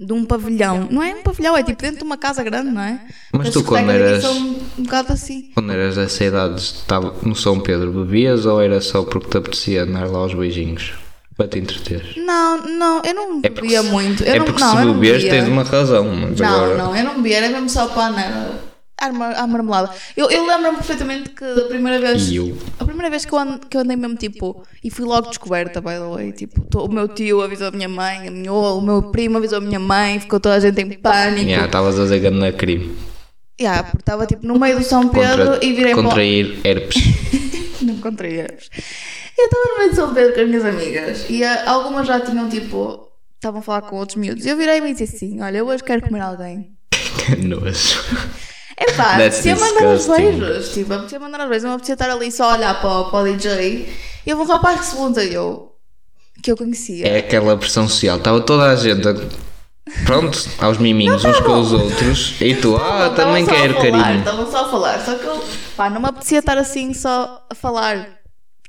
de 0.00 0.12
um 0.14 0.24
pavilhão, 0.24 0.88
não 0.90 1.02
é 1.02 1.14
um 1.14 1.22
pavilhão, 1.22 1.54
é 1.56 1.62
tipo 1.62 1.82
dentro 1.82 1.98
de 1.98 2.04
uma 2.04 2.16
casa 2.16 2.42
grande, 2.42 2.70
não 2.70 2.80
é? 2.80 3.00
Mas 3.32 3.48
As 3.48 3.52
tu, 3.52 3.62
quando 3.62 3.90
eras- 3.90 4.22
São 4.22 4.34
um 4.78 4.82
bocado 4.82 5.12
assim. 5.12 5.50
Quando 5.54 5.70
eras 5.72 5.96
dessa 5.96 6.24
idade, 6.24 6.58
estava 6.60 7.14
no 7.22 7.36
São 7.36 7.60
Pedro, 7.60 7.92
bebias 7.92 8.46
ou 8.46 8.60
era 8.62 8.80
só 8.80 9.02
porque 9.02 9.28
te 9.28 9.36
apetecia 9.36 9.82
andar 9.82 10.06
lá 10.08 10.18
aos 10.20 10.32
beijinhos? 10.34 10.92
Para 11.36 11.48
te 11.48 11.58
entreter? 11.58 12.14
Não, 12.16 12.58
não, 12.66 13.02
eu 13.04 13.14
não 13.14 13.40
É 13.42 13.48
bebia 13.48 13.82
se- 13.82 13.88
muito. 13.88 14.22
Eu 14.24 14.34
é 14.34 14.38
não, 14.38 14.44
porque 14.46 14.60
não, 14.62 14.70
se 14.70 14.76
eu 14.76 14.84
não 14.86 14.98
bebes 14.98 15.22
bebia. 15.24 15.30
tens 15.40 15.48
uma 15.48 15.62
razão, 15.62 16.04
mas 16.14 16.38
Não, 16.40 16.46
agora. 16.48 16.76
não, 16.76 16.96
eu 16.96 17.04
não 17.04 17.14
bebia, 17.16 17.36
era 17.38 17.48
mesmo 17.50 17.68
só 17.70 17.86
para 17.86 18.08
andar 18.08 18.50
à 19.00 19.12
mar- 19.12 19.34
à 19.36 19.46
marmelada. 19.46 19.90
Eu, 20.16 20.30
eu 20.30 20.46
lembro-me 20.46 20.76
perfeitamente 20.76 21.30
que 21.30 21.44
da 21.54 21.62
primeira 21.62 21.98
vez. 22.00 22.28
A 22.78 22.84
primeira 22.84 23.10
vez 23.10 23.24
que 23.24 23.32
eu, 23.32 23.38
and- 23.38 23.58
que 23.68 23.76
eu 23.76 23.80
andei 23.80 23.96
mesmo 23.96 24.16
tipo. 24.16 24.62
E 24.84 24.90
fui 24.90 25.04
logo 25.04 25.28
descoberta, 25.28 25.80
by 25.80 25.94
the 25.94 26.14
way. 26.14 26.32
Tipo, 26.32 26.60
to- 26.66 26.84
o 26.84 26.92
meu 26.92 27.08
tio 27.08 27.40
avisou 27.42 27.68
a 27.68 27.70
minha 27.70 27.88
mãe, 27.88 28.28
a 28.28 28.30
minha, 28.30 28.52
o 28.52 28.80
meu 28.80 29.10
primo 29.10 29.38
avisou 29.38 29.58
a 29.58 29.60
minha 29.60 29.80
mãe, 29.80 30.20
ficou 30.20 30.38
toda 30.38 30.54
a 30.56 30.60
gente 30.60 30.80
em 30.80 30.90
pânico. 30.92 31.46
Yeah, 31.48 31.66
Estavas 31.66 31.98
a 31.98 32.02
dizer 32.04 32.20
grande 32.20 32.52
crime. 32.52 32.96
Yeah, 33.60 33.82
porque 33.82 33.98
estava 34.02 34.26
tipo 34.26 34.46
no 34.46 34.58
meio 34.58 34.78
do 34.78 34.84
São 34.84 35.08
Pedro 35.08 35.46
Contra, 35.52 35.64
e 35.66 35.72
virei 35.74 35.94
contrair 35.94 36.60
herpes. 36.64 36.96
Não 37.82 37.94
encontrei 37.94 38.40
erros. 38.40 38.70
Eu 39.38 39.44
estava 39.46 39.64
no 39.72 39.78
meio 39.78 39.90
de 39.90 39.96
São 39.96 40.14
Pedro 40.14 40.34
com 40.34 40.40
as 40.40 40.48
minhas 40.48 40.64
amigas 40.64 41.26
e 41.30 41.42
ah, 41.44 41.64
algumas 41.70 42.06
já 42.06 42.20
tinham 42.20 42.48
tipo. 42.48 43.06
Estavam 43.36 43.60
a 43.60 43.62
falar 43.62 43.82
com 43.82 43.96
outros 43.96 44.16
miúdos. 44.16 44.44
E 44.44 44.48
eu 44.50 44.56
virei-me 44.56 44.90
e 44.90 44.94
disse 44.94 45.16
assim: 45.16 45.40
Olha, 45.40 45.58
eu 45.58 45.66
hoje 45.66 45.82
quero 45.82 46.02
comer 46.02 46.20
alguém. 46.20 46.72
que 46.92 47.36
nojo. 47.36 48.00
Pá, 49.02 49.14
apetecia 49.14 49.56
mandar 49.56 49.86
os 49.88 49.98
disgusting. 50.00 50.38
beijos. 50.38 50.68
Tipo, 50.72 50.92
apetecia 50.94 51.20
mandar 51.20 51.40
os 51.42 51.48
beijos. 51.48 51.64
Não 51.64 51.72
apetecia 51.72 51.92
estar 51.94 52.10
ali 52.10 52.30
só 52.32 52.50
a 52.50 52.54
olhar 52.56 52.80
para, 52.80 52.90
o- 52.90 53.10
para 53.10 53.18
o 53.30 53.36
DJ. 53.36 53.92
E 54.26 54.32
houve 54.34 54.44
um 54.44 54.52
rapaz 54.54 54.80
que 54.80 54.86
se 54.86 54.96
voluntariou, 54.96 55.76
que 56.42 56.50
eu 56.52 56.56
conhecia. 56.56 57.06
É 57.06 57.18
aquela 57.18 57.56
pressão 57.56 57.88
social. 57.88 58.18
Estava 58.18 58.40
toda 58.40 58.64
a 58.70 58.76
gente 58.76 59.06
a- 59.08 59.14
pronto, 60.04 60.38
aos 60.60 60.78
miminhos 60.78 61.24
uns 61.24 61.40
com 61.40 61.58
os 61.60 61.72
outros. 61.72 62.34
E 62.40 62.54
tu, 62.54 62.76
ah, 62.76 63.10
também 63.16 63.44
quero 63.46 63.74
falar, 63.74 63.90
carinho. 63.90 64.18
Estavam 64.20 64.50
só 64.50 64.64
a 64.64 64.68
falar. 64.70 65.00
Só 65.04 65.14
que 65.14 65.24
eu, 65.24 65.44
pá, 65.76 65.90
não 65.90 66.00
me 66.00 66.08
apetecia 66.08 66.38
estar 66.38 66.58
assim 66.58 66.92
só 66.94 67.44
a 67.50 67.54
falar. 67.54 68.19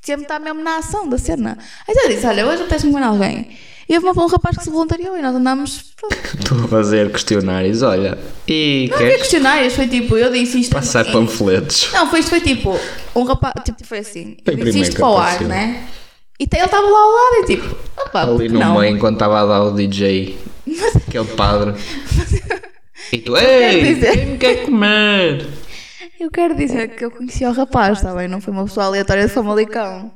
Apetecia-me 0.02 0.22
estar 0.24 0.40
mesmo 0.40 0.60
na 0.64 0.78
ação 0.78 1.08
da 1.08 1.16
cena. 1.16 1.56
Aí 1.88 1.94
eu 1.96 2.08
disse: 2.08 2.26
Olha, 2.26 2.44
hoje 2.44 2.62
apetece-me 2.62 2.92
comer 2.92 3.04
alguém. 3.04 3.50
E 3.88 3.96
houve 3.96 4.18
um 4.18 4.26
rapaz 4.26 4.56
que 4.56 4.64
se 4.64 4.70
voluntariou 4.70 5.16
e 5.16 5.22
nós 5.22 5.32
andámos. 5.34 5.92
Estou 6.40 6.64
a 6.64 6.66
fazer 6.68 7.12
questionários, 7.12 7.82
olha. 7.82 8.18
E 8.48 8.88
Não 8.90 8.98
queres 8.98 9.18
questionários, 9.18 9.74
foi 9.74 9.86
tipo, 9.86 10.16
eu 10.16 10.32
disse 10.32 10.58
isto. 10.58 10.72
passar 10.72 11.06
e- 11.06 11.12
panfletos? 11.12 11.88
Não, 11.92 12.10
foi 12.10 12.18
isto, 12.18 12.30
foi 12.30 12.40
tipo, 12.40 12.76
um 13.14 13.22
rapaz, 13.22 13.54
tipo, 13.64 13.84
foi 13.86 13.98
assim, 13.98 14.36
Foi 14.44 14.54
eu 14.54 14.64
disse 14.64 14.80
isto 14.80 14.96
para 14.96 15.08
o 15.08 15.16
ar, 15.16 15.40
né? 15.42 15.84
E 16.40 16.48
ele 16.52 16.64
estava 16.64 16.82
lá 16.88 16.98
ao 16.98 17.10
lado 17.12 17.36
e 17.42 17.46
tipo, 17.56 17.76
opa, 17.96 18.22
Ali 18.22 18.48
no 18.48 18.58
não? 18.58 18.80
meio, 18.80 18.96
enquanto 18.96 19.14
estava 19.14 19.40
a 19.42 19.46
dar 19.46 19.62
o 19.62 19.70
DJ, 19.72 20.36
aquele 21.06 21.24
padre. 21.36 21.74
E 23.12 23.18
tu, 23.18 23.36
ei, 23.36 23.94
dizer- 23.94 24.12
quem 24.16 24.26
me 24.26 24.38
quer 24.38 24.64
comer? 24.64 25.46
Eu 26.22 26.30
quero 26.30 26.54
dizer 26.54 26.94
que 26.94 27.04
eu 27.04 27.10
conhecia 27.10 27.50
o 27.50 27.52
rapaz, 27.52 27.98
está 27.98 28.14
bem? 28.14 28.28
Não 28.28 28.40
foi 28.40 28.52
uma 28.52 28.64
pessoa 28.64 28.86
aleatória 28.86 29.26
de 29.26 29.32
Famalicão. 29.32 30.12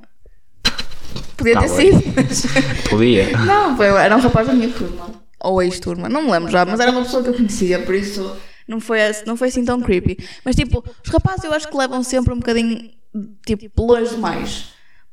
Podia 1.36 1.54
Tá 1.54 1.60
ter 1.62 1.68
bem. 1.76 1.92
sido, 2.00 2.12
mas... 2.14 2.42
Podia. 2.88 3.36
Não, 3.38 3.76
foi, 3.76 3.86
era 3.88 4.16
um 4.16 4.20
rapaz 4.20 4.46
da 4.46 4.52
minha 4.54 4.72
turma. 4.72 5.10
Ou 5.40 5.60
ex-turma, 5.60 6.08
não 6.08 6.22
me 6.22 6.30
lembro 6.30 6.48
já, 6.50 6.64
mas 6.64 6.78
era 6.78 6.92
uma 6.92 7.02
pessoa 7.02 7.22
que 7.24 7.30
eu 7.30 7.34
conhecia, 7.34 7.80
por 7.82 7.94
isso 7.94 8.36
Não 8.68 8.78
foi, 8.80 9.02
assim- 9.04 9.24
não 9.26 9.36
foi 9.36 9.48
assim 9.48 9.64
tão 9.64 9.80
creepy. 9.80 10.16
Mas 10.44 10.54
tipo, 10.54 10.82
os 11.04 11.10
rapazes 11.10 11.44
eu 11.44 11.52
acho 11.52 11.68
que 11.68 11.76
levam 11.76 12.02
sempre 12.04 12.32
um 12.32 12.38
bocadinho 12.38 12.88
tipo 13.44 13.84
longe 13.84 14.14
demais. 14.14 14.66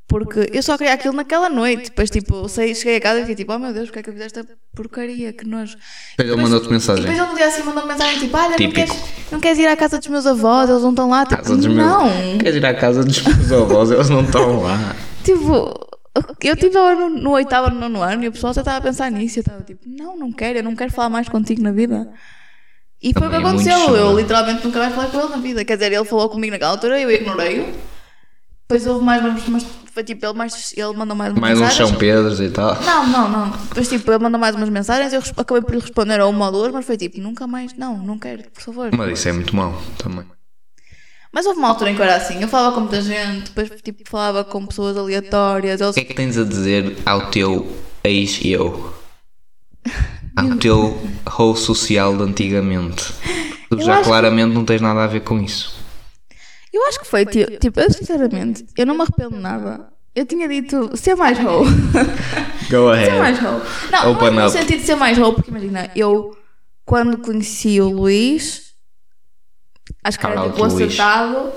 Porque 0.07 0.49
eu 0.53 0.61
só 0.61 0.77
queria 0.77 0.93
aquilo 0.93 1.13
naquela 1.15 1.49
noite. 1.49 1.85
Depois, 1.85 2.09
tipo, 2.09 2.47
saí, 2.47 2.75
cheguei 2.75 2.97
a 2.97 3.01
casa 3.01 3.19
e 3.19 3.21
fiquei 3.21 3.35
tipo, 3.35 3.53
oh 3.53 3.57
meu 3.59 3.73
Deus, 3.73 3.85
porque 3.87 3.99
é 3.99 4.03
que 4.03 4.09
eu 4.09 4.13
fiz 4.13 4.23
esta 4.23 4.45
porcaria? 4.75 5.31
Que 5.33 5.45
nojo. 5.47 5.75
Depois 6.17 6.33
ele 6.33 6.41
mandou-te 6.41 6.67
E 6.67 6.71
mensagem. 6.71 7.03
depois 7.03 7.19
ele 7.19 7.27
no 7.31 7.35
dia 7.37 7.47
assim 7.47 7.63
mandou 7.63 7.85
mensagem 7.87 8.19
tipo, 8.19 8.37
olha, 8.37 8.49
não 8.49 8.71
queres, 8.71 8.93
não 9.31 9.39
queres 9.39 9.59
ir 9.59 9.67
à 9.67 9.75
casa 9.75 9.97
dos 9.97 10.07
meus 10.09 10.27
avós? 10.27 10.69
Eles 10.69 10.81
não 10.83 10.89
estão 10.91 11.09
lá. 11.09 11.25
Tipo, 11.25 11.41
Casa 11.41 11.55
dos 11.55 11.65
meus- 11.65 11.77
não. 11.77 12.09
Queres 12.37 12.55
ir 12.55 12.65
à 12.65 12.73
casa 12.75 13.03
dos 13.03 13.21
meus 13.23 13.51
avós? 13.51 13.91
Eles 13.91 14.09
não 14.09 14.23
estão 14.23 14.61
lá. 14.61 14.95
Tipo, 15.23 15.73
eu 16.43 16.53
estive 16.53 16.75
no, 16.77 17.09
no 17.09 17.31
oitavo 17.31 17.67
ano, 17.67 17.79
nono 17.79 18.01
ano 18.03 18.23
e 18.25 18.27
o 18.27 18.31
pessoal 18.31 18.53
já 18.53 18.61
estava 18.61 18.77
a 18.77 18.81
pensar 18.81 19.09
nisso. 19.09 19.39
Eu 19.39 19.41
estava 19.41 19.63
tipo, 19.63 19.81
não, 19.87 20.17
não 20.19 20.31
quero, 20.31 20.59
eu 20.59 20.63
não 20.63 20.75
quero 20.75 20.91
falar 20.91 21.09
mais 21.09 21.27
contigo 21.29 21.63
na 21.63 21.71
vida. 21.71 22.07
E 23.01 23.13
foi 23.13 23.27
o 23.27 23.29
que 23.29 23.35
é 23.35 23.39
aconteceu. 23.39 23.95
Eu 23.95 24.15
literalmente 24.17 24.63
nunca 24.65 24.79
mais 24.79 24.93
falei 24.93 25.09
com 25.09 25.19
ele 25.19 25.29
na 25.29 25.37
vida. 25.37 25.65
Quer 25.65 25.75
dizer, 25.77 25.91
ele 25.91 26.05
falou 26.05 26.29
comigo 26.29 26.51
naquela 26.51 26.71
altura 26.71 26.99
eu 26.99 27.09
ignorei-o. 27.09 27.92
Depois 28.67 28.87
houve 28.87 29.03
mais 29.05 29.23
umas. 29.23 29.47
umas- 29.47 29.65
Foi 29.93 30.03
tipo, 30.03 30.25
ele, 30.25 30.33
mais, 30.33 30.73
ele 30.75 30.93
mandou 30.93 31.15
mais 31.15 31.31
umas 31.33 31.41
Mais 31.41 31.57
uns 31.57 31.61
mensagens. 31.61 31.89
São 31.89 31.97
Pedros 31.99 32.39
e 32.39 32.49
tal. 32.49 32.81
Não, 32.81 33.05
não, 33.07 33.29
não. 33.29 33.49
Depois 33.51 33.87
tipo, 33.87 34.11
ele 34.11 34.23
mandou 34.23 34.39
mais 34.39 34.55
umas 34.55 34.69
mensagens. 34.69 35.13
Eu 35.13 35.21
acabei 35.37 35.61
por 35.61 35.75
lhe 35.75 35.81
responder 35.81 36.19
a 36.19 36.25
uma 36.25 36.47
ou 36.47 36.51
duas, 36.51 36.71
mas 36.73 36.83
foi 36.85 36.97
tipo, 36.97 37.19
nunca 37.21 37.45
mais. 37.45 37.75
Não, 37.77 37.97
não 37.99 38.17
quero, 38.17 38.43
por 38.51 38.61
favor. 38.61 38.89
Mas 38.97 39.19
isso 39.19 39.29
é 39.29 39.31
muito 39.33 39.55
mau 39.55 39.79
também. 39.99 40.23
Mas 41.31 41.45
houve 41.45 41.59
uma 41.59 41.67
altura 41.69 41.91
em 41.91 41.95
que 41.95 42.01
eu 42.01 42.05
era 42.05 42.15
assim. 42.15 42.41
Eu 42.41 42.47
falava 42.47 42.73
com 42.73 42.81
muita 42.81 43.01
gente, 43.01 43.51
depois 43.51 43.69
tipo, 43.83 44.01
falava 44.09 44.43
com 44.43 44.65
pessoas 44.65 44.97
aleatórias. 44.97 45.79
Eles 45.79 45.91
O 45.91 45.93
que 45.93 45.99
é 46.01 46.05
que 46.05 46.13
tens 46.15 46.37
a 46.39 46.43
dizer 46.43 46.97
ao 47.05 47.27
teu 47.29 47.71
ex-eu? 48.03 48.93
Ao 50.35 50.57
teu 50.57 50.99
rol 51.27 51.55
social 51.55 52.17
de 52.17 52.23
antigamente? 52.23 53.13
Tu 53.69 53.79
já 53.83 53.97
que- 53.97 54.03
claramente 54.05 54.51
não 54.53 54.65
tens 54.65 54.81
nada 54.81 55.03
a 55.03 55.07
ver 55.07 55.19
com 55.21 55.39
isso. 55.39 55.75
Eu 56.73 56.87
acho 56.87 56.99
que 56.99 57.05
foi, 57.07 57.25
ti- 57.25 57.45
tipo, 57.59 57.79
eu 57.79 57.91
sinceramente, 57.93 58.65
eu 58.75 58.85
não 58.85 58.95
me 58.95 59.01
arrependo 59.03 59.35
de 59.35 59.41
nada. 59.41 59.89
Eu 60.15 60.25
tinha 60.25 60.47
dito 60.47 60.95
ser 60.97 61.15
mais 61.15 61.37
hoe. 61.39 61.65
Go 62.69 62.93
ser 62.95 63.13
mais 63.19 63.37
hoe. 63.39 63.61
Não, 63.91 64.11
Open 64.11 64.31
não 64.31 64.41
é 64.41 64.43
no 64.45 64.49
sentido 64.49 64.79
de 64.79 64.85
ser 64.85 64.95
mais 64.95 65.17
hoe, 65.17 65.33
porque 65.35 65.51
imagina, 65.51 65.91
eu, 65.95 66.35
quando 66.85 67.17
conheci 67.19 67.79
o 67.79 67.89
Luís, 67.89 68.73
acho 70.03 70.19
que 70.19 70.25
era 70.25 70.49
tipo 70.49 70.63
acertado. 70.63 71.51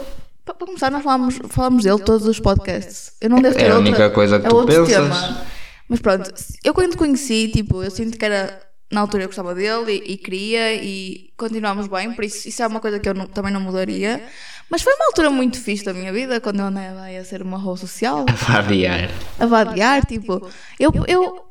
Pa- 0.45 0.55
Para 0.55 0.67
começar, 0.67 0.91
nós 0.91 1.03
falamos, 1.03 1.39
falamos 1.49 1.83
dele 1.85 1.99
todos 1.99 2.27
os 2.27 2.39
podcasts. 2.39 3.13
Eu 3.21 3.31
não 3.31 3.41
devo 3.43 3.57
ter 3.57 3.65
É 3.65 3.71
a 3.71 3.75
outra- 3.77 3.81
única 3.91 4.11
coisa 4.11 4.39
que 4.39 4.47
é 4.47 4.49
tu 4.49 4.57
outro 4.57 4.87
pensas. 4.87 4.95
tema. 4.95 5.47
Mas 5.89 6.01
pronto, 6.01 6.31
eu 6.65 6.75
quando 6.75 6.91
te 6.93 6.97
conheci, 6.97 7.49
tipo, 7.49 7.83
eu 7.83 7.91
sinto 7.91 8.19
que 8.19 8.25
era. 8.25 8.61
Na 8.93 9.01
altura 9.01 9.25
eu 9.25 9.27
gostava 9.29 9.53
dele 9.53 10.01
e, 10.07 10.13
e 10.13 10.17
queria 10.17 10.73
e 10.75 11.31
continuámos 11.37 11.89
bem, 11.89 12.13
por 12.13 12.23
isso 12.25 12.49
isso 12.49 12.63
é 12.63 12.67
uma 12.69 12.79
coisa 12.79 13.01
que 13.01 13.09
eu 13.09 13.15
não- 13.15 13.27
também 13.27 13.53
não 13.53 13.61
mudaria. 13.61 14.23
Mas 14.71 14.83
foi 14.83 14.93
uma 14.95 15.07
altura 15.07 15.31
muito 15.31 15.61
fixe 15.61 15.85
da 15.85 15.93
minha 15.95 16.13
vida 16.13 16.41
quando 16.41 16.61
eu 16.61 16.67
andava 16.67 17.07
a 17.07 17.25
ser 17.25 17.41
uma 17.43 17.57
rua 17.57 17.77
social, 17.77 18.25
A 18.29 18.33
variar. 18.33 19.11
a 19.39 19.47
vadear, 19.47 20.05
tipo. 20.05 20.49
Eu, 20.79 20.93
eu, 21.07 21.45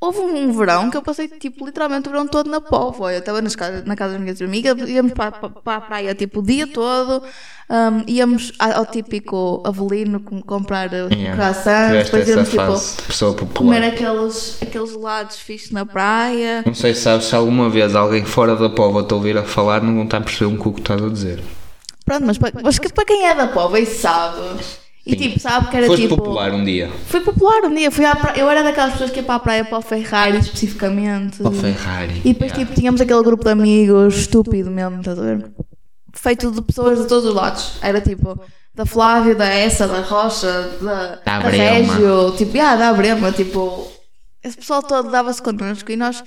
houve 0.00 0.18
um 0.18 0.52
verão 0.52 0.90
que 0.90 0.96
eu 0.96 1.02
passei, 1.02 1.28
tipo, 1.28 1.64
literalmente 1.64 2.08
o 2.08 2.10
verão 2.10 2.26
todo 2.26 2.50
na 2.50 2.60
Póvoa. 2.60 3.12
Eu 3.12 3.20
estava 3.20 3.40
na 3.40 3.94
casa 3.94 4.12
das 4.14 4.20
minhas 4.20 4.42
amigas, 4.42 4.76
íamos 4.88 5.12
para, 5.12 5.30
para, 5.30 5.48
para 5.50 5.76
a 5.76 5.80
praia, 5.80 6.14
tipo, 6.16 6.40
o 6.40 6.42
dia 6.42 6.66
todo. 6.66 7.22
hum, 7.70 8.02
íamos 8.08 8.52
ao 8.58 8.86
típico 8.86 9.62
Avelino 9.64 10.18
com- 10.18 10.42
comprar 10.42 10.88
uh, 10.88 11.08
Yeah. 11.14 11.36
croissants, 11.36 12.10
depois 12.10 12.28
íamos, 12.28 12.48
tipo, 12.50 13.46
comer 13.54 13.84
aqueles, 13.84 14.58
aqueles 14.60 14.90
gelados 14.90 15.36
fixos 15.38 15.70
na 15.70 15.86
praia. 15.86 16.64
Não 16.66 16.74
sei 16.74 16.92
se 16.92 17.02
sabes 17.02 17.26
se 17.26 17.36
alguma 17.36 17.70
vez 17.70 17.94
alguém 17.94 18.24
fora 18.24 18.56
da 18.56 18.68
pova 18.68 19.04
te 19.04 19.14
ouvir 19.14 19.38
a 19.38 19.44
falar, 19.44 19.80
não 19.80 20.02
estar 20.02 20.16
a 20.18 20.20
perceber 20.22 20.46
um 20.52 20.56
cu 20.56 20.72
que 20.72 20.80
estás 20.80 21.00
a 21.00 21.08
dizer. 21.08 21.40
Pronto, 22.04 22.24
mas 22.26 22.38
para, 22.38 22.52
mas 22.62 22.78
que- 22.78 22.92
para 22.92 23.04
quem 23.04 23.26
é 23.26 23.34
da 23.34 23.46
Póvoa 23.48 23.78
e 23.80 23.86
sabe, 23.86 24.40
e 25.06 25.10
Sim. 25.12 25.16
tipo, 25.16 25.40
sabe 25.40 25.68
que 25.70 25.76
era 25.76 25.86
Foste 25.86 26.02
tipo. 26.02 26.16
popular 26.16 26.52
um 26.52 26.64
dia. 26.64 26.90
Fui 27.06 27.20
popular 27.20 27.64
um 27.64 27.74
dia, 27.74 27.90
fui 27.90 28.04
à 28.04 28.14
praia. 28.16 28.38
Eu 28.40 28.48
era 28.50 28.62
daquelas 28.62 28.92
pessoas 28.92 29.10
que 29.10 29.18
ia 29.20 29.22
para 29.22 29.34
a 29.36 29.38
praia 29.40 29.64
para 29.64 29.78
o 29.78 29.82
Ferrari 29.82 30.38
especificamente. 30.38 31.38
Para 31.38 31.50
o 31.50 31.52
Ferrari. 31.54 32.20
E 32.24 32.32
depois, 32.32 32.50
Yeah. 32.52 32.64
tipo, 32.66 32.74
tínhamos 32.80 33.00
aquele 33.00 33.22
grupo 33.22 33.44
de 33.44 33.50
amigos 33.50 34.16
estúpido 34.16 34.70
mesmo, 34.70 34.98
estás 35.00 35.18
a 35.18 35.22
ver? 35.22 35.50
Feito 36.14 36.50
de 36.50 36.60
pessoas 36.62 36.98
de 37.00 37.06
todos 37.06 37.24
os 37.24 37.34
lados. 37.34 37.72
Era 37.82 38.00
tipo, 38.00 38.38
da 38.74 38.84
Flávia, 38.86 39.34
da 39.34 39.46
Essa, 39.46 39.86
da 39.88 40.00
Rocha, 40.00 40.70
da, 40.80 41.16
Da 41.16 41.38
da. 41.40 41.48
Régio, 41.48 42.32
tipo, 42.36 42.60
ah, 42.60 42.76
da 42.76 42.92
Brema, 42.92 43.32
tipo, 43.32 43.90
esse 44.42 44.56
pessoal 44.56 44.82
todo 44.82 45.10
dava-se 45.10 45.42
connosco 45.42 45.90
e 45.90 45.96
nós, 45.96 46.22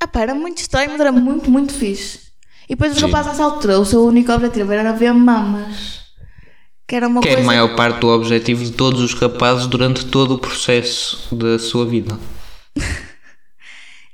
ah 0.00 0.06
pá, 0.08 0.20
era 0.22 0.34
muito 0.34 0.58
estranho, 0.58 0.90
mas 0.92 1.00
era 1.00 1.12
muito, 1.12 1.50
muito 1.50 1.72
fixe. 1.74 2.25
E 2.68 2.70
depois 2.74 2.92
os 2.92 2.98
Sim. 2.98 3.06
rapazes 3.06 3.32
nessa 3.32 3.44
altura, 3.44 3.78
o 3.78 3.84
seu 3.84 4.04
único 4.04 4.32
objetivo 4.32 4.72
era 4.72 4.92
ver 4.92 5.12
mamas. 5.12 6.04
Que 6.86 6.96
era 6.96 7.08
uma 7.08 7.20
Que 7.20 7.28
é 7.28 7.32
coisa. 7.34 7.42
a 7.44 7.46
maior 7.46 7.74
parte 7.76 8.00
do 8.00 8.08
objetivo 8.08 8.64
de 8.64 8.72
todos 8.72 9.00
os 9.00 9.14
rapazes 9.14 9.66
durante 9.66 10.06
todo 10.06 10.34
o 10.34 10.38
processo 10.38 11.34
da 11.34 11.58
sua 11.58 11.86
vida. 11.86 12.18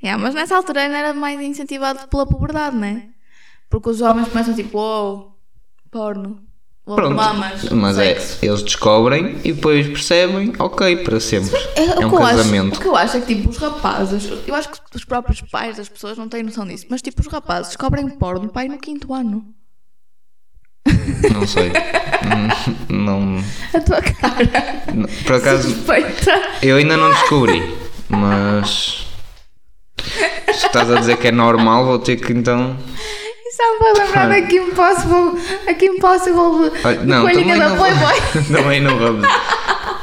Yeah, 0.05 0.21
mas 0.21 0.35
nessa 0.35 0.57
altura 0.57 0.81
ainda 0.83 0.97
era 0.97 1.15
mais 1.15 1.41
incentivado 1.41 2.09
pela 2.09 2.27
puberdade, 2.27 2.77
né? 2.77 3.11
Porque 3.71 3.88
os 3.88 4.01
homens 4.01 4.27
começam 4.27 4.53
tipo, 4.53 4.77
oh, 4.77 5.31
porno, 5.93 6.43
oh, 6.87 6.95
Pronto. 6.95 7.14
mamas, 7.14 7.64
Mas 7.71 7.97
sexo. 7.97 8.38
é, 8.42 8.47
eles 8.49 8.62
descobrem 8.62 9.37
e 9.45 9.53
depois 9.53 9.87
percebem, 9.87 10.53
ok, 10.59 10.97
para 10.99 11.21
sempre. 11.21 11.57
É, 11.77 11.85
É, 11.85 11.99
o 11.99 12.07
um 12.07 12.11
que 12.11 12.16
eu 12.16 12.23
acho- 12.25 12.37
casamento. 12.37 12.77
o 12.77 12.81
que 12.81 12.87
eu 12.88 12.97
acho 12.97 13.16
é 13.16 13.21
que 13.21 13.35
tipo, 13.35 13.49
os 13.51 13.57
rapazes, 13.57 14.29
eu 14.47 14.55
acho 14.55 14.68
que 14.71 14.79
os 14.97 15.05
próprios 15.05 15.40
pais 15.42 15.77
das 15.77 15.88
pessoas 15.88 16.16
não 16.18 16.29
têm 16.29 16.42
noção 16.42 16.66
disso, 16.66 16.87
mas 16.90 17.01
tipo, 17.03 17.21
os 17.21 17.27
rapazes 17.29 17.68
descobrem 17.68 18.09
porno 18.09 18.49
pai 18.49 18.68
no 18.68 18.79
quinto 18.79 19.12
ano. 19.14 19.45
Não 21.33 21.47
sei. 21.47 21.71
Não, 22.88 23.38
A 23.75 23.81
tua 23.81 24.01
cara. 24.03 24.49
Por 25.27 25.37
acaso, 25.37 25.71
Suspeita. 25.71 26.31
eu 26.62 26.77
ainda 26.77 26.97
não 26.97 27.11
descobri, 27.11 27.62
mas. 28.09 29.07
Se 30.53 30.66
estás 30.66 30.90
a 30.90 30.99
dizer 31.01 31.16
que 31.18 31.29
é 31.29 31.33
normal, 31.33 31.85
vou 31.85 31.99
ter 31.99 32.16
que 32.16 32.33
então. 32.33 32.77
Me 33.59 33.79
vai 33.79 33.93
lembrar 33.93 34.29
da 34.29 34.43
Kim 34.43 34.71
Possible, 34.71 35.43
a 35.69 35.75
Kim 35.75 35.99
Possible 35.99 36.73
Não, 37.05 37.27
também 37.27 37.47
da 37.47 37.69
não, 37.69 37.77
Playboy. 37.77 38.15
também 38.51 38.81
não 38.81 38.99
vamos. 38.99 39.29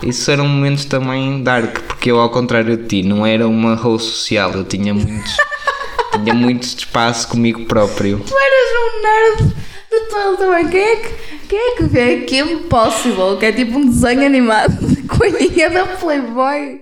Isso 0.03 0.29
eram 0.29 0.47
momentos 0.47 0.85
também 0.85 1.41
dark, 1.41 1.79
porque 1.87 2.11
eu, 2.11 2.19
ao 2.19 2.29
contrário 2.29 2.77
de 2.77 2.83
ti, 2.85 3.03
não 3.03 3.25
era 3.25 3.47
uma 3.47 3.75
role 3.75 3.99
social, 3.99 4.51
eu 4.51 4.63
tinha 4.63 4.93
muitos, 4.93 5.35
tinha 6.23 6.33
muito 6.33 6.63
espaço 6.63 7.27
comigo 7.27 7.65
próprio. 7.65 8.19
Tu 8.19 8.33
eras 8.37 8.69
um 8.77 9.01
nerd 9.01 9.55
de 9.89 9.99
todo 10.09 10.37
também. 10.37 10.67
Quem 10.69 10.81
é 10.81 10.95
que, 10.95 11.09
quem 11.47 11.59
é 11.59 11.75
que 11.75 11.83
vê 11.83 12.17
Kim 12.21 12.59
Possible, 12.69 13.37
que 13.39 13.45
é 13.47 13.51
tipo 13.51 13.79
um 13.79 13.89
desenho 13.89 14.25
animado 14.25 14.87
de 14.87 15.01
coelhinha 15.03 15.69
da 15.71 15.85
Playboy? 15.85 16.81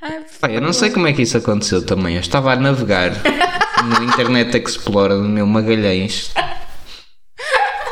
Ai, 0.00 0.20
Pá, 0.40 0.48
eu 0.50 0.60
não 0.60 0.72
sei 0.72 0.90
como 0.90 1.06
é 1.06 1.12
que 1.12 1.22
isso 1.22 1.36
aconteceu 1.36 1.84
também. 1.84 2.14
Eu 2.14 2.20
estava 2.20 2.52
a 2.52 2.56
navegar 2.56 3.10
no 3.84 4.04
Internet 4.04 4.56
Explorer 4.56 5.16
do 5.18 5.28
meu 5.28 5.46
Magalhães 5.46 6.32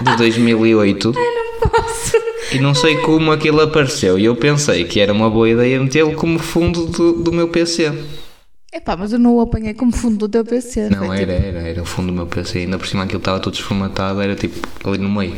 de 0.01 0.17
2008 0.17 1.13
não 1.13 1.69
posso. 1.71 2.13
e 2.53 2.59
não 2.61 2.75
sei 2.75 2.99
como 2.99 3.33
aquilo 3.33 3.61
apareceu. 3.61 4.19
E 4.19 4.25
eu 4.25 4.37
pensei 4.37 4.85
que 4.85 5.01
era 5.01 5.13
uma 5.13 5.29
boa 5.31 5.49
ideia 5.49 5.81
metê-lo 5.81 6.15
como 6.15 6.39
fundo 6.39 6.87
do, 6.87 7.13
do 7.15 7.33
meu 7.33 7.49
PC. 7.49 7.93
Epá, 8.73 8.95
mas 8.97 9.13
eu 9.13 9.19
não 9.19 9.35
o 9.37 9.41
apanhei 9.41 9.73
como 9.75 9.91
fundo 9.91 10.19
do 10.19 10.29
teu 10.29 10.45
PC. 10.45 10.91
Não, 10.91 11.07
foi 11.07 11.23
era, 11.23 11.35
tipo- 11.35 11.47
era, 11.49 11.69
era 11.69 11.83
o 11.83 11.87
fundo 11.87 12.09
do 12.09 12.13
meu 12.13 12.27
PC. 12.27 12.59
Ainda 12.61 12.79
por 12.79 12.87
cima 12.87 13.05
aquilo 13.05 13.19
estava 13.19 13.41
todo 13.41 13.55
desformatado, 13.55 14.21
era 14.21 14.35
tipo 14.37 14.57
ali 14.89 14.99
no 14.99 15.09
meio. 15.09 15.37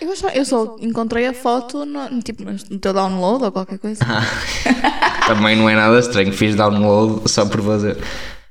Eu, 0.00 0.16
só, 0.16 0.28
eu 0.30 0.44
só 0.44 0.76
encontrei 0.80 1.26
a 1.26 1.34
foto 1.34 1.84
no, 1.84 2.22
tipo, 2.22 2.42
no 2.44 2.78
teu 2.78 2.92
download 2.92 3.44
ou 3.44 3.52
qualquer 3.52 3.78
coisa. 3.78 4.02
Também 5.26 5.56
não 5.56 5.68
é 5.68 5.74
nada 5.74 5.98
estranho, 5.98 6.32
fiz 6.32 6.54
download 6.54 7.30
só 7.30 7.44
por 7.46 7.62
fazer. 7.62 7.96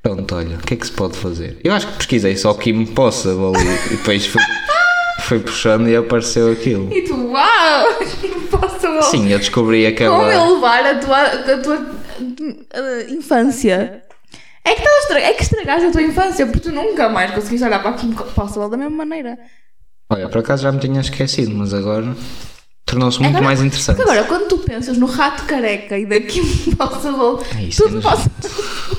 Pronto, 0.01 0.35
olha, 0.35 0.55
o 0.57 0.59
que 0.59 0.75
é 0.75 0.77
que 0.77 0.85
se 0.85 0.91
pode 0.93 1.17
fazer? 1.17 1.59
Eu 1.63 1.73
acho 1.73 1.87
que 1.87 1.93
pesquisei 1.97 2.37
só 2.37 2.53
Kim 2.53 2.85
Possible 2.85 3.51
e, 3.57 3.93
e 3.93 3.97
depois 3.97 4.25
fui, 4.27 4.41
fui 5.21 5.39
puxando 5.39 5.89
e 5.89 5.95
apareceu 5.95 6.51
aquilo. 6.51 6.93
E 6.93 7.01
tu, 7.01 7.15
uau! 7.31 7.99
Kim 8.21 8.39
Possible! 8.47 9.03
Sim, 9.03 9.29
eu 9.31 9.39
descobri 9.39 9.81
Como 9.97 10.21
aquela. 10.21 10.33
eu 10.33 10.53
levar 10.55 10.85
a 10.85 10.95
tua, 10.99 11.21
a 11.23 11.57
tua 11.57 11.77
uh, 11.77 13.13
infância? 13.13 14.03
É 14.63 14.75
que, 14.75 14.81
estás 14.81 14.95
a 14.95 14.99
estra- 15.01 15.19
é 15.21 15.33
que 15.33 15.43
estragaste 15.43 15.87
a 15.87 15.91
tua 15.91 16.01
infância 16.03 16.45
porque 16.45 16.59
tu 16.59 16.71
nunca 16.71 17.09
mais 17.09 17.31
conseguiste 17.31 17.65
olhar 17.65 17.81
para 17.81 17.93
Kim 17.93 18.11
Possible 18.13 18.69
da 18.69 18.77
mesma 18.77 18.95
maneira. 18.95 19.37
Olha, 20.09 20.27
por 20.29 20.39
acaso 20.39 20.63
já 20.63 20.71
me 20.71 20.79
tinha 20.79 21.01
esquecido, 21.01 21.51
mas 21.55 21.73
agora 21.73 22.15
tornou-se 22.85 23.19
muito 23.19 23.29
Agora- 23.37 23.45
mais 23.45 23.61
interessante. 23.61 24.01
Agora, 24.01 24.23
quando 24.23 24.47
tu 24.47 24.57
pensas 24.59 24.97
no 24.97 25.05
rato 25.05 25.45
careca 25.45 25.97
e 25.97 26.05
da 26.05 26.19
Kim 26.19 26.43
Possible, 26.75 27.45
É 27.59 27.63
isso, 27.65 27.83
tudo 27.83 27.99
é 27.99 28.01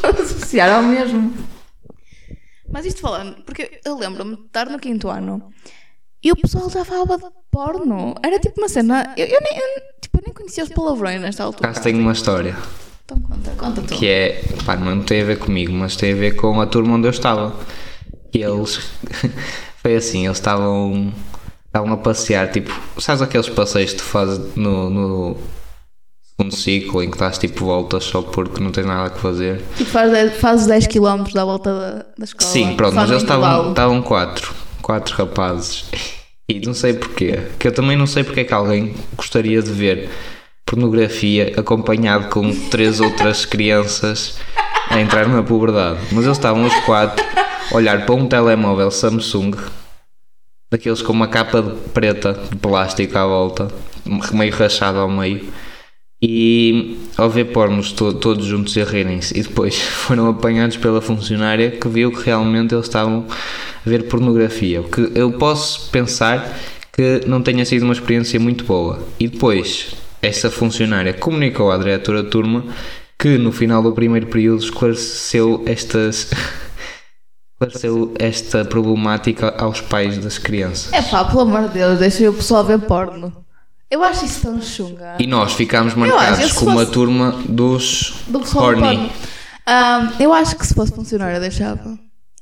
pode 0.00 0.22
associar 0.22 0.70
ao 0.72 0.82
mesmo. 0.82 1.34
Mas 2.72 2.86
isto 2.86 3.00
falando, 3.00 3.42
porque 3.44 3.80
eu 3.84 3.98
lembro-me 3.98 4.36
de 4.36 4.42
estar 4.42 4.66
no 4.70 4.78
quinto 4.78 5.08
ano 5.08 5.50
e 6.22 6.30
o 6.30 6.36
pessoal 6.36 6.70
já 6.70 6.84
falava 6.84 7.18
de 7.18 7.24
porno. 7.50 8.14
Era 8.22 8.38
tipo 8.38 8.60
uma 8.60 8.68
cena. 8.68 9.12
Eu, 9.16 9.26
eu 9.26 9.40
nem, 9.40 9.56
eu, 9.58 9.64
tipo, 10.00 10.18
eu 10.18 10.22
nem 10.26 10.32
conhecia 10.32 10.62
os 10.62 10.70
palavrões 10.70 11.20
nesta 11.20 11.42
altura. 11.42 11.68
acaso 11.70 11.82
tenho 11.82 11.98
uma 11.98 12.12
história 12.12 12.56
Então 13.04 13.18
conta, 13.20 13.50
conta 13.58 13.82
tu. 13.82 13.94
que 13.96 14.06
é. 14.06 14.44
Pá, 14.64 14.76
não 14.76 15.02
tem 15.02 15.22
a 15.22 15.24
ver 15.24 15.38
comigo, 15.40 15.72
mas 15.72 15.96
tem 15.96 16.12
a 16.12 16.16
ver 16.16 16.36
com 16.36 16.60
a 16.60 16.66
turma 16.66 16.94
onde 16.94 17.08
eu 17.08 17.10
estava. 17.10 17.56
E 18.32 18.40
eles. 18.40 18.88
Foi 19.82 19.96
assim, 19.96 20.26
eles 20.26 20.36
estavam. 20.36 21.12
Estavam 21.66 21.92
a 21.92 21.96
passear, 21.96 22.50
tipo. 22.50 22.72
Sabes 22.98 23.22
aqueles 23.22 23.48
passeios 23.48 23.92
que 23.92 23.98
tu 23.98 24.04
fazes 24.04 24.56
no, 24.56 24.90
no 24.90 25.36
segundo 26.36 26.54
ciclo 26.54 27.02
em 27.02 27.08
que 27.10 27.16
estás 27.16 27.38
tipo 27.38 27.64
voltas 27.64 28.04
só 28.04 28.22
porque 28.22 28.62
não 28.62 28.72
tens 28.72 28.86
nada 28.86 29.14
a 29.14 29.18
fazer? 29.18 29.62
Tipo, 29.76 29.90
faz 29.90 30.10
10, 30.10 30.36
fazes 30.36 30.66
10 30.66 30.86
km 30.86 31.24
da 31.32 31.44
volta 31.44 31.72
da, 31.72 32.06
da 32.18 32.24
escola. 32.24 32.50
Sim, 32.50 32.74
pronto, 32.76 32.94
mas 32.94 33.10
eles 33.10 33.22
estavam, 33.22 33.44
intervalo. 33.44 33.70
estavam 33.70 34.02
quatro. 34.02 34.54
Quatro 34.82 35.16
rapazes. 35.16 35.84
E 36.48 36.60
não 36.60 36.74
sei 36.74 36.94
porquê. 36.94 37.38
Que 37.58 37.68
eu 37.68 37.72
também 37.72 37.96
não 37.96 38.06
sei 38.06 38.24
porque 38.24 38.40
é 38.40 38.44
que 38.44 38.54
alguém 38.54 38.94
gostaria 39.16 39.62
de 39.62 39.70
ver 39.70 40.10
pornografia 40.66 41.52
acompanhado 41.56 42.28
com 42.28 42.52
três 42.68 43.00
outras 43.00 43.44
crianças 43.44 44.36
a 44.88 45.00
entrar 45.00 45.28
na 45.28 45.42
puberdade. 45.42 46.00
Mas 46.10 46.24
eles 46.24 46.36
estavam 46.36 46.64
os 46.64 46.74
quatro 46.80 47.24
olhar 47.72 48.04
para 48.04 48.14
um 48.14 48.26
telemóvel 48.26 48.90
Samsung, 48.90 49.52
daqueles 50.72 51.02
com 51.02 51.12
uma 51.12 51.28
capa 51.28 51.62
de 51.62 51.70
preta 51.90 52.32
de 52.50 52.56
plástico 52.56 53.16
à 53.18 53.26
volta, 53.26 53.68
meio 54.32 54.52
rachado 54.54 54.98
ao 54.98 55.10
meio. 55.10 55.44
E 56.22 56.98
ao 57.16 57.30
ver 57.30 57.46
pornos 57.46 57.92
to- 57.92 58.12
todos 58.12 58.44
juntos 58.44 58.76
a 58.76 58.84
rirem-se, 58.84 59.38
e 59.38 59.42
depois 59.42 59.78
foram 59.80 60.28
apanhados 60.28 60.76
pela 60.76 61.00
funcionária 61.00 61.70
que 61.70 61.88
viu 61.88 62.12
que 62.12 62.22
realmente 62.26 62.74
eles 62.74 62.84
estavam 62.86 63.26
a 63.30 63.88
ver 63.88 64.02
pornografia. 64.06 64.82
O 64.82 64.84
que 64.84 65.10
eu 65.14 65.32
posso 65.32 65.88
pensar 65.90 66.58
que 66.92 67.22
não 67.26 67.40
tenha 67.40 67.64
sido 67.64 67.84
uma 67.84 67.94
experiência 67.94 68.38
muito 68.38 68.64
boa. 68.64 68.98
E 69.18 69.28
depois, 69.28 69.94
essa 70.20 70.50
funcionária 70.50 71.14
comunicou 71.14 71.72
à 71.72 71.78
diretora 71.78 72.22
turma 72.22 72.64
que 73.18 73.38
no 73.38 73.50
final 73.50 73.82
do 73.82 73.92
primeiro 73.92 74.26
período 74.26 74.62
esclareceu 74.62 75.62
estas. 75.64 76.30
Esclareceu 77.70 78.14
esta 78.18 78.64
problemática 78.64 79.54
aos 79.58 79.80
pais 79.82 80.16
das 80.18 80.38
crianças. 80.38 80.92
É 80.92 81.02
pá, 81.02 81.24
pelo 81.24 81.40
amor 81.42 81.68
de 81.68 81.74
Deus, 81.74 81.98
deixa 81.98 82.28
o 82.30 82.32
pessoal 82.34 82.64
ver 82.64 82.78
porno. 82.80 83.32
Eu 83.90 84.02
acho 84.02 84.24
isso 84.24 84.42
tão 84.42 84.60
chunga. 84.62 85.16
E 85.18 85.26
nós 85.26 85.52
ficámos 85.52 85.92
acho, 85.92 85.98
marcados 86.00 86.52
se 86.52 86.58
como 86.58 86.70
a 86.70 86.74
fosse- 86.84 86.92
turma 86.92 87.32
dos 87.48 88.14
Do 88.28 88.40
horny. 88.58 89.10
Ah, 89.66 90.12
eu 90.18 90.32
acho 90.32 90.56
que 90.56 90.66
se 90.66 90.72
fosse 90.74 90.92
funcionário 90.92 91.36
eu 91.36 91.40
deixava. 91.40 91.98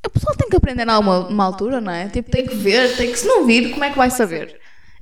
O 0.07 0.11
pessoal 0.11 0.37
tem 0.37 0.48
que 0.48 0.57
aprender 0.57 0.88
alguma 0.88 1.26
uma 1.26 1.44
altura, 1.44 1.81
não 1.81 1.90
é? 1.92 2.09
Tipo, 2.09 2.31
tem 2.31 2.46
que 2.46 2.54
ver, 2.54 2.96
tem 2.96 3.11
que 3.11 3.18
se 3.18 3.26
não 3.26 3.44
vir, 3.44 3.70
como 3.72 3.83
é 3.85 3.90
que 3.90 3.96
vai 3.98 4.11
saber? 4.11 4.57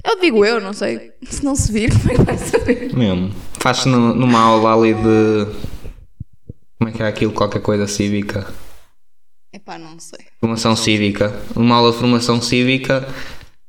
Eu 0.05 0.18
digo 0.20 0.44
eu, 0.44 0.61
não 0.61 0.72
sei. 0.72 1.11
Se 1.29 1.44
não 1.44 1.55
se 1.55 1.70
vir, 1.70 1.90
como 1.98 2.12
é 2.12 2.14
que 2.14 2.22
vai 2.22 2.38
saber? 2.38 2.94
Mesmo. 2.96 3.33
Faz-se 3.61 3.88
numa 3.88 4.38
aula 4.40 4.72
ali 4.74 4.94
de. 4.94 5.46
Como 6.79 6.88
é 6.88 6.92
que 6.92 7.02
é 7.02 7.07
aquilo? 7.09 7.33
Qualquer 7.33 7.61
coisa 7.61 7.87
cívica. 7.87 8.46
Epá, 9.53 9.79
não 9.79 9.99
sei. 9.99 10.19
Formação 10.41 10.77
cívica. 10.77 11.35
Uma 11.55 11.77
aula 11.77 11.93
de 11.93 11.99
formação 11.99 12.41
cívica, 12.43 13.07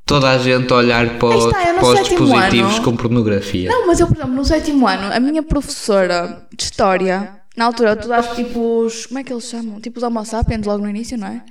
toda 0.04 0.30
a 0.30 0.38
gente 0.38 0.72
a 0.72 0.76
olhar 0.76 1.18
para, 1.18 1.34
Aí 1.34 1.38
está, 1.38 1.64
eu 1.64 1.74
no 1.74 1.80
para 1.80 1.88
os 1.88 1.98
sétimo 1.98 2.18
dispositivos 2.26 2.74
ano- 2.74 2.84
com 2.84 2.96
pornografia. 2.96 3.70
Não, 3.70 3.86
mas 3.86 4.00
eu, 4.00 4.06
por 4.06 4.16
exemplo, 4.16 4.34
no 4.34 4.44
sétimo 4.44 4.86
ano, 4.86 5.12
a 5.12 5.18
minha 5.20 5.42
professora 5.42 6.46
de 6.54 6.62
História, 6.64 7.40
na 7.56 7.64
altura, 7.64 7.96
tu 7.96 8.08
daste 8.08 8.36
tipo 8.36 8.84
os. 8.84 9.06
Como 9.06 9.18
é 9.18 9.24
que 9.24 9.32
eles 9.32 9.44
chamam? 9.44 9.80
Tipo 9.80 9.98
os 9.98 10.02
Homo 10.02 10.24
sapiens 10.24 10.66
logo 10.66 10.82
no 10.84 10.90
início, 10.90 11.16
não 11.16 11.28
é? 11.28 11.42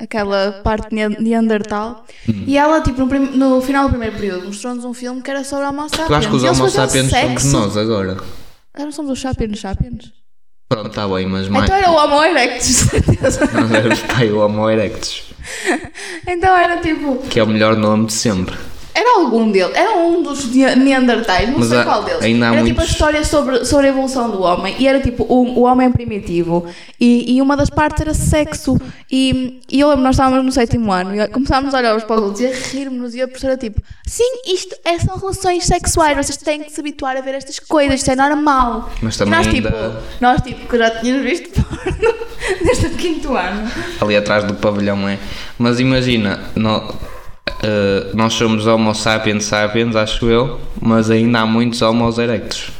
Aquela 0.00 0.60
parte 0.62 0.94
ne- 0.94 1.08
Neandertal. 1.08 2.04
Hum. 2.28 2.44
E 2.46 2.56
ela, 2.56 2.80
tipo, 2.80 3.00
no, 3.00 3.08
prim- 3.08 3.36
no 3.36 3.60
final 3.60 3.84
do 3.86 3.90
primeiro 3.90 4.14
período, 4.16 4.46
mostrou-nos 4.46 4.84
um 4.84 4.94
filme 4.94 5.20
que 5.22 5.28
era 5.30 5.42
sobre 5.42 5.64
Homo 5.66 5.88
sapiens. 5.88 6.08
Eu 6.10 6.16
acho 6.16 6.28
que 6.28 6.36
os 6.36 6.42
E 6.42 6.46
eles 6.46 6.60
Homo 6.60 6.70
faziam 6.70 6.86
sapiens 6.86 7.10
somos 7.10 7.42
sexo. 7.42 7.56
nós 7.56 7.76
agora. 7.76 8.16
Ah, 8.74 8.84
não 8.84 8.92
somos 8.92 9.10
os 9.10 9.20
sapiens 9.20 9.58
sapiens? 9.58 10.12
Pronto, 10.68 10.88
está 10.88 11.08
bem, 11.08 11.26
mas 11.26 11.48
mais. 11.48 11.64
Então 11.64 11.76
era 11.76 11.90
o 11.90 11.94
Homo 11.94 12.22
erectus, 12.22 12.66
certeza. 12.66 13.40
Éramos 13.74 14.00
pai 14.02 14.30
o 14.30 14.40
Homo 14.40 14.68
erectus, 14.68 15.24
então 16.26 16.54
era 16.56 16.76
tipo. 16.78 17.16
que 17.28 17.40
é 17.40 17.42
o 17.42 17.46
melhor 17.46 17.74
nome 17.74 18.06
de 18.06 18.12
sempre. 18.12 18.54
Era 18.98 19.20
algum 19.20 19.50
deles, 19.50 19.76
era 19.76 19.96
um 19.96 20.22
dos 20.22 20.44
ne- 20.52 20.74
Neandertais, 20.74 21.48
não 21.48 21.58
Mas 21.60 21.68
sei 21.68 21.82
qual 21.84 22.02
deles. 22.02 22.22
ainda 22.22 22.46
há 22.50 22.54
era 22.54 22.64
tipo 22.64 22.70
a 22.80 22.82
muitos- 22.82 22.90
história 22.90 23.24
sobre, 23.24 23.64
sobre 23.64 23.86
a 23.86 23.90
evolução 23.90 24.28
do 24.30 24.42
homem 24.42 24.74
e 24.78 24.88
era 24.88 24.98
tipo 24.98 25.22
o, 25.22 25.60
o 25.60 25.62
homem 25.62 25.90
primitivo 25.92 26.66
e, 27.00 27.36
e 27.36 27.40
uma 27.40 27.56
das 27.56 27.70
partes 27.70 28.00
era 28.00 28.12
sexo. 28.12 28.76
E, 29.10 29.60
e 29.70 29.78
eu 29.80 29.88
lembro, 29.88 30.02
nós 30.02 30.16
estávamos 30.16 30.44
no 30.44 30.50
sétimo 30.52 30.90
ano 30.92 31.14
e 31.14 31.28
começámos 31.28 31.72
a 31.74 31.78
olhar 31.78 31.94
uns 31.96 32.02
para 32.02 32.16
os 32.16 32.22
outros 32.22 32.40
e 32.40 32.46
a 32.46 32.50
rir-nos 32.50 33.14
e 33.14 33.22
a 33.22 33.28
professora 33.28 33.56
tipo: 33.56 33.80
Sim, 34.06 34.24
isto 34.46 34.74
é, 34.84 34.98
são 34.98 35.16
relações 35.16 35.64
sexuais, 35.64 36.16
vocês 36.16 36.36
têm 36.38 36.62
que 36.62 36.72
se 36.72 36.80
habituar 36.80 37.16
a 37.16 37.20
ver 37.20 37.34
estas 37.34 37.58
coisas, 37.60 38.00
isto 38.00 38.10
é 38.10 38.16
normal. 38.16 38.90
Mas 39.00 39.14
e 39.14 39.18
também 39.18 39.34
nós 39.38 39.46
ainda- 39.46 39.70
tipo, 39.70 39.96
nós 40.20 40.40
tipo, 40.42 40.66
que 40.68 40.76
já 40.78 40.90
tínhamos 40.90 41.22
visto 41.24 41.50
porno 41.62 42.14
desde 42.64 42.86
o 42.86 42.90
quinto 42.90 43.36
ano. 43.36 43.70
ali 44.00 44.16
atrás 44.16 44.44
do 44.44 44.54
pavilhão 44.54 45.08
é. 45.08 45.18
Mas 45.58 45.78
imagina, 45.78 46.40
nó- 46.56 46.92
eh, 47.62 48.10
nós 48.14 48.34
somos 48.34 48.66
Homo 48.66 48.94
sapiens 48.94 49.44
sapiens, 49.44 49.94
acho 49.96 50.26
eu, 50.26 50.60
mas 50.80 51.10
ainda 51.10 51.40
há 51.40 51.46
muitos 51.46 51.82
Homos 51.82 52.18
erectus. 52.18 52.70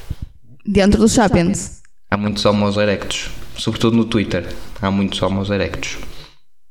Dentro 0.66 1.00
dos 1.00 1.12
sapiens. 1.12 1.80
Há 2.10 2.16
muitos 2.16 2.44
Homos 2.44 2.76
erectus, 2.76 3.28
sobretudo 3.56 3.96
no 3.96 4.04
Twitter. 4.04 4.46
Há 4.80 4.90
muitos 4.90 5.20
Homos 5.22 5.50
erectus, 5.50 5.98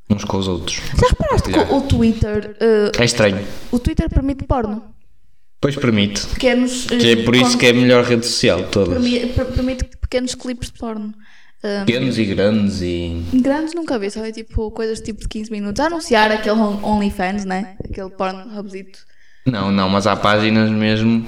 uns 0.10 0.24
com 0.24 0.38
os 0.38 0.48
outros. 0.48 0.78
Já 1.00 1.08
reparaste 1.10 1.52
que 1.52 1.60
o, 1.74 1.82
Twitter. 1.82 2.56
eh, 2.60 2.91
É 2.98 3.06
estranho, 3.06 3.39
o 3.72 3.80
Twitter 3.80 4.10
permite 4.10 4.43
porno? 4.46 4.84
pois 5.60 5.76
permite. 5.76 6.26
pequenos. 6.28 6.86
Que 6.86 7.12
é 7.12 7.15
por 7.24 7.36
isso 7.36 7.58
que 7.58 7.65
é 7.65 7.70
a 7.72 7.74
melhor 7.74 8.04
rede 8.04 8.26
social 8.26 8.60
de 8.63 8.70
todas. 8.70 8.89
Permi- 8.93 9.26
per- 9.34 9.46
Permite 9.46 9.86
pequenos 10.00 10.36
clipes 10.36 10.70
de 10.72 10.78
porno. 10.80 11.13
Ah, 11.63 11.84
Pequenos 11.86 12.17
e 12.20 12.26
grandes 12.26 12.82
e. 12.82 13.24
grandes 13.34 13.74
nunca 13.74 13.98
vi, 13.98 14.12
só 14.12 14.24
é 14.24 14.32
tipo 14.32 14.70
coisas 14.72 15.00
tipo 15.02 15.22
de 15.22 15.28
15 15.28 15.52
minutos. 15.52 15.80
A 15.80 15.88
anunciar 15.88 16.32
aquele 16.32 16.56
on- 16.60 16.84
OnlyFans, 16.84 17.46
né? 17.46 17.76
Aquele 17.84 18.10
porno 18.12 18.60
hubzito. 18.60 19.00
Não, 19.46 19.72
não, 19.72 19.89
mas 19.89 20.06
há 20.06 20.15
páginas 20.15 20.70
mesmo. 20.70 21.26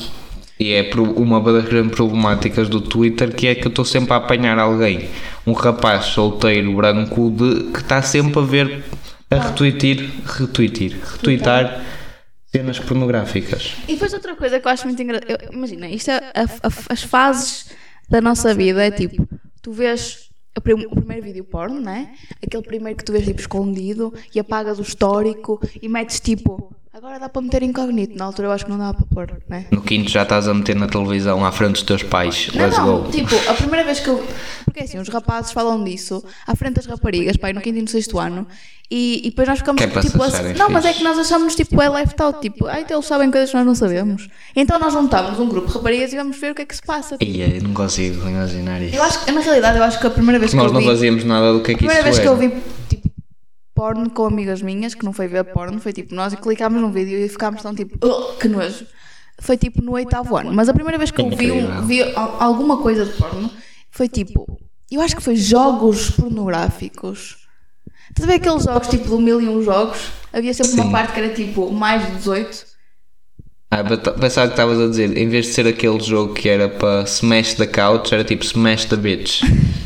E 0.60 0.74
é 0.74 0.90
uma 1.16 1.40
das 1.42 1.66
grandes 1.66 1.96
problemáticas 1.96 2.68
do 2.68 2.82
Twitter 2.82 3.34
que 3.34 3.48
é 3.48 3.56
que 3.56 3.66
eu 3.66 3.70
estou 3.70 3.86
sempre 3.86 4.12
a 4.14 4.18
apanhar 4.18 4.60
alguém, 4.60 5.10
um 5.48 5.54
rapaz 5.54 6.06
solteiro 6.08 6.76
branco 6.76 7.32
de, 7.32 7.72
que 7.72 7.80
está 7.80 8.02
sempre 8.02 8.40
a 8.40 8.44
ver, 8.44 8.84
a 9.32 9.36
retweetir, 9.38 10.10
retweetir, 10.26 11.00
retweetar 11.02 11.82
cenas 12.52 12.78
pornográficas. 12.78 13.74
E 13.88 13.94
depois 13.94 14.14
outra 14.14 14.36
coisa 14.36 14.60
que 14.60 14.68
eu 14.68 14.72
acho 14.72 14.86
muito 14.86 15.02
engraçado. 15.02 15.38
Imagina, 15.54 15.88
isto 15.88 16.12
é 16.12 16.18
a- 16.18 16.44
a- 16.44 16.94
as 16.94 17.04
fases 17.04 17.72
da 18.10 18.20
nossa 18.20 18.54
vida. 18.54 18.86
É 18.86 18.92
tipo, 18.92 19.30
tu 19.70 19.74
vês 19.74 20.30
o, 20.58 20.62
prim- 20.62 20.88
o 20.88 20.96
primeiro 20.96 21.24
vídeo 21.24 21.44
porno, 21.46 21.80
né? 21.80 22.16
Aquele 22.44 22.64
primeiro 22.64 22.98
que 22.98 23.06
tu 23.06 23.12
vês 23.12 23.24
tipo 23.24 23.40
escondido 23.40 24.12
e 24.34 24.40
apagas 24.40 24.80
o 24.80 24.82
histórico 24.82 25.60
e 25.80 25.88
metes 25.88 26.20
tipo. 26.20 26.74
Agora 26.92 27.20
dá 27.20 27.30
para 27.30 27.42
meter 27.44 27.62
incógnito. 27.62 28.18
Na 28.18 28.26
altura 28.26 28.48
eu 28.48 28.52
acho 28.52 28.66
que 28.66 28.72
não 28.72 28.78
dá 28.80 28.92
para 28.94 29.06
pôr, 29.06 29.38
né? 29.48 29.66
No 29.72 29.80
quinto 29.82 30.10
já 30.10 30.24
estás 30.24 30.48
a 30.48 30.54
meter 30.56 30.76
na 30.76 30.88
televisão 30.88 31.46
à 31.46 31.52
frente 31.52 31.74
dos 31.74 31.84
teus 31.84 32.02
pais. 32.02 32.50
Não, 32.54 32.66
Let's 32.66 32.78
não, 32.80 33.02
go. 33.04 33.12
tipo, 33.12 33.36
a 33.48 33.54
primeira 33.54 33.86
vez 33.86 34.00
que 34.00 34.08
eu. 34.10 34.26
Porque 34.66 34.80
assim, 34.82 34.98
os 34.98 35.08
rapazes 35.08 35.52
falam 35.52 35.84
disso 35.84 36.24
à 36.48 36.56
frente 36.56 36.76
das 36.76 36.88
raparigas, 36.88 37.38
pai, 37.38 37.54
no 37.54 37.62
quinto 37.62 37.78
e 37.78 37.82
no 37.84 37.88
sexto 37.88 38.18
ano. 38.18 38.48
E, 38.90 39.20
e 39.24 39.30
depois 39.30 39.48
nós 39.48 39.60
ficamos 39.60 39.80
é 39.80 39.88
tipo 39.88 40.24
assim. 40.24 40.54
Não, 40.58 40.68
mas 40.72 40.84
é 40.84 40.92
que 40.94 41.04
nós 41.04 41.16
achamos 41.20 41.56
tipo 41.56 41.80
é 41.80 41.88
left 41.88 42.20
out, 42.24 42.42
tipo, 42.42 42.66
ai, 42.66 42.82
então 42.82 42.98
eles 42.98 43.06
sabem 43.06 43.30
coisas 43.30 43.52
que 43.52 43.56
nós 43.56 43.66
não 43.68 43.76
sabemos. 43.76 44.28
Então 44.56 44.80
nós 44.80 44.92
juntávamos 44.92 45.40
um 45.40 45.48
grupo 45.48 45.68
de 45.68 45.74
raparigas 45.76 46.12
e 46.12 46.16
vamos 46.18 46.38
ver 46.40 46.54
o 46.54 46.56
que 46.56 46.64
é 46.64 46.66
que 46.66 46.76
se 46.76 46.82
passa. 46.82 47.18
tipo. 47.20 47.32
E 47.32 47.40
eu 47.40 47.62
não 47.62 47.74
consigo 47.76 48.28
imaginar 48.28 48.82
isso. 48.82 48.96
Eu 48.96 49.04
acho 49.04 49.24
que, 49.26 49.32
na 49.32 49.42
realidade, 49.42 49.78
eu 49.78 49.84
acho 49.84 50.00
que 50.00 50.08
a 50.08 50.10
primeira 50.10 50.40
vez 50.40 50.52
que 50.52 50.58
Nós 50.58 50.66
eu 50.68 50.74
não 50.74 50.82
vi. 50.82 50.88
fazíamos 50.88 51.24
nada 51.24 51.54
do 51.54 51.62
que 51.62 51.72
é 51.72 51.76
A 51.76 51.78
que 51.78 51.86
isso 51.86 51.94
primeira 51.94 52.04
vez 52.04 52.18
é. 52.18 52.22
que 52.24 52.28
eu 52.28 52.36
vi 52.36 52.52
tipo, 52.90 53.09
porno 53.80 54.10
com 54.10 54.26
amigas 54.26 54.62
minhas, 54.62 54.94
que 54.94 55.06
não 55.06 55.14
foi 55.14 55.28
ver 55.30 55.46
porno, 55.46 55.80
foi 55.80 55.94
tipo, 55.94 56.14
nós 56.14 56.36
clicámos 56.36 56.82
num 56.82 56.92
vídeo 56.92 57.18
e 57.18 57.30
ficámos 57.30 57.62
tão 57.62 57.74
tipo, 57.74 57.94
"Ugh, 58.06 58.38
que 58.38 58.48
nojo. 58.50 58.86
Foi 59.42 59.56
tipo 59.56 59.82
no 59.82 59.94
oitavo 59.94 60.36
ano. 60.36 60.52
Mas 60.54 60.68
a 60.68 60.74
primeira 60.74 60.98
vez 60.98 61.12
que 61.12 61.22
eu 61.22 61.30
vi, 61.30 61.46
Incrível. 61.48 61.82
vi 61.84 62.02
al- 62.14 62.36
alguma 62.42 62.78
coisa 62.78 63.06
de 63.06 63.14
porno 63.14 63.50
foi 63.90 64.10
tipo, 64.10 64.60
eu 64.92 65.00
acho 65.00 65.16
que 65.16 65.22
foi 65.24 65.38
jogos 65.38 66.10
pornográficos. 66.12 67.38
Estás 68.10 68.24
a 68.24 68.32
ver 68.32 68.34
aqueles 68.42 68.64
jogos 68.66 68.88
tipo 68.90 69.08
do 69.08 69.18
mil 69.20 69.40
e 69.40 69.48
um 69.48 69.64
jogos? 69.64 70.00
Havia 70.34 70.54
sempre 70.54 70.74
Sim. 70.74 70.82
uma 70.82 70.92
parte 70.92 71.14
que 71.14 71.20
era 71.22 71.30
tipo 71.34 71.72
mais 71.72 72.06
de 72.06 72.12
18. 72.18 72.66
Ah, 73.72 73.84
pensava 74.20 74.48
que 74.48 74.54
estavas 74.54 74.78
a 74.82 74.88
dizer, 74.90 75.16
em 75.16 75.30
vez 75.30 75.46
de 75.46 75.54
ser 75.54 75.68
aquele 75.68 76.00
jogo 76.02 76.34
que 76.34 76.50
era 76.50 76.68
para 76.68 77.04
smash 77.04 77.54
the 77.54 77.68
couch, 77.68 78.14
era 78.14 78.24
tipo 78.26 78.44
smash 78.44 78.84
the 78.86 78.98
bitch. 78.98 79.42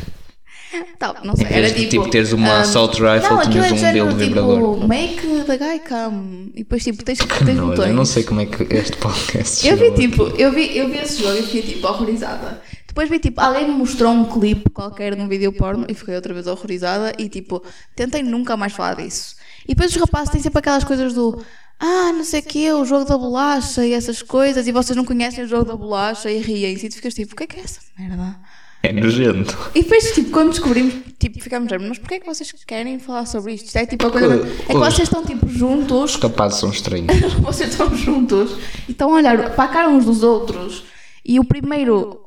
Tal, 0.98 1.16
não 1.24 1.36
sei, 1.36 1.46
Em 1.46 1.48
vez 1.48 1.58
era 1.58 1.68
de, 1.68 1.80
tipo. 1.86 2.02
tipo, 2.02 2.10
teres 2.10 2.32
uma 2.32 2.48
ah, 2.48 2.60
assault 2.60 3.00
rifle, 3.00 3.28
não, 3.28 3.38
aquilo 3.38 3.52
tinhas 3.52 3.70
é 3.70 3.74
um 3.74 3.78
género, 3.78 4.06
dedo 4.06 4.18
tipo, 4.18 4.28
vibrador. 4.28 4.88
Make 4.88 5.44
the 5.44 5.58
guy 5.58 5.80
come. 5.88 6.52
E 6.54 6.58
depois 6.58 6.82
tipo, 6.82 7.04
tens, 7.04 7.18
tens 7.18 7.56
Não, 7.56 7.68
botões. 7.68 7.88
eu 7.88 7.94
não 7.94 8.04
sei 8.04 8.24
como 8.24 8.40
é 8.40 8.46
que 8.46 8.62
este 8.74 8.96
podcast 8.96 9.66
Eu 9.66 9.76
vi 9.76 9.92
tipo, 9.92 10.22
eu 10.38 10.52
vi, 10.52 10.76
eu 10.76 10.88
vi 10.88 10.98
esse 10.98 11.22
jogo 11.22 11.36
e 11.38 11.42
fiquei 11.42 11.62
tipo 11.62 11.86
horrorizada. 11.86 12.62
Depois 12.86 13.08
vi 13.10 13.18
tipo, 13.18 13.40
alguém 13.40 13.66
me 13.66 13.74
mostrou 13.74 14.12
um 14.12 14.24
clipe 14.24 14.70
qualquer 14.70 15.16
num 15.16 15.26
vídeo 15.26 15.52
porno 15.52 15.84
e 15.88 15.94
fiquei 15.94 16.14
outra 16.14 16.32
vez 16.32 16.46
horrorizada 16.46 17.12
e 17.18 17.28
tipo, 17.28 17.62
tentei 17.96 18.22
nunca 18.22 18.56
mais 18.56 18.72
falar 18.72 18.94
disso. 18.94 19.34
E 19.64 19.74
depois 19.74 19.90
os 19.90 19.96
rapazes 19.96 20.30
têm 20.30 20.40
sempre 20.40 20.60
aquelas 20.60 20.84
coisas 20.84 21.12
do 21.12 21.42
ah, 21.80 22.12
não 22.12 22.24
sei 22.24 22.40
o 22.40 22.42
que, 22.42 22.72
o 22.72 22.84
jogo 22.84 23.04
da 23.04 23.18
bolacha 23.18 23.84
e 23.84 23.92
essas 23.92 24.22
coisas, 24.22 24.66
e 24.66 24.72
vocês 24.72 24.96
não 24.96 25.04
conhecem 25.04 25.44
o 25.44 25.48
jogo 25.48 25.64
da 25.64 25.76
bolacha 25.76 26.30
e 26.30 26.38
riem-se 26.38 26.86
e 26.86 26.88
tu 26.88 26.94
ficas 26.94 27.14
tipo, 27.14 27.32
o 27.32 27.36
que 27.36 27.44
é 27.44 27.46
que 27.46 27.60
é 27.60 27.62
essa 27.64 27.80
merda? 27.98 28.38
É 28.84 28.92
nojento. 28.92 29.56
E 29.74 29.82
depois, 29.82 30.12
tipo, 30.12 30.30
quando 30.30 30.50
descobrimos, 30.50 30.94
tipo, 31.18 31.40
ficámos 31.42 31.72
a 31.72 31.78
mas 31.78 31.98
porquê 31.98 32.16
é 32.16 32.20
que 32.20 32.26
vocês 32.26 32.52
querem 32.66 32.98
falar 32.98 33.24
sobre 33.24 33.54
isto? 33.54 33.66
Isto 33.66 33.78
é 33.78 33.86
tipo 33.86 34.06
a 34.06 34.10
coisa. 34.10 34.46
É 34.68 34.72
que 34.72 34.74
vocês 34.74 35.08
estão, 35.08 35.24
tipo, 35.24 35.48
juntos, 35.48 36.14
Os 36.16 36.20
rapazes 36.20 36.58
são 36.58 36.68
estranhos. 36.68 37.06
vocês 37.40 37.70
estão 37.70 37.94
juntos 37.96 38.58
e 38.86 38.92
estão 38.92 39.10
a 39.14 39.16
olhar 39.16 39.50
para 39.54 39.64
a 39.64 39.68
cara 39.68 39.88
uns 39.88 40.04
dos 40.04 40.22
outros 40.22 40.84
e 41.24 41.40
o 41.40 41.44
primeiro. 41.44 42.20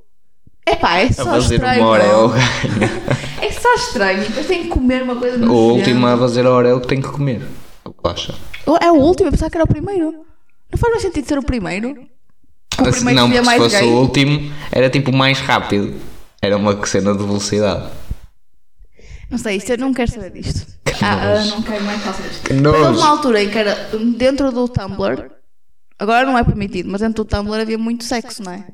Epá, 0.67 0.97
é 0.97 1.05
A 1.05 1.13
só 1.13 1.25
fazer 1.25 1.55
estranho. 1.55 1.81
uma 1.81 1.89
hora 1.89 2.03
é 2.03 2.15
o. 2.15 2.31
É 3.39 3.51
só 3.51 3.71
estranho. 3.75 4.23
E 4.23 4.27
depois 4.27 4.47
tem 4.47 4.63
que 4.63 4.69
comer 4.69 5.03
uma 5.03 5.15
coisa 5.15 5.37
O 5.47 5.73
último 5.73 6.07
a 6.07 6.17
fazer 6.17 6.43
a 6.45 6.49
hora 6.49 6.69
é 6.69 6.73
o 6.73 6.81
que 6.81 6.87
tem 6.87 6.99
que 6.99 7.07
comer. 7.07 7.41
Acha? 8.03 8.33
É 8.81 8.91
o 8.91 8.95
último, 8.95 9.27
eu 9.27 9.31
pensava 9.31 9.51
que 9.51 9.57
era 9.57 9.63
o 9.63 9.67
primeiro. 9.67 10.11
Não 10.71 10.77
faz 10.77 10.91
mais 10.91 11.01
sentido 11.03 11.27
ser 11.27 11.37
o 11.37 11.43
primeiro? 11.43 11.91
O 12.79 12.81
Assim, 12.81 13.05
primeiro 13.05 13.27
não, 13.27 13.43
se 13.45 13.57
fosse 13.57 13.79
gay. 13.79 13.89
o 13.89 13.97
último, 13.99 14.51
era 14.71 14.89
tipo 14.89 15.15
mais 15.15 15.39
rápido. 15.39 15.93
Era 16.41 16.58
uma 16.58 16.86
cena 16.86 17.13
de 17.13 17.19
velocidade. 17.19 17.89
Não 19.30 19.38
sei, 19.38 19.58
isto 19.58 19.71
eu 19.71 19.78
não 19.78 19.93
quero 19.93 20.12
saber 20.12 20.32
disto. 20.32 20.67
Ah, 21.00 21.36
ah, 21.36 21.45
não 21.45 21.62
quero 21.62 21.84
mais 21.86 22.02
falar 22.02 22.17
Mas 22.17 22.65
houve 22.65 22.97
uma 22.97 23.08
altura 23.08 23.43
em 23.43 23.52
que 23.52 23.58
era 23.60 23.76
dentro 24.17 24.52
do 24.52 24.67
Tumblr, 24.67 25.30
agora 26.00 26.26
não 26.26 26.36
é 26.36 26.43
permitido, 26.43 26.89
mas 26.89 27.02
dentro 27.02 27.23
do 27.23 27.30
Tumblr 27.30 27.62
havia 27.62 27.78
muito 27.78 28.04
sexo, 28.04 28.41
não 28.41 28.52
é? 28.52 28.65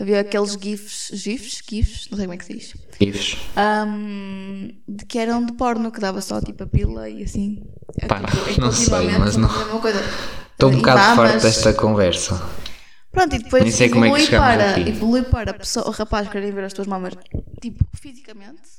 Havia 0.00 0.20
aqueles 0.20 0.52
GIFs, 0.58 1.10
GIFs, 1.12 1.62
GIFs, 1.68 2.08
não 2.10 2.16
sei 2.16 2.26
como 2.26 2.32
é 2.32 2.36
que 2.38 2.44
se 2.46 2.54
diz, 2.54 2.74
Ifs. 2.98 3.36
ahm, 3.56 4.70
de 4.88 5.04
que 5.04 5.18
eram 5.18 5.44
de 5.44 5.52
porno, 5.52 5.90
que 5.90 6.00
dava 6.00 6.22
só 6.22 6.40
tipo 6.40 6.62
a 6.62 6.66
pila 6.66 7.10
e 7.10 7.24
assim. 7.24 7.62
É, 8.00 8.06
Pá, 8.06 8.20
tipo, 8.22 8.58
não 8.58 8.72
sei, 8.72 9.10
mas 9.18 9.36
não- 9.36 9.50
a 9.50 9.58
mesma 9.64 9.78
coisa. 9.80 10.02
Estou 10.52 10.70
um 10.70 10.76
bocado 10.76 11.14
farto 11.14 11.42
desta 11.42 11.74
conversa. 11.74 12.42
Pronto, 13.16 13.34
e 13.34 13.38
depois 13.38 13.74
sei 13.74 13.88
como 13.88 14.04
é 14.04 14.10
que 14.10 14.14
evolui 14.22 14.30
para, 14.38 14.70
aqui. 14.72 14.88
evolui 14.90 15.22
para 15.22 15.50
a 15.50 15.54
pessoa, 15.54 15.88
o 15.88 15.90
rapaz 15.90 16.28
querem 16.28 16.52
ver 16.52 16.64
as 16.64 16.72
tuas 16.72 16.86
mamas, 16.86 17.14
tipo, 17.62 17.84
fisicamente. 17.94 18.76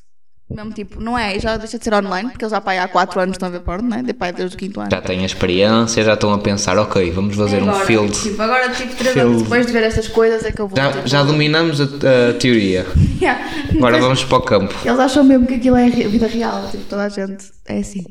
Mesmo 0.50 0.72
tipo, 0.72 1.02
não 1.02 1.18
é? 1.18 1.38
Já 1.40 1.58
deixa 1.58 1.78
de 1.78 1.84
ser 1.84 1.94
online, 1.94 2.30
porque 2.30 2.46
eles 2.46 2.52
já 2.52 2.62
pá, 2.62 2.72
há 2.82 2.88
4 2.88 3.20
anos 3.20 3.34
estão 3.34 3.50
a 3.50 3.52
ver 3.52 3.60
porno, 3.60 3.90
né? 3.90 4.02
De 4.02 4.14
pai 4.14 4.32
desde 4.32 4.56
o 4.56 4.58
quinto 4.58 4.80
ano. 4.80 4.90
Já 4.90 5.02
têm 5.02 5.24
a 5.24 5.26
experiência, 5.26 6.02
já 6.06 6.14
estão 6.14 6.32
a 6.32 6.38
pensar, 6.38 6.78
ok, 6.78 7.12
vamos 7.12 7.36
fazer 7.36 7.62
um 7.62 7.70
agora, 7.70 7.86
field. 7.86 8.14
Tipo, 8.18 8.42
agora, 8.42 8.70
tipo, 8.70 8.96
3 8.96 9.14
Field. 9.14 9.20
anos 9.30 9.42
depois 9.44 9.66
de 9.66 9.74
ver 9.74 9.84
estas 9.84 10.08
coisas 10.08 10.46
é 10.46 10.52
que 10.54 10.62
eu 10.62 10.68
vou. 10.70 10.78
Já, 10.78 10.92
tipo, 10.94 11.06
já 11.08 11.24
dominamos 11.24 11.82
a, 11.82 11.84
a 11.86 12.34
teoria. 12.40 12.86
Yeah. 13.20 13.44
Agora 13.76 13.94
Depois, 13.96 14.00
vamos 14.04 14.24
para 14.26 14.38
o 14.38 14.42
campo. 14.42 14.74
Eles 14.86 15.00
acham 15.00 15.24
mesmo 15.24 15.48
que 15.48 15.56
aquilo 15.56 15.76
é 15.76 15.90
vida 15.90 16.28
real, 16.28 16.70
tipo, 16.70 16.84
toda 16.86 17.04
a 17.06 17.10
gente 17.10 17.46
é 17.68 17.80
assim. 17.80 18.04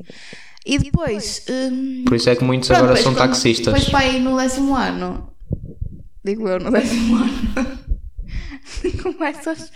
E 0.67 0.79
depois. 0.79 1.43
hum, 1.49 2.03
Por 2.05 2.17
isso 2.17 2.29
é 2.29 2.35
que 2.37 2.43
muitos 2.45 2.67
pronto, 2.69 2.79
agora 2.81 2.95
depois 2.99 3.05
são 3.05 3.15
quando- 3.15 3.29
taxistas. 3.31 3.67
Depois 3.73 3.89
para 3.89 4.05
ir 4.09 4.19
no 4.21 4.37
décimo 4.37 4.75
ano, 4.75 5.29
digo 6.27 6.47
eu, 6.49 6.59
no 6.61 6.71
décimo 6.71 7.17
ano, 7.17 7.79
começas 9.03 9.73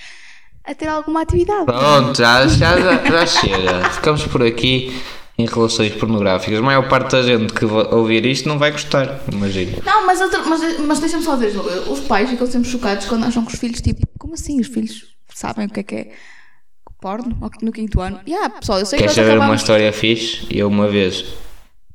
a 0.65 0.75
ter 0.75 0.89
alguma 0.89 1.23
atividade. 1.23 1.65
Pronto, 1.67 2.19
já, 2.19 2.47
já, 2.47 2.79
já, 2.81 3.05
já 3.05 3.27
chega. 3.27 3.91
Ficamos 3.91 4.27
por 4.27 4.43
aqui 4.43 5.01
em 5.39 5.47
relações 5.47 5.95
pornográficas. 5.95 6.59
A 6.59 6.63
maior 6.63 6.87
parte 6.89 7.13
da 7.13 7.23
gente 7.23 7.53
que 7.55 7.65
vai 7.65 7.87
ouvir 7.95 8.27
isto 8.27 8.47
não 8.49 8.59
vai 8.59 8.71
gostar, 8.71 9.21
imagino. 9.33 9.79
Não, 9.85 10.07
mas, 10.07 10.21
outra, 10.21 10.43
mas, 10.45 10.79
mas 10.81 11.01
deixa-me 11.01 11.23
só 11.25 11.35
dizer, 11.37 11.59
os 11.89 12.01
pais 12.01 12.29
ficam 12.29 12.47
sempre 12.47 12.69
chocados 12.69 13.07
quando 13.07 13.25
acham 13.25 13.45
que 13.45 13.55
os 13.55 13.59
filhos, 13.59 13.81
tipo, 13.81 14.07
como 14.19 14.35
assim? 14.35 14.61
Os 14.61 14.67
filhos 14.67 15.15
sabem 15.33 15.67
o 15.67 15.71
que 15.71 15.81
é 15.81 15.83
que 15.83 15.95
é 15.95 16.13
porno 17.01 17.39
ao- 17.41 17.51
no 17.63 17.73
quinto 17.73 18.01
ano? 18.01 18.21
E 18.27 18.35
ah, 18.35 18.51
pessoal, 18.51 18.79
eu 18.81 18.87
sei 18.87 18.99
Queres 18.99 19.15
que 19.15 19.21
saber 19.21 19.39
uma 19.39 19.55
história 19.55 19.91
fixe? 19.93 20.47
Eu 20.51 20.69
uma 20.69 20.89
vez 20.89 21.25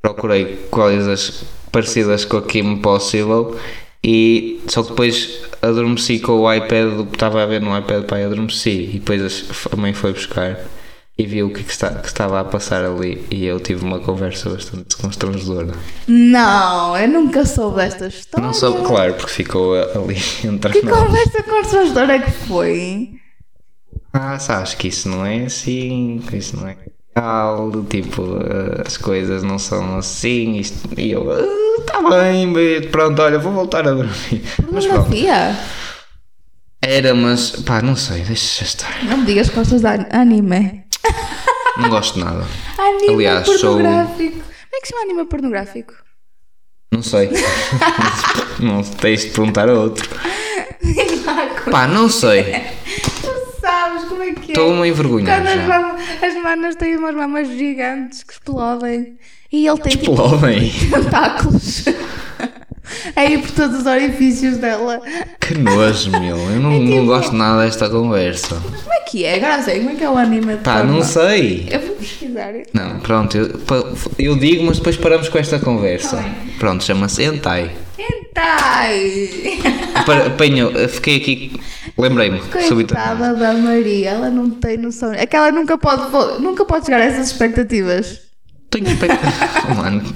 procurei 0.01 0.55
coisas 0.71 1.43
parecidas 1.71 2.25
com 2.25 2.37
a 2.37 2.41
Kim 2.41 2.77
Possible 2.77 3.59
e 4.07 4.61
só 4.67 4.83
que 4.83 4.89
depois 4.89 5.39
adormeci 5.63 6.19
com 6.19 6.33
o 6.33 6.53
iPad, 6.53 7.07
estava 7.11 7.41
a 7.41 7.45
ver 7.47 7.59
no 7.59 7.75
iPad, 7.75 8.03
pai, 8.05 8.23
adormeci 8.23 8.91
e 8.93 8.99
depois 8.99 9.45
a 9.71 9.75
mãe 9.75 9.95
foi 9.95 10.13
buscar 10.13 10.59
e 11.17 11.25
viu 11.25 11.47
o 11.47 11.49
que, 11.49 11.63
que, 11.63 11.71
está, 11.71 11.89
que 11.89 12.07
estava 12.07 12.39
a 12.39 12.43
passar 12.43 12.85
ali 12.85 13.25
e 13.31 13.45
eu 13.45 13.59
tive 13.59 13.83
uma 13.83 13.99
conversa 13.99 14.47
bastante 14.47 14.95
constrangedora. 14.97 15.73
Não, 16.07 16.95
eu 16.95 17.07
nunca 17.07 17.43
soube 17.47 17.77
desta 17.77 18.05
história. 18.07 18.45
Não 18.45 18.53
soube, 18.53 18.85
claro, 18.85 19.15
porque 19.15 19.31
ficou 19.31 19.73
ali 19.73 20.17
entre 20.45 20.73
Que 20.73 20.85
nós. 20.85 20.99
conversa 20.99 21.41
constrangedora 21.41 22.13
é 22.13 22.19
que 22.19 22.31
foi? 22.31 23.09
Ah, 24.13 24.37
sabes 24.37 24.75
que 24.75 24.87
isso 24.89 25.09
não 25.09 25.25
é 25.25 25.45
assim, 25.45 26.21
que 26.29 26.37
isso 26.37 26.55
não 26.57 26.67
é 26.67 26.77
tipo, 27.89 28.23
eh, 28.41 28.83
as 28.85 28.97
coisas 28.97 29.41
não 29.41 29.57
são 29.57 29.97
assim, 29.97 30.57
isto, 30.57 30.89
e 30.99 31.11
eu, 31.11 31.25
"Ah, 31.31 31.81
tá 31.87 32.01
bem, 32.09 32.51
pronto, 32.91 33.21
olha, 33.21 33.39
vou 33.39 33.53
voltar 33.53 33.87
a 33.87 33.91
dormir. 33.91 34.43
Mas 34.71 34.85
pronto, 34.85 35.05
Pornografia? 35.09 35.55
era, 36.81 37.15
mas, 37.15 37.51
pá, 37.51 37.81
não 37.81 37.95
sei, 37.95 38.21
deixa 38.23 38.63
estar, 38.65 39.03
Não 39.05 39.17
me 39.19 39.25
digas 39.25 39.49
que 39.49 39.55
gostas 39.55 39.81
de 39.81 39.87
an- 39.87 40.07
anime. 40.11 40.83
não 41.77 41.89
gosto 41.89 42.15
de 42.19 42.25
nada, 42.25 42.43
Anime 42.77 43.13
Aliás, 43.13 43.45
sou- 43.45 43.75
pornográfico. 43.77 44.31
Como 44.39 44.75
é 44.75 44.81
que 44.81 44.87
se 44.87 44.93
chama 44.93 45.03
anime 45.05 45.25
pornográfico? 45.25 45.93
não 46.91 47.01
sei, 47.01 47.29
não 48.59 48.81
tens 48.83 49.21
de 49.21 49.29
perguntar 49.31 49.69
a 49.69 49.73
outro. 49.73 50.07
Pá, 51.71 51.87
não 51.87 52.09
sei, 52.09 52.43
sabes 53.65 54.03
como 54.05 54.21
é 54.23 54.33
que 54.33 54.51
é? 54.51 54.53
estou-me 54.53 54.81
a 54.83 54.87
envergonhar 54.87 55.41
Quando 55.41 55.47
as, 55.47 55.67
mamas, 55.67 56.43
manas 56.43 56.75
têm 56.75 56.97
umas 56.97 57.15
mamas 57.15 57.47
gigantes 57.49 58.23
que 58.23 58.33
explodem. 58.33 59.17
E 59.51 59.67
ele 59.67 59.79
tem 59.79 59.91
tipo 59.97 60.11
Explodem, 60.11 60.71
tentáculos. 60.91 61.85
Aí 63.15 63.37
por 63.39 63.51
todos 63.51 63.79
os 63.79 63.85
orifícios 63.85 64.57
dela. 64.57 65.01
que 65.39 65.55
nojo, 65.55 66.11
meu, 66.11 66.37
eu 66.37 66.59
não, 66.59 66.73
É 66.73 66.79
não 66.79 66.85
tipo- 66.87 67.05
gosto 67.05 67.33
nada 67.33 67.63
desta 67.65 67.89
conversa. 67.89 68.55
Como 68.55 68.93
é 68.93 68.99
que 69.01 69.23
é? 69.25 69.35
Agora 69.35 69.61
sei, 69.63 69.77
como 69.79 69.91
é 69.91 69.95
que 69.95 70.03
é 70.03 70.09
o 70.09 70.17
anime 70.17 70.55
de 70.57 70.61
Pá, 70.63 70.77
porno? 70.77 70.93
não 70.93 71.03
sei. 71.03 71.67
Eu 71.71 71.79
vou 71.79 71.95
pesquisar. 71.95 72.51
Não, 72.73 72.99
pronto, 72.99 73.37
eu, 73.37 73.59
eu 74.19 74.35
digo, 74.37 74.63
mas 74.65 74.77
depois 74.77 74.97
paramos 74.97 75.29
com 75.29 75.37
esta 75.37 75.57
conversa. 75.59 76.17
Tá. 76.17 76.29
Pronto, 76.59 76.83
chama-se! 76.83 77.23
Pa- 80.05 80.27
Apanhou, 80.27 80.71
eu 80.71 80.89
fiquei 80.89 81.17
aqui, 81.17 81.59
lembrei-me. 81.97 82.39
Coitada 82.39 83.33
da 83.33 83.53
Maria, 83.53 84.11
ela 84.11 84.29
não 84.29 84.49
tem 84.49 84.77
noção. 84.77 85.13
É 85.13 85.25
que 85.25 85.35
ela 85.35 85.51
nunca 85.51 85.77
pode, 85.77 86.41
nunca 86.41 86.65
pode 86.65 86.85
chegar 86.85 87.01
a 87.01 87.05
essas 87.05 87.27
expectativas. 87.31 88.21
Tenho 88.69 88.87
expectativa. 88.87 89.73
Mano, 89.75 90.15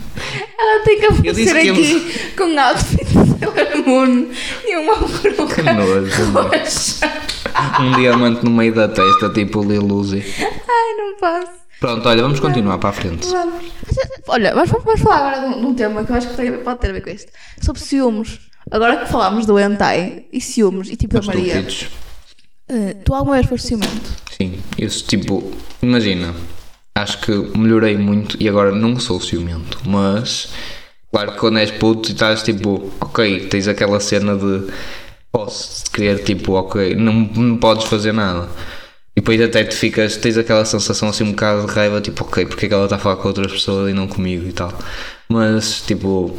Ela 0.57 0.83
tem 0.83 0.99
que 0.99 1.05
Eu 1.05 1.11
aparecer 1.11 1.57
aqui 1.57 2.31
com 2.35 2.43
um 2.43 2.59
outfit 2.59 3.05
de 3.05 3.13
Sailor 3.13 3.87
Moon 3.87 4.27
e 4.65 4.77
uma 4.77 4.95
peruca 5.19 5.55
que 5.55 5.61
nojo. 5.61 6.23
Um 7.79 7.91
diamante 7.93 8.43
no 8.43 8.51
meio 8.51 8.73
da 8.73 8.87
testa, 8.87 9.29
tipo 9.29 9.63
Lil 9.63 9.85
Uzi. 9.85 10.23
Ai, 10.39 10.93
não 10.97 11.15
posso. 11.17 11.59
Pronto, 11.79 12.09
olha, 12.09 12.21
vamos 12.21 12.39
continuar 12.41 12.77
para 12.77 12.89
a 12.89 12.93
frente. 12.93 13.27
Vamos. 13.29 13.65
Olha, 14.27 14.53
vamos, 14.53 14.69
vamos 14.69 14.99
falar 14.99 15.17
agora 15.17 15.39
de 15.39 15.55
um, 15.55 15.61
de 15.61 15.65
um 15.67 15.73
tema 15.73 16.03
que 16.03 16.11
eu 16.11 16.15
acho 16.15 16.27
que 16.27 16.51
pode 16.51 16.79
ter 16.79 16.89
a 16.89 16.93
ver 16.93 17.01
com 17.01 17.09
isto. 17.09 17.31
Sobre 17.61 17.81
ciúmes. 17.81 18.48
Agora 18.71 18.97
que 18.97 19.12
falámos 19.12 19.45
do 19.45 19.60
hentai 19.60 20.25
e 20.32 20.39
ciúmes 20.39 20.89
e 20.89 20.95
tipo 20.95 21.13
da 21.13 21.21
Maria. 21.21 21.65
Eh, 22.69 22.95
tu 23.03 23.15
alguma 23.15 23.36
vez 23.36 23.47
foste 23.47 23.67
ciumento? 23.67 24.10
Sim, 24.38 24.60
isso 24.77 25.05
tipo, 25.05 25.51
imagina, 25.82 26.36
acho 26.95 27.19
que 27.19 27.32
melhorei 27.58 27.97
muito 27.97 28.38
e 28.39 28.47
agora 28.47 28.71
não 28.71 28.99
sou 28.99 29.19
ciumento, 29.19 29.79
mas 29.86 30.49
claro 31.12 31.32
que 31.32 31.39
quando 31.39 31.58
és 31.58 31.71
puto 31.71 32.10
e 32.10 32.13
estás 32.13 32.43
tipo, 32.43 32.91
ok, 33.01 33.47
tens 33.47 33.67
aquela 33.67 33.99
cena 33.99 34.36
de 34.36 34.71
posso 35.32 35.89
querer 35.91 36.23
tipo, 36.23 36.53
ok, 36.53 36.95
não, 36.95 37.13
não 37.13 37.58
podes 37.58 37.86
fazer 37.86 38.12
nada. 38.12 38.47
E 39.15 39.21
depois 39.21 39.41
até 39.41 39.63
te 39.63 39.75
ficas, 39.75 40.15
tens 40.17 40.38
aquela 40.38 40.63
sensação 40.63 41.10
assim 41.10 41.23
um 41.23 41.32
bocado 41.32 41.65
de 41.65 41.73
raiva, 41.73 41.99
tipo, 41.99 42.23
ok, 42.23 42.45
porque 42.45 42.67
é 42.67 42.69
que 42.69 42.73
ela 42.73 42.86
está 42.86 42.97
a 42.97 42.99
falar 42.99 43.15
com 43.17 43.27
outras 43.27 43.51
pessoas 43.51 43.89
e 43.89 43.93
não 43.93 44.08
comigo 44.08 44.47
e 44.47 44.53
tal. 44.53 44.71
Mas 45.27 45.82
tipo, 45.82 46.38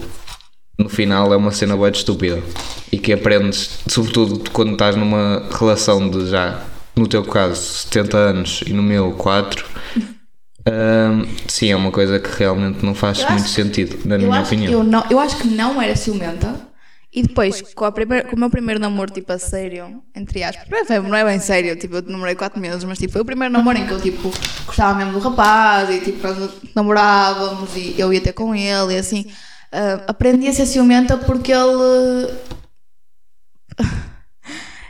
no 0.80 0.88
final 0.88 1.32
é 1.32 1.36
uma 1.36 1.52
cena 1.52 1.76
boa 1.76 1.90
estúpida 1.90 2.42
e 2.90 2.98
que 2.98 3.12
aprendes, 3.12 3.80
sobretudo 3.86 4.50
quando 4.50 4.72
estás 4.72 4.96
numa 4.96 5.46
relação 5.50 6.08
de 6.08 6.26
já, 6.26 6.62
no 6.96 7.06
teu 7.06 7.22
caso, 7.22 7.60
70 7.60 8.16
anos 8.16 8.64
e 8.66 8.72
no 8.72 8.82
meu 8.82 9.12
4. 9.12 9.66
hum, 9.96 11.26
sim, 11.46 11.70
é 11.70 11.76
uma 11.76 11.90
coisa 11.90 12.18
que 12.18 12.30
realmente 12.38 12.84
não 12.84 12.94
faz 12.94 13.20
Eu 13.20 13.30
muito 13.30 13.48
sentido, 13.48 13.98
na 14.06 14.16
minha 14.16 14.40
opinião. 14.40 14.72
eu, 14.72 14.82
não, 14.82 15.04
eu 15.10 15.20
acho 15.20 15.36
que 15.36 15.48
não 15.48 15.80
era 15.80 15.94
ciumenta. 15.94 16.68
E 17.12 17.24
depois, 17.24 17.60
com, 17.74 17.84
a 17.84 17.90
primeira, 17.90 18.28
com 18.28 18.36
o 18.36 18.38
meu 18.38 18.48
primeiro 18.48 18.80
namoro, 18.80 19.10
tipo, 19.10 19.32
a 19.32 19.38
sério, 19.38 20.00
entre 20.14 20.44
aspas, 20.44 20.88
não 20.88 20.96
é, 20.96 21.00
não 21.00 21.16
é 21.16 21.24
bem 21.24 21.40
sério, 21.40 21.74
tipo, 21.74 21.96
eu 21.96 22.02
namorei 22.02 22.36
4 22.36 22.60
meses, 22.60 22.84
mas 22.84 22.98
tipo, 22.98 23.12
foi 23.12 23.20
o 23.20 23.24
primeiro 23.24 23.52
namoro 23.52 23.76
em 23.76 23.84
que 23.84 23.92
eu, 23.92 24.00
tipo, 24.00 24.32
gostava 24.64 24.96
mesmo 24.96 25.14
do 25.14 25.18
rapaz 25.18 25.90
e, 25.90 26.00
tipo, 26.00 26.24
nós 26.24 26.52
namorávamos 26.72 27.76
e 27.76 27.96
eu 27.98 28.12
ia 28.12 28.20
ter 28.20 28.32
com 28.32 28.54
ele 28.54 28.94
e 28.94 28.98
assim. 28.98 29.26
Ah, 29.72 30.04
aprendi 30.08 30.48
a 30.48 30.52
ser 30.52 30.66
ciumenta 30.66 31.16
porque 31.16 31.52
ele. 31.52 32.32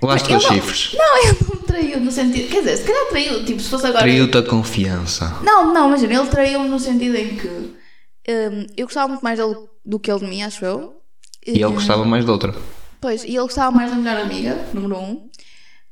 Levaste 0.03 0.29
ele 0.31 0.39
os 0.39 0.45
não- 0.45 0.51
chifres. 0.53 0.93
Não, 0.95 1.19
ele 1.19 1.37
não 1.43 1.61
me 1.61 1.67
traiu 1.67 2.01
no 2.01 2.11
sentido. 2.11 2.49
Quer 2.51 2.61
dizer, 2.61 2.77
se 2.79 2.85
calhar 2.85 3.07
traiu, 3.09 3.45
tipo, 3.45 3.61
se 3.61 3.69
fosse 3.69 3.87
agora. 3.87 4.01
Traiu-te 4.03 4.39
a 4.39 4.43
confiança. 4.43 5.37
Não, 5.43 5.73
não, 5.75 5.89
imagina, 5.89 6.15
ele 6.15 6.29
traiu-me 6.29 6.69
no 6.69 6.79
sentido 6.79 7.17
em 7.17 7.37
que 7.37 7.49
hum, 7.49 8.67
eu 8.77 8.87
gostava 8.87 9.09
muito 9.09 9.23
mais 9.23 9.39
dele 9.39 9.57
do 9.85 9.99
que 9.99 10.11
ele 10.11 10.21
de 10.21 10.27
mim, 10.27 10.43
acho 10.43 10.65
eu. 10.65 10.97
E 11.47 11.51
ele 11.63 11.65
gostava 11.73 12.05
mais 12.05 12.25
de 12.25 12.31
outra. 12.31 12.55
Pois, 13.01 13.25
e 13.25 13.29
ele 13.29 13.41
gostava 13.41 13.71
mais 13.71 13.91
da 13.91 13.97
melhor 13.97 14.21
amiga, 14.21 14.59
número 14.73 14.97
um. 14.99 15.29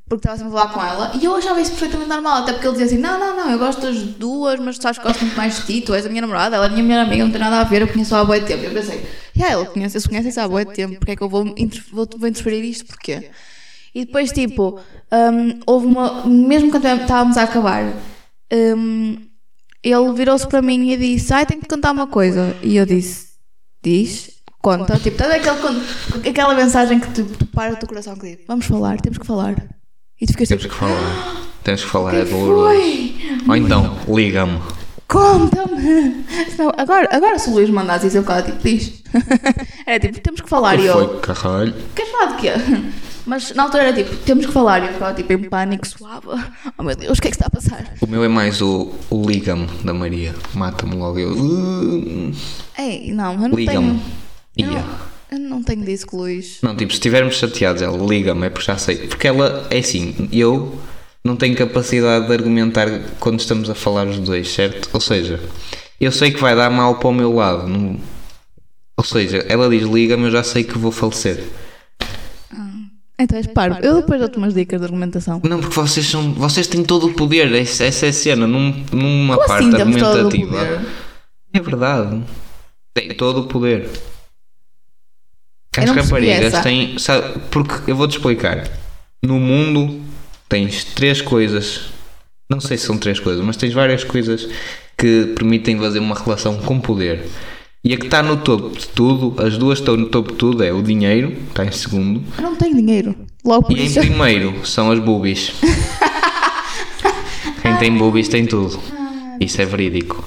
Porque 0.09 0.27
estava 0.27 0.37
sempre 0.37 0.57
a 0.57 0.59
falar 0.59 0.73
com 0.73 0.81
ela, 0.83 1.11
e 1.15 1.23
eu 1.23 1.35
achava 1.35 1.61
isso 1.61 1.71
perfeitamente 1.71 2.09
normal, 2.09 2.37
até 2.43 2.51
porque 2.53 2.67
ele 2.67 2.77
dizia 2.77 2.87
assim: 2.87 2.97
não, 2.97 3.19
não, 3.19 3.37
não, 3.37 3.51
eu 3.51 3.59
gosto 3.59 3.81
das 3.81 3.97
duas, 4.01 4.59
mas 4.59 4.77
tu 4.77 4.81
sabes 4.81 4.97
que 4.97 5.05
gosto 5.05 5.21
muito 5.21 5.37
mais 5.37 5.55
de 5.57 5.65
ti, 5.67 5.81
tu 5.81 5.93
és 5.93 6.05
a 6.05 6.09
minha 6.09 6.21
namorada, 6.21 6.55
ela 6.55 6.65
é 6.65 6.67
a 6.67 6.71
minha 6.71 6.83
melhor 6.83 7.05
amiga, 7.05 7.23
não 7.23 7.31
tem 7.31 7.39
nada 7.39 7.59
a 7.61 7.63
ver, 7.63 7.83
eu 7.83 7.87
conheço-a 7.87 8.19
há 8.21 8.25
boa 8.25 8.39
tempo. 8.41 8.63
Eu 8.63 8.71
pensei, 8.73 9.05
yeah, 9.37 9.53
ela 9.53 9.65
conhece, 9.67 9.95
eles 9.95 10.07
conhecem-se 10.07 10.39
há 10.39 10.47
boa 10.47 10.65
tempo, 10.65 10.95
porque 10.97 11.11
é 11.11 11.15
que 11.15 11.21
eu 11.21 11.29
vou, 11.29 11.45
vou, 11.45 12.07
vou 12.17 12.27
interferir 12.27 12.63
isto? 12.67 12.85
Porquê? 12.87 13.29
E 13.93 14.05
depois, 14.05 14.31
tipo, 14.31 14.79
hum, 15.11 15.59
houve 15.65 15.85
uma. 15.87 16.25
Mesmo 16.27 16.69
quando 16.71 16.85
estávamos 16.85 17.37
a 17.37 17.43
acabar, 17.43 17.93
hum, 18.51 19.17
ele 19.83 20.13
virou-se 20.13 20.47
para 20.47 20.61
mim 20.61 20.91
e 20.91 20.97
disse: 20.97 21.33
Ai, 21.33 21.45
tenho 21.45 21.61
que 21.61 21.67
contar 21.67 21.91
uma 21.91 22.07
coisa. 22.07 22.55
E 22.61 22.75
eu 22.77 22.85
disse: 22.85 23.29
Diz, 23.81 24.31
conta. 24.61 24.97
Tipo, 24.99 25.23
aquele, 25.23 25.57
con- 25.57 26.29
aquela 26.29 26.53
mensagem 26.53 26.99
que 26.99 27.11
te, 27.11 27.23
te 27.23 27.45
para 27.45 27.73
o 27.73 27.77
teu 27.77 27.87
coração 27.87 28.15
que 28.15 28.35
diz: 28.35 28.45
Vamos 28.47 28.65
falar, 28.65 28.99
temos 29.01 29.17
que 29.17 29.25
falar. 29.25 29.55
E 30.21 30.25
tu 30.25 30.33
ficas 30.33 30.47
Temos 30.49 30.63
tipo: 30.63 30.73
que 30.75 30.79
falar. 30.79 31.35
Temos 31.63 31.83
que 31.83 31.89
falar, 31.89 32.15
é 32.15 32.25
doloroso. 32.25 32.65
foi? 32.65 33.15
Ou 33.47 33.55
então, 33.55 33.95
liga-me. 34.07 34.59
Conta-me! 35.07 36.23
Senão, 36.55 36.71
Agora, 36.77 37.07
agora 37.11 37.39
se 37.39 37.49
o 37.49 37.53
Luís 37.53 37.69
mandasse 37.69 38.07
isso, 38.07 38.17
eu 38.17 38.21
ficava 38.21 38.41
tipo: 38.43 38.57
Diz. 38.63 39.01
Era 39.85 39.99
tipo: 39.99 40.19
Temos 40.19 40.41
que 40.41 40.49
falar. 40.49 40.79
E 40.79 40.85
eu: 40.85 40.93
foi, 40.93 41.19
caralho? 41.19 41.73
Queres 41.95 42.11
falar 42.11 42.25
de 42.35 42.37
quê? 42.41 42.51
Mas 43.25 43.53
na 43.53 43.63
altura 43.63 43.83
era 43.83 43.93
tipo: 43.93 44.15
Temos 44.17 44.45
que 44.45 44.51
falar. 44.51 44.81
E 44.83 44.87
eu 44.87 44.93
ficava 44.93 45.13
tipo 45.13 45.33
em 45.33 45.43
pânico, 45.43 45.87
suava. 45.87 46.51
Oh 46.77 46.83
meu 46.83 46.95
Deus, 46.95 47.17
o 47.17 47.21
que 47.21 47.27
é 47.27 47.31
que 47.31 47.37
está 47.37 47.47
a 47.47 47.49
passar? 47.49 47.93
O 48.01 48.07
meu 48.07 48.23
é 48.23 48.27
mais 48.27 48.61
o, 48.61 48.91
o 49.09 49.27
liga-me 49.27 49.67
da 49.83 49.93
Maria. 49.93 50.33
Mata-me 50.53 50.95
logo. 50.95 51.19
Eu, 51.19 51.31
uh, 51.33 52.31
Ei, 52.77 53.11
não, 53.13 53.33
eu 53.33 53.39
não 53.49 53.57
liga-me. 53.57 54.01
tenho. 54.55 54.71
Ia. 54.71 54.83
Não, 55.37 55.43
eu 55.43 55.49
não 55.49 55.63
tenho 55.63 55.83
disso 55.85 56.07
com 56.07 56.17
o 56.17 56.19
Luís. 56.21 56.57
Não, 56.63 56.75
tipo, 56.75 56.91
se 56.91 56.97
estivermos 56.97 57.35
chateados, 57.35 57.81
ela 57.81 57.97
liga-me, 58.05 58.47
é 58.47 58.49
porque 58.49 58.65
já 58.65 58.77
sei. 58.77 58.97
Porque 59.07 59.27
ela, 59.27 59.67
é 59.69 59.77
assim, 59.79 60.29
eu 60.31 60.79
não 61.23 61.35
tenho 61.35 61.55
capacidade 61.55 62.25
de 62.27 62.33
argumentar 62.33 62.87
quando 63.19 63.39
estamos 63.39 63.69
a 63.69 63.75
falar 63.75 64.07
os 64.07 64.19
dois, 64.19 64.49
certo? 64.49 64.89
Ou 64.93 64.99
seja, 64.99 65.39
eu 65.99 66.11
sei 66.11 66.31
que 66.31 66.39
vai 66.39 66.55
dar 66.55 66.69
mal 66.69 66.95
para 66.95 67.09
o 67.09 67.13
meu 67.13 67.33
lado. 67.33 67.67
não- 67.67 67.99
Ou 68.97 69.03
seja, 69.03 69.45
ela 69.47 69.69
diz 69.69 69.83
liga-me, 69.87 70.25
eu 70.25 70.31
já 70.31 70.43
sei 70.43 70.63
que 70.63 70.77
vou 70.77 70.91
falecer. 70.91 71.43
Então 73.21 73.37
és 73.37 73.47
parvo. 73.47 73.79
Eu 73.81 73.95
depois 73.97 74.17
dou-te 74.19 74.37
umas 74.37 74.53
dicas 74.53 74.79
de 74.79 74.85
argumentação. 74.85 75.41
Não, 75.43 75.59
porque 75.59 75.75
vocês 75.75 76.05
são. 76.05 76.31
Vocês 76.33 76.67
têm 76.67 76.83
todo 76.85 77.07
o 77.07 77.13
poder, 77.13 77.51
essa, 77.53 77.83
essa 77.83 78.05
é 78.05 78.09
a 78.09 78.13
cena, 78.13 78.47
num, 78.47 78.71
numa 78.93 79.35
Como 79.35 79.47
parte 79.47 79.63
assim 79.63 79.71
todo 79.71 79.79
o 79.79 79.81
argumentativa. 79.81 80.57
poder? 80.57 80.79
É 81.53 81.59
verdade. 81.59 82.23
Tem 82.93 83.09
todo 83.13 83.41
o 83.41 83.47
poder. 83.47 83.89
As 85.83 85.89
raparigas 85.91 86.63
têm. 86.63 86.97
Sabe, 86.97 87.39
porque 87.51 87.91
eu 87.91 87.95
vou-te 87.95 88.17
explicar. 88.17 88.67
No 89.23 89.39
mundo 89.39 90.01
tens 90.47 90.83
três 90.83 91.21
coisas. 91.21 91.81
Não 92.49 92.59
sei 92.59 92.77
se 92.77 92.85
são 92.85 92.97
três 92.97 93.19
coisas, 93.19 93.43
mas 93.45 93.57
tens 93.57 93.73
várias 93.73 94.03
coisas 94.03 94.47
que 94.97 95.33
permitem 95.35 95.77
fazer 95.77 95.99
uma 95.99 96.15
relação 96.15 96.57
com 96.57 96.79
poder. 96.79 97.25
E 97.83 97.93
a 97.93 97.97
que 97.97 98.05
está 98.05 98.21
no 98.21 98.37
topo 98.37 98.77
de 98.77 98.87
tudo, 98.87 99.41
as 99.41 99.57
duas 99.57 99.79
estão 99.79 99.95
no 99.95 100.07
topo 100.07 100.31
de 100.33 100.37
tudo, 100.37 100.63
é 100.63 100.73
o 100.73 100.81
dinheiro, 100.81 101.31
está 101.49 101.63
em 101.63 101.71
segundo, 101.71 102.21
Eu 102.37 102.43
não 102.43 102.55
tenho 102.55 102.75
dinheiro. 102.75 103.15
Logo 103.45 103.67
por 103.67 103.77
e 103.77 103.81
em 103.81 103.85
isso. 103.85 103.99
primeiro 103.99 104.65
são 104.67 104.91
as 104.91 104.99
boobies. 104.99 105.53
Quem 107.61 107.75
tem 107.77 107.97
boobies 107.97 108.27
tem 108.27 108.45
tudo. 108.45 108.79
Isso 109.39 109.61
é 109.61 109.65
verídico. 109.65 110.23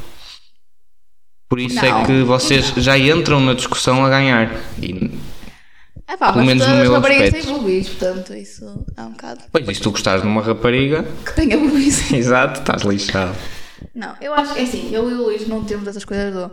Por 1.48 1.61
isso 1.61 1.76
Não. 1.76 2.03
é 2.03 2.07
que 2.07 2.22
vocês 2.22 2.72
já 2.78 2.98
entram 2.98 3.38
na 3.40 3.53
discussão 3.53 4.05
a 4.05 4.09
ganhar. 4.09 4.55
E, 4.80 5.11
É 6.12 6.16
pá, 6.16 6.32
Pelo 6.32 6.44
menos 6.44 6.66
no 6.66 6.74
meu 6.76 6.92
raparigas 6.92 7.28
aspecto. 7.28 7.46
têm 7.46 7.56
boobies, 7.56 7.88
portanto 7.88 8.34
isso 8.34 8.84
é 8.96 9.02
um 9.02 9.10
bocado. 9.12 9.40
pois, 9.50 9.66
e 9.68 9.74
se 9.74 9.80
tu 9.80 9.90
gostares 9.90 10.20
de 10.22 10.28
uma 10.28 10.42
rapariga, 10.42 11.06
Que 11.24 11.34
tenha 11.34 11.56
boobies. 11.56 12.12
exato, 12.12 12.60
estás 12.60 12.82
lixado. 12.82 13.34
Não, 13.94 14.14
eu 14.20 14.34
acho 14.34 14.52
que 14.54 14.60
é 14.60 14.62
assim, 14.64 14.94
eu 14.94 15.10
e 15.10 15.14
o 15.14 15.22
Luís 15.24 15.46
não 15.48 15.64
temos 15.64 15.88
essas 15.88 16.04
coisas 16.04 16.32
do 16.34 16.50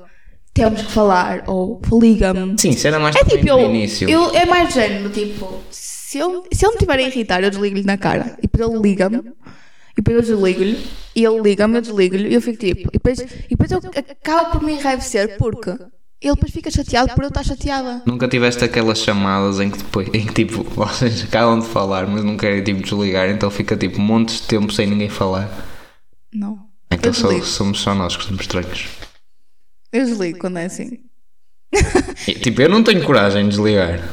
temos 0.54 0.82
que 0.82 0.92
falar 0.92 1.44
ou 1.48 1.80
liga-me. 2.02 2.56
Sim, 2.60 2.70
isso 2.72 2.88
era 2.88 3.00
mais 3.00 3.16
É 3.16 3.24
tipo, 3.24 3.48
eu, 3.48 3.60
início. 3.62 4.10
eu. 4.10 4.32
É 4.34 4.46
mais 4.46 4.74
género, 4.74 5.10
tipo, 5.10 5.62
se 5.70 6.18
eu, 6.18 6.44
se 6.52 6.66
ele 6.66 6.70
me 6.72 6.76
estiver 6.76 6.98
a 7.00 7.02
irritar, 7.02 7.44
eu 7.44 7.50
desligo-lhe 7.50 7.84
na 7.84 7.98
cara. 7.98 8.36
E 8.40 8.48
depois 8.48 8.70
ele 8.70 8.80
liga-me. 8.82 9.18
E 9.18 10.02
depois 10.02 10.18
eu 10.18 10.36
desligo-lhe. 10.36 10.84
E 11.16 11.24
ele 11.24 11.40
liga-me, 11.42 11.78
eu 11.78 11.82
desligo-lhe. 11.82 12.30
E 12.30 12.34
eu 12.34 12.42
fico 12.42 12.58
tipo. 12.58 12.90
E 12.90 12.94
depois, 12.94 13.20
e 13.20 13.26
depois 13.50 13.72
eu 13.72 13.80
acabo 14.10 14.52
por 14.52 14.64
me 14.64 14.74
enraivecer 14.74 15.38
porque 15.38 15.72
ele 16.22 16.34
depois 16.36 16.52
fica 16.52 16.70
chateado 16.70 17.14
por 17.16 17.24
eu 17.24 17.30
estar 17.30 17.44
chateada. 17.44 18.02
Nunca 18.06 18.28
tiveste 18.28 18.64
aquelas 18.64 19.00
chamadas 19.00 19.60
em 19.60 19.70
que 19.70 19.78
depois, 19.78 20.08
em 20.14 20.26
que 20.26 20.34
tipo, 20.34 20.64
vocês 20.76 21.24
acabam 21.24 21.60
de 21.60 21.68
falar, 21.68 22.08
mas 22.08 22.24
não 22.24 22.36
querem 22.38 22.64
tipo 22.64 22.82
desligar, 22.82 23.30
então 23.30 23.50
fica 23.50 23.78
tipo 23.78 24.00
montes 24.02 24.42
de 24.42 24.48
tempo 24.48 24.72
sem 24.74 24.88
ninguém 24.88 25.10
falar. 25.10 25.50
Não. 26.34 26.60
Então 26.92 27.14
só- 27.14 27.42
somos 27.42 27.80
só 27.80 27.94
nós 27.96 28.18
que 28.18 28.24
somos 28.26 28.42
estranhos. 28.42 28.88
Eu 29.92 30.06
desligo 30.06 30.40
quando 30.40 30.58
é 30.58 30.66
assim. 30.66 31.00
E, 32.28 32.34
tipo, 32.34 32.62
eu 32.62 32.70
não 32.70 32.84
tenho 32.84 33.04
coragem 33.04 33.44
de 33.44 33.50
desligar. 33.52 34.08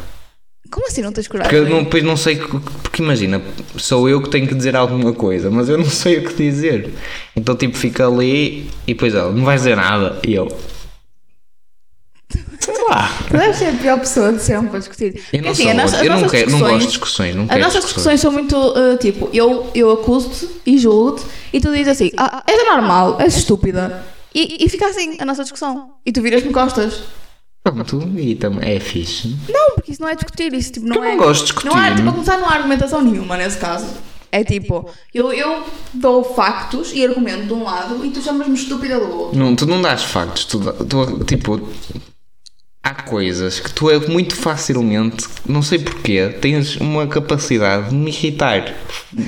Como 0.71 0.87
assim 0.87 1.01
não 1.03 1.13
tens 1.13 1.29
coragem? 1.29 1.51
Porque 1.51 1.65
eu 1.65 1.75
não, 1.75 1.85
depois 1.85 2.03
não 2.03 2.17
sei. 2.17 2.37
que- 2.37 2.47
Porque 2.83 3.03
imagina, 3.03 3.41
sou 3.79 4.09
eu 4.09 4.21
que 4.23 4.29
tenho 4.31 4.47
que 4.49 4.55
dizer 4.55 4.75
alguma 4.77 5.13
coisa, 5.13 5.51
mas 5.51 5.69
eu 5.69 5.79
não 5.79 5.85
sei 5.87 6.19
o 6.19 6.29
que 6.29 6.35
dizer. 6.35 6.93
Então, 7.35 7.55
tipo, 7.57 7.77
fica 7.77 8.07
ali 8.07 8.69
e 8.87 8.93
depois 8.95 9.15
ela, 9.15 9.33
não 9.33 9.45
vais 9.45 9.61
dizer 9.63 9.77
nada. 9.77 10.21
E 10.27 10.35
eu. 10.35 10.49
Sei 12.61 12.75
lá. 12.89 13.11
Tu 13.29 13.37
deves 13.37 13.57
ser 13.57 13.67
a 13.67 13.73
pior 13.73 13.99
pessoa 13.99 14.33
de 14.33 14.43
sempre 14.43 14.69
para 14.71 14.79
discutir. 14.79 15.15
Eu 15.17 15.21
Porque, 15.23 15.41
não, 15.41 15.51
assim, 15.51 15.73
nossa- 15.75 15.97
as 15.97 16.03
eu 16.03 16.09
não, 16.11 16.17
nossas 16.21 16.31
quero, 16.31 16.51
não 16.51 16.59
gosto 16.61 16.79
de 16.79 16.87
discussões-. 16.87 17.35
Não 17.37 17.47
As 17.49 17.61
nossas 17.61 17.85
discussões 17.85 18.21
são 18.21 18.33
muito 18.33 18.57
uh, 18.57 18.97
tipo, 18.99 19.29
eu, 19.33 19.71
eu 19.75 19.91
acuso-te 19.93 20.49
e 20.67 20.79
julgo-te 20.79 21.25
e 21.53 21.61
tu 21.61 21.71
dizes 21.73 21.89
assim, 21.89 22.11
ah, 22.17 22.43
és 22.47 22.61
anormal, 22.69 23.21
és 23.21 23.37
estúpida. 23.37 24.05
E, 24.35 24.65
e 24.65 24.69
fica 24.69 24.87
assim 24.87 25.17
a 25.19 25.25
nossa 25.25 25.43
discussão. 25.43 25.93
E 26.05 26.13
tu 26.13 26.21
viras-me 26.21 26.53
costas. 26.53 27.01
Pronto, 27.63 28.01
e 28.17 28.35
também 28.37 28.77
é 28.77 28.79
fixe. 28.81 29.35
Não, 29.49 29.75
porque 29.75 29.91
isso 29.93 30.01
não 30.01 30.09
é 30.09 30.15
discutir, 30.15 30.53
isso 30.55 30.73
tipo, 30.73 30.87
não 30.87 30.97
Eu 30.97 31.05
é. 31.05 31.11
não 31.13 31.17
gosto 31.19 31.41
de 31.41 31.45
discutir. 31.47 31.69
Não 31.69 31.77
há, 31.77 31.95
tipo, 31.95 32.09
a 32.09 32.13
começar 32.13 32.39
não 32.39 32.49
há 32.49 32.53
argumentação 32.53 33.03
nenhuma 33.03 33.37
nesse 33.37 33.59
caso. 33.59 33.87
É 34.31 34.45
tipo, 34.45 34.89
eu, 35.15 35.33
eu 35.33 35.63
dou 35.95 36.23
factos 36.23 36.93
e 36.93 37.05
argumento 37.05 37.47
de 37.47 37.53
um 37.55 37.65
lado 37.65 38.05
e 38.05 38.11
tu 38.11 38.21
chamas-me 38.21 38.55
estúpida 38.55 38.99
do 39.01 39.11
outro. 39.11 39.39
Não, 39.39 39.57
tu 39.57 39.65
não 39.67 39.81
dás 39.81 40.03
factos, 40.05 40.45
tu, 40.45 40.61
tu, 40.61 41.25
tipo, 41.25 41.61
há 42.87 42.95
coisas 43.03 43.59
que 43.59 43.73
tu 43.73 43.91
é 43.91 43.99
muito 44.07 44.37
facilmente, 44.37 45.27
não 45.45 45.61
sei 45.61 45.81
porquê, 45.81 46.29
tens 46.41 46.77
uma 46.77 47.05
capacidade 47.09 47.89
de 47.89 47.95
me 47.97 48.11
irritar 48.13 48.75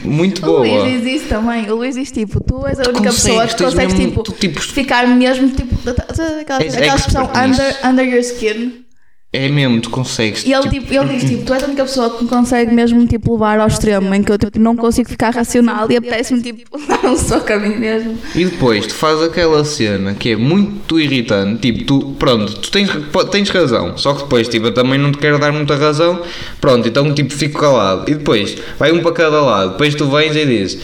muito 0.04 0.42
O 0.42 0.46
boa. 0.46 0.60
Luís 0.60 1.02
diz 1.02 1.22
isso 1.22 1.28
também. 1.28 1.68
O 1.68 1.74
Luís 1.74 1.96
diz 1.96 2.12
tipo, 2.12 2.40
tu 2.40 2.64
és 2.66 2.78
a 2.78 2.82
única 2.84 2.98
consegues, 3.10 3.22
pessoa 3.24 3.46
que 3.48 3.64
consegues 3.64 3.94
mesmo- 3.94 4.10
tipo, 4.10 4.22
tu, 4.22 4.32
tipo, 4.32 4.60
ficar 4.60 5.08
mesmo 5.08 5.50
tipo, 5.50 5.74
aquela, 5.90 6.60
aquela 6.60 6.94
expressão 6.96 7.24
under, 7.34 7.76
under 7.84 8.06
your 8.08 8.20
skin. 8.20 8.84
É 9.30 9.46
mesmo, 9.46 9.78
tu 9.78 9.90
consegues. 9.90 10.42
E 10.42 10.54
ele, 10.54 10.70
tipo, 10.70 10.90
ele 10.90 11.18
diz 11.18 11.28
tipo, 11.28 11.44
tu 11.44 11.52
és 11.52 11.62
a 11.62 11.66
única 11.66 11.84
pessoa 11.84 12.08
que 12.08 12.24
me 12.24 12.30
consegue 12.30 12.74
mesmo 12.74 13.06
tipo, 13.06 13.34
levar 13.34 13.60
ao 13.60 13.68
extremo 13.68 14.14
em 14.14 14.22
que 14.22 14.32
eu 14.32 14.38
tipo, 14.38 14.58
não 14.58 14.74
consigo 14.74 15.06
ficar 15.06 15.34
racional 15.34 15.86
e 15.90 15.98
apetece-me 15.98 16.40
tipo, 16.40 16.78
dar 16.88 17.04
um 17.04 17.14
soco 17.14 17.52
a 17.52 17.58
mim 17.58 17.76
mesmo. 17.76 18.18
E 18.34 18.46
depois 18.46 18.86
tu 18.86 18.94
fazes 18.94 19.24
aquela 19.24 19.62
cena 19.66 20.14
que 20.14 20.30
é 20.30 20.36
muito 20.36 20.98
irritante, 20.98 21.60
tipo, 21.60 21.84
tu, 21.84 22.14
pronto, 22.18 22.54
tu 22.54 22.70
tens, 22.70 22.88
tens 23.30 23.50
razão, 23.50 23.98
só 23.98 24.14
que 24.14 24.22
depois, 24.22 24.48
tipo, 24.48 24.68
eu 24.68 24.72
também 24.72 24.98
não 24.98 25.12
te 25.12 25.18
quero 25.18 25.38
dar 25.38 25.52
muita 25.52 25.76
razão, 25.76 26.22
pronto, 26.58 26.88
então, 26.88 27.12
tipo, 27.12 27.30
fico 27.30 27.60
calado. 27.60 28.10
E 28.10 28.14
depois, 28.14 28.56
vai 28.78 28.92
um 28.92 29.02
para 29.02 29.12
cada 29.12 29.42
lado, 29.42 29.72
depois 29.72 29.94
tu 29.94 30.08
vens 30.08 30.34
e 30.34 30.46
dizes, 30.46 30.78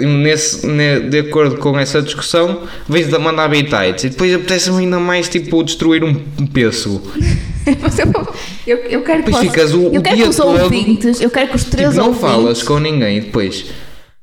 nesse, 0.00 0.66
ne- 0.66 1.00
de 1.00 1.18
acordo 1.20 1.56
com 1.56 1.78
essa 1.78 2.02
discussão, 2.02 2.62
vens 2.88 3.12
a 3.12 3.18
mandar 3.18 3.48
bitites, 3.48 4.04
e 4.04 4.08
depois 4.10 4.34
apetece-me 4.34 4.78
ainda 4.78 4.98
mais, 4.98 5.28
tipo, 5.28 5.62
destruir 5.62 6.04
um. 6.04 6.14
Mas 7.82 7.98
eu, 8.66 8.76
eu, 8.88 9.02
quero 9.02 9.22
que, 9.22 9.32
ficas 9.34 9.72
o- 9.74 9.90
eu 9.92 10.02
quero 10.02 10.16
que 10.16 10.22
os 10.28 10.36
todo- 10.36 10.62
ouvintes, 10.62 11.20
eu 11.20 11.30
quero 11.30 11.50
que 11.50 11.56
os 11.56 11.64
três 11.64 11.90
Tipo, 11.90 12.00
não 12.00 12.08
ouvintes, 12.08 12.30
falas 12.30 12.62
com 12.62 12.78
ninguém 12.78 13.20
depois. 13.20 13.66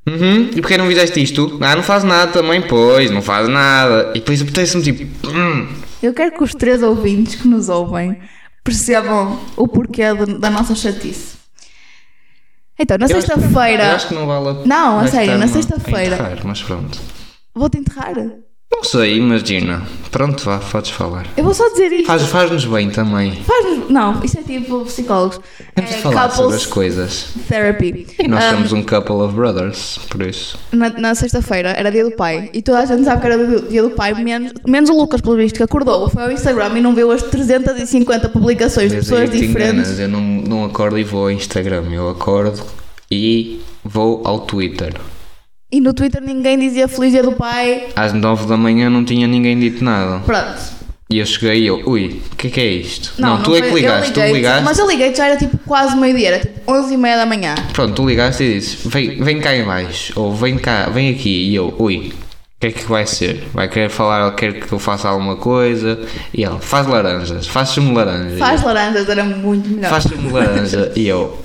Uhum, 0.06 0.48
e 0.56 0.60
porquê 0.60 0.78
não 0.78 0.86
fizeste 0.86 1.22
isto? 1.22 1.58
Ah, 1.60 1.76
não 1.76 1.82
faz 1.82 2.02
nada 2.02 2.32
também, 2.32 2.62
pois, 2.62 3.10
não 3.10 3.20
faz 3.20 3.46
nada. 3.48 4.10
E 4.14 4.20
depois 4.20 4.40
apetece-me 4.40 4.82
tipo. 4.82 5.28
hum. 5.28 5.66
eu 6.02 6.14
quero 6.14 6.32
que 6.32 6.42
os 6.42 6.54
três 6.54 6.82
ouvintes 6.82 7.34
que 7.34 7.46
nos 7.46 7.68
ouvem 7.68 8.16
percebam 8.64 9.38
o 9.56 9.68
porquê 9.68 10.02
da 10.38 10.48
nossa 10.50 10.74
chatice. 10.74 11.37
Então, 12.78 12.96
na 12.96 13.06
Eu 13.06 13.08
sexta-feira, 13.08 13.94
acho 13.94 14.08
que 14.08 14.14
não 14.14 14.26
vale 14.26 14.48
a 14.48 14.66
Não, 14.66 15.00
a 15.00 15.08
sério, 15.08 15.36
na 15.36 15.48
sexta-feira. 15.48 16.14
enterrar, 16.14 16.38
Mas 16.44 16.62
pronto. 16.62 16.98
vou-te 17.54 17.78
enterrar. 17.78 18.14
Não 18.70 18.84
sei, 18.84 19.16
imagina. 19.16 19.82
Pronto, 20.10 20.44
vá, 20.44 20.58
podes 20.58 20.90
falar. 20.90 21.26
Eu 21.36 21.42
vou 21.44 21.54
só 21.54 21.68
dizer 21.70 21.90
isto. 21.90 22.06
Faz- 22.06 22.22
Faz-nos 22.26 22.64
bem 22.66 22.90
também. 22.90 23.32
Faz-nos- 23.42 23.88
Não, 23.90 24.22
isso 24.22 24.38
é 24.38 24.42
tipo 24.42 24.84
psicólogos. 24.84 25.40
Temos 25.74 25.90
é 25.90 25.94
de 25.96 26.02
falar 26.02 26.30
sobre 26.30 26.56
as 26.56 26.66
coisas. 26.66 27.28
therapy. 27.48 28.06
E 28.18 28.28
nós 28.28 28.44
Um, 28.44 28.50
somos 28.50 28.72
um 28.72 28.82
couple 28.82 29.14
of 29.16 29.34
brothers, 29.34 29.98
por 30.10 30.22
isso. 30.22 30.58
Na, 30.70 30.90
na 30.90 31.14
sexta-feira 31.14 31.70
era 31.70 31.90
dia 31.90 32.04
do 32.04 32.10
pai 32.12 32.50
e 32.52 32.60
toda 32.60 32.80
a 32.80 32.84
gente 32.86 33.04
sabe 33.04 33.20
que 33.22 33.26
era 33.26 33.46
dia- 33.46 33.62
dia 33.62 33.82
do 33.82 33.90
pai, 33.90 34.12
menos, 34.22 34.52
menos 34.66 34.90
o 34.90 34.94
Lucas, 34.94 35.20
pelo 35.22 35.36
visto, 35.36 35.56
que 35.56 35.62
acordou, 35.62 36.08
foi 36.10 36.22
ao 36.24 36.30
Instagram 36.30 36.78
e 36.78 36.80
não 36.82 36.94
viu 36.94 37.10
as 37.10 37.22
350 37.22 38.28
publicações 38.28 38.90
de 38.90 38.96
Mas 38.98 39.06
pessoas 39.06 39.30
aí 39.30 39.40
te 39.40 39.46
diferentes. 39.46 39.88
enganas, 39.88 39.98
eu 39.98 40.08
não, 40.08 40.20
não 40.20 40.64
acordo 40.66 40.98
e 40.98 41.04
vou 41.04 41.22
ao 41.22 41.30
Instagram. 41.30 41.84
Eu 41.90 42.10
acordo 42.10 42.62
e 43.10 43.60
vou 43.82 44.22
ao 44.26 44.40
Twitter. 44.40 44.94
E 45.70 45.82
no 45.82 45.92
Twitter 45.92 46.22
ninguém 46.22 46.58
dizia 46.58 46.88
Feliz 46.88 47.12
Dia 47.12 47.22
do 47.22 47.32
Pai. 47.32 47.88
Às 47.94 48.14
9 48.14 48.46
da 48.46 48.56
manhã 48.56 48.88
não 48.88 49.04
tinha 49.04 49.26
ninguém 49.26 49.58
dito 49.58 49.84
nada. 49.84 50.20
Pronto. 50.20 50.78
E 51.10 51.18
eu 51.18 51.26
cheguei 51.26 51.62
e 51.62 51.66
eu, 51.66 51.82
ui, 51.86 52.22
o 52.32 52.36
que 52.36 52.46
é 52.46 52.50
que 52.50 52.60
é 52.60 52.66
isto? 52.66 53.14
Não, 53.18 53.42
tu 53.42 53.50
não 53.50 53.56
é 53.56 53.62
que 53.62 53.74
ligaste, 53.74 54.12
tu 54.12 54.20
ligaste. 54.20 54.64
Mas 54.64 54.78
eu 54.78 54.86
liguei 54.86 55.14
já 55.14 55.26
era 55.26 55.36
tipo 55.36 55.58
quase 55.66 55.94
meio-dia, 55.96 56.28
era 56.28 56.38
tipo 56.40 56.72
11 56.72 56.94
e 56.94 56.96
meia 56.96 57.18
da 57.18 57.26
manhã. 57.26 57.54
Pronto, 57.72 57.94
tu 57.94 58.06
ligaste 58.06 58.42
e 58.42 58.54
disse, 58.54 58.88
vem, 58.88 59.22
vem 59.22 59.40
cá 59.40 59.54
em 59.54 59.64
baixo, 59.64 60.12
ou 60.16 60.34
vem 60.34 60.58
cá, 60.58 60.88
vem 60.90 61.10
aqui, 61.10 61.50
e 61.50 61.54
eu, 61.54 61.74
ui, 61.78 62.12
o 62.14 62.60
que 62.60 62.66
é 62.66 62.72
que 62.72 62.84
vai 62.84 63.06
ser? 63.06 63.42
Vai 63.54 63.68
querer 63.68 63.88
falar, 63.90 64.30
quer 64.34 64.60
que 64.60 64.70
eu 64.70 64.78
faça 64.78 65.08
alguma 65.08 65.36
coisa? 65.36 65.98
E 66.32 66.44
ele, 66.44 66.58
faz 66.60 66.86
laranjas, 66.86 67.46
faz-me 67.46 67.90
laranja. 67.90 68.36
Faz 68.36 68.62
laranjas, 68.62 69.08
era 69.08 69.24
muito 69.24 69.68
melhor. 69.68 69.88
Faz-me 69.88 70.30
laranja, 70.30 70.92
e 70.94 71.08
eu, 71.08 71.38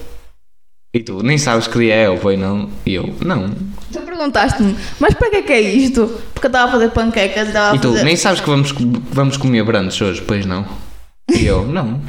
e 0.94 1.00
tu, 1.00 1.24
nem 1.24 1.38
sabes 1.38 1.68
que 1.68 1.80
dia 1.80 1.96
é, 1.96 2.10
ou 2.10 2.18
foi 2.18 2.38
não? 2.38 2.70
E 2.86 2.94
eu, 2.94 3.12
não. 3.22 3.50
Tu 3.94 4.00
perguntaste-me, 4.02 4.76
mas 5.00 5.14
para 5.14 5.30
que 5.30 5.36
é 5.38 5.42
que 5.44 5.54
é 5.54 5.62
isto? 5.62 6.08
Porque 6.34 6.48
eu 6.48 6.50
estava 6.50 6.68
a 6.70 6.72
fazer 6.72 6.90
panquecas 6.90 7.46
e 7.46 7.48
estava 7.48 7.76
E 7.76 7.78
a 7.78 7.82
tu, 7.82 7.90
fazer. 7.92 8.04
nem 8.04 8.16
sabes 8.16 8.42
que 8.42 8.50
vamos, 8.50 8.74
vamos 9.12 9.38
comer 9.38 9.64
brandos 9.64 10.00
hoje, 10.02 10.22
pois 10.22 10.46
não? 10.46 10.66
E 11.32 11.46
eu, 11.46 11.66
não. 11.66 12.02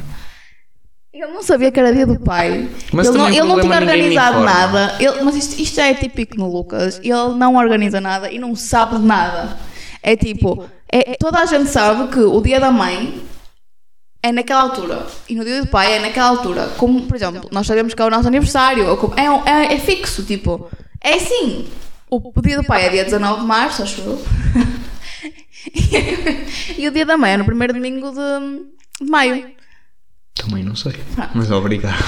Ele 1.13 1.27
não 1.31 1.41
sabia 1.43 1.71
que 1.71 1.79
era 1.79 1.93
dia 1.93 2.05
do 2.05 2.19
pai. 2.19 2.67
Mas 2.91 3.07
ele 3.07 3.17
não, 3.17 3.29
ele 3.29 3.43
não 3.43 3.61
tinha 3.61 3.77
organizado 3.77 4.41
nada. 4.41 4.95
Ele- 4.99 5.21
mas 5.23 5.35
isto, 5.35 5.61
isto 5.61 5.75
já 5.77 5.87
é 5.87 5.93
típico 5.93 6.35
no 6.37 6.51
Lucas. 6.51 6.99
Ele 7.01 7.33
não 7.37 7.55
organiza 7.55 8.01
nada 8.01 8.29
e 8.29 8.37
não 8.37 8.53
sabe 8.55 8.97
de 8.97 9.05
nada. 9.05 9.57
É 10.03 10.15
tipo, 10.17 10.65
é, 10.91 11.15
toda 11.17 11.39
a 11.39 11.45
gente 11.45 11.69
sabe 11.69 12.09
que 12.11 12.19
o 12.19 12.41
dia 12.41 12.59
da 12.59 12.69
mãe 12.69 13.21
é 14.21 14.31
naquela 14.33 14.61
altura. 14.63 15.05
E 15.29 15.35
no 15.35 15.45
dia 15.45 15.61
do 15.61 15.67
pai 15.67 15.93
é 15.93 15.99
naquela 15.99 16.27
altura. 16.27 16.69
Como, 16.77 17.03
por 17.03 17.15
exemplo, 17.15 17.47
nós 17.49 17.65
sabemos 17.65 17.93
que 17.93 18.01
é 18.01 18.05
o 18.05 18.09
nosso 18.09 18.27
aniversário. 18.27 18.85
ou 18.89 18.97
como- 18.97 19.13
é, 19.17 19.23
é, 19.49 19.73
é 19.75 19.79
fixo, 19.79 20.21
tipo. 20.23 20.69
É 21.05 21.13
assim. 21.13 21.67
O, 22.09 22.41
dia 22.41 22.57
do 22.57 22.63
pai 22.63 22.87
é 22.87 22.89
dia 22.89 23.03
19 23.03 23.41
de 23.41 23.45
março, 23.45 23.83
acho 23.83 24.01
eu. 24.01 24.19
e 26.79 26.87
o 26.87 26.91
dia 26.91 27.05
da 27.05 27.15
mãe 27.15 27.33
é 27.33 27.37
no 27.37 27.45
primeiro 27.45 27.73
domingo 27.73 28.09
de, 28.09 29.03
de 29.05 29.11
maio. 29.11 29.51
Também 30.33 30.63
não 30.63 30.75
sei, 30.75 30.93
mas 31.35 31.51
obrigado. 31.51 32.03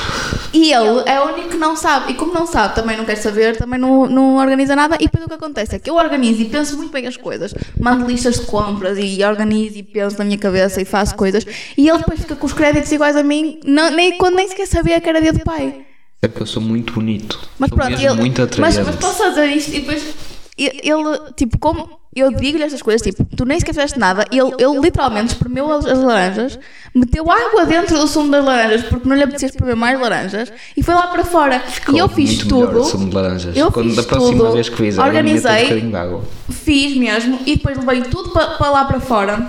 E 0.52 0.74
ele 0.74 1.04
é 1.06 1.22
o 1.22 1.32
único 1.32 1.50
que 1.50 1.58
não 1.58 1.76
sabe. 1.76 2.12
E 2.12 2.16
como 2.16 2.34
não 2.34 2.48
sabe, 2.48 2.74
também 2.74 2.98
não 2.98 3.06
quer 3.06 3.18
saber, 3.18 3.56
também 3.56 3.80
não, 3.80 4.08
não 4.08 4.38
organiza 4.38 4.76
nada. 4.76 4.96
E 4.96 5.06
depois 5.06 5.24
o 5.24 5.28
que 5.28 5.36
acontece 5.36 5.76
é 5.76 5.80
que 5.80 5.92
eu 5.92 5.96
organizo 5.96 6.42
e 6.42 6.46
penso 6.46 6.76
muito 6.76 6.92
bem 6.92 7.06
as 7.06 7.16
coisas. 7.16 7.54
Mando 7.80 8.08
listas 8.08 8.40
de 8.40 8.48
compras 8.48 8.98
e 9.00 9.24
organizo 9.24 9.78
e 9.78 9.84
penso 9.84 10.18
na 10.18 10.26
minha 10.26 10.40
cabeça 10.40 10.82
e 10.82 10.86
faço 10.86 11.16
coisas. 11.16 11.46
E 11.78 11.88
ele 11.88 12.00
depois 12.00 12.20
fica 12.20 12.36
com 12.36 12.48
os 12.48 12.54
créditos 12.54 12.92
iguais 12.92 13.16
a 13.16 13.22
mim, 13.22 13.60
não, 13.64 13.92
nem, 13.92 14.18
quando 14.18 14.38
nem 14.38 14.48
sequer 14.48 14.66
sabia 14.66 15.00
que 15.00 15.08
era 15.08 15.22
dia 15.22 15.34
do 15.34 15.42
pai. 15.42 15.86
É 16.22 16.28
porque 16.28 16.44
eu 16.44 16.48
sou 16.48 16.62
muito 16.62 16.94
bonito. 16.94 17.40
Mas 17.60 17.70
sou 17.70 17.78
pronto, 17.78 17.92
mesmo 17.92 18.06
ele, 18.08 18.16
muito 18.16 18.42
mas, 18.42 18.76
atraente. 18.78 18.82
mas 18.86 18.96
posso 18.96 19.18
fazer 19.18 19.46
isto 19.48 19.70
e 19.74 19.80
depois 19.82 20.04
ele, 20.58 21.20
tipo, 21.36 21.60
como 21.60 21.88
eu 22.16 22.32
digo-lhe 22.32 22.64
estas 22.64 22.82
coisas, 22.82 23.00
tipo, 23.04 23.24
tu 23.36 23.46
nem 23.46 23.60
sequer 23.60 23.76
fizeste 23.76 24.00
nada, 24.00 24.26
ele, 24.32 24.52
ele 24.58 24.80
literalmente 24.80 25.34
espremeu 25.34 25.72
as, 25.72 25.86
as 25.86 26.00
laranjas, 26.00 26.58
meteu 26.96 27.30
água 27.30 27.64
dentro 27.66 27.96
do 27.96 28.08
sumo 28.08 28.32
das 28.32 28.44
laranjas 28.44 28.82
porque 28.86 29.08
não 29.08 29.16
lhe 29.16 29.22
apetecia 29.22 29.50
espremer 29.50 29.76
mais 29.76 30.00
laranjas 30.00 30.52
e 30.76 30.82
foi 30.82 30.96
lá 30.96 31.08
para 31.08 31.24
fora. 31.24 31.62
e 31.94 31.98
eu 32.00 32.10
fiz 32.10 32.40
tudo. 32.40 32.80
o 32.80 32.84
sumo 32.84 33.08
de 33.10 33.16
laranjas. 33.16 33.56
Eu 33.56 33.72
Quando 33.72 33.90
fiz 33.90 33.98
da 33.98 34.04
próxima 34.04 34.32
tudo, 34.40 34.54
vez 34.54 34.68
que 34.70 34.76
fizer, 34.76 35.00
organizei. 35.00 35.52
um 35.52 35.64
bocadinho 35.64 35.90
de 35.92 35.96
água. 35.96 36.24
Fiz 36.50 36.98
mesmo 36.98 37.40
e 37.46 37.56
depois 37.56 37.78
levei 37.78 38.02
tudo 38.10 38.32
para 38.32 38.70
lá 38.72 38.86
para 38.86 39.00
fora. 39.00 39.48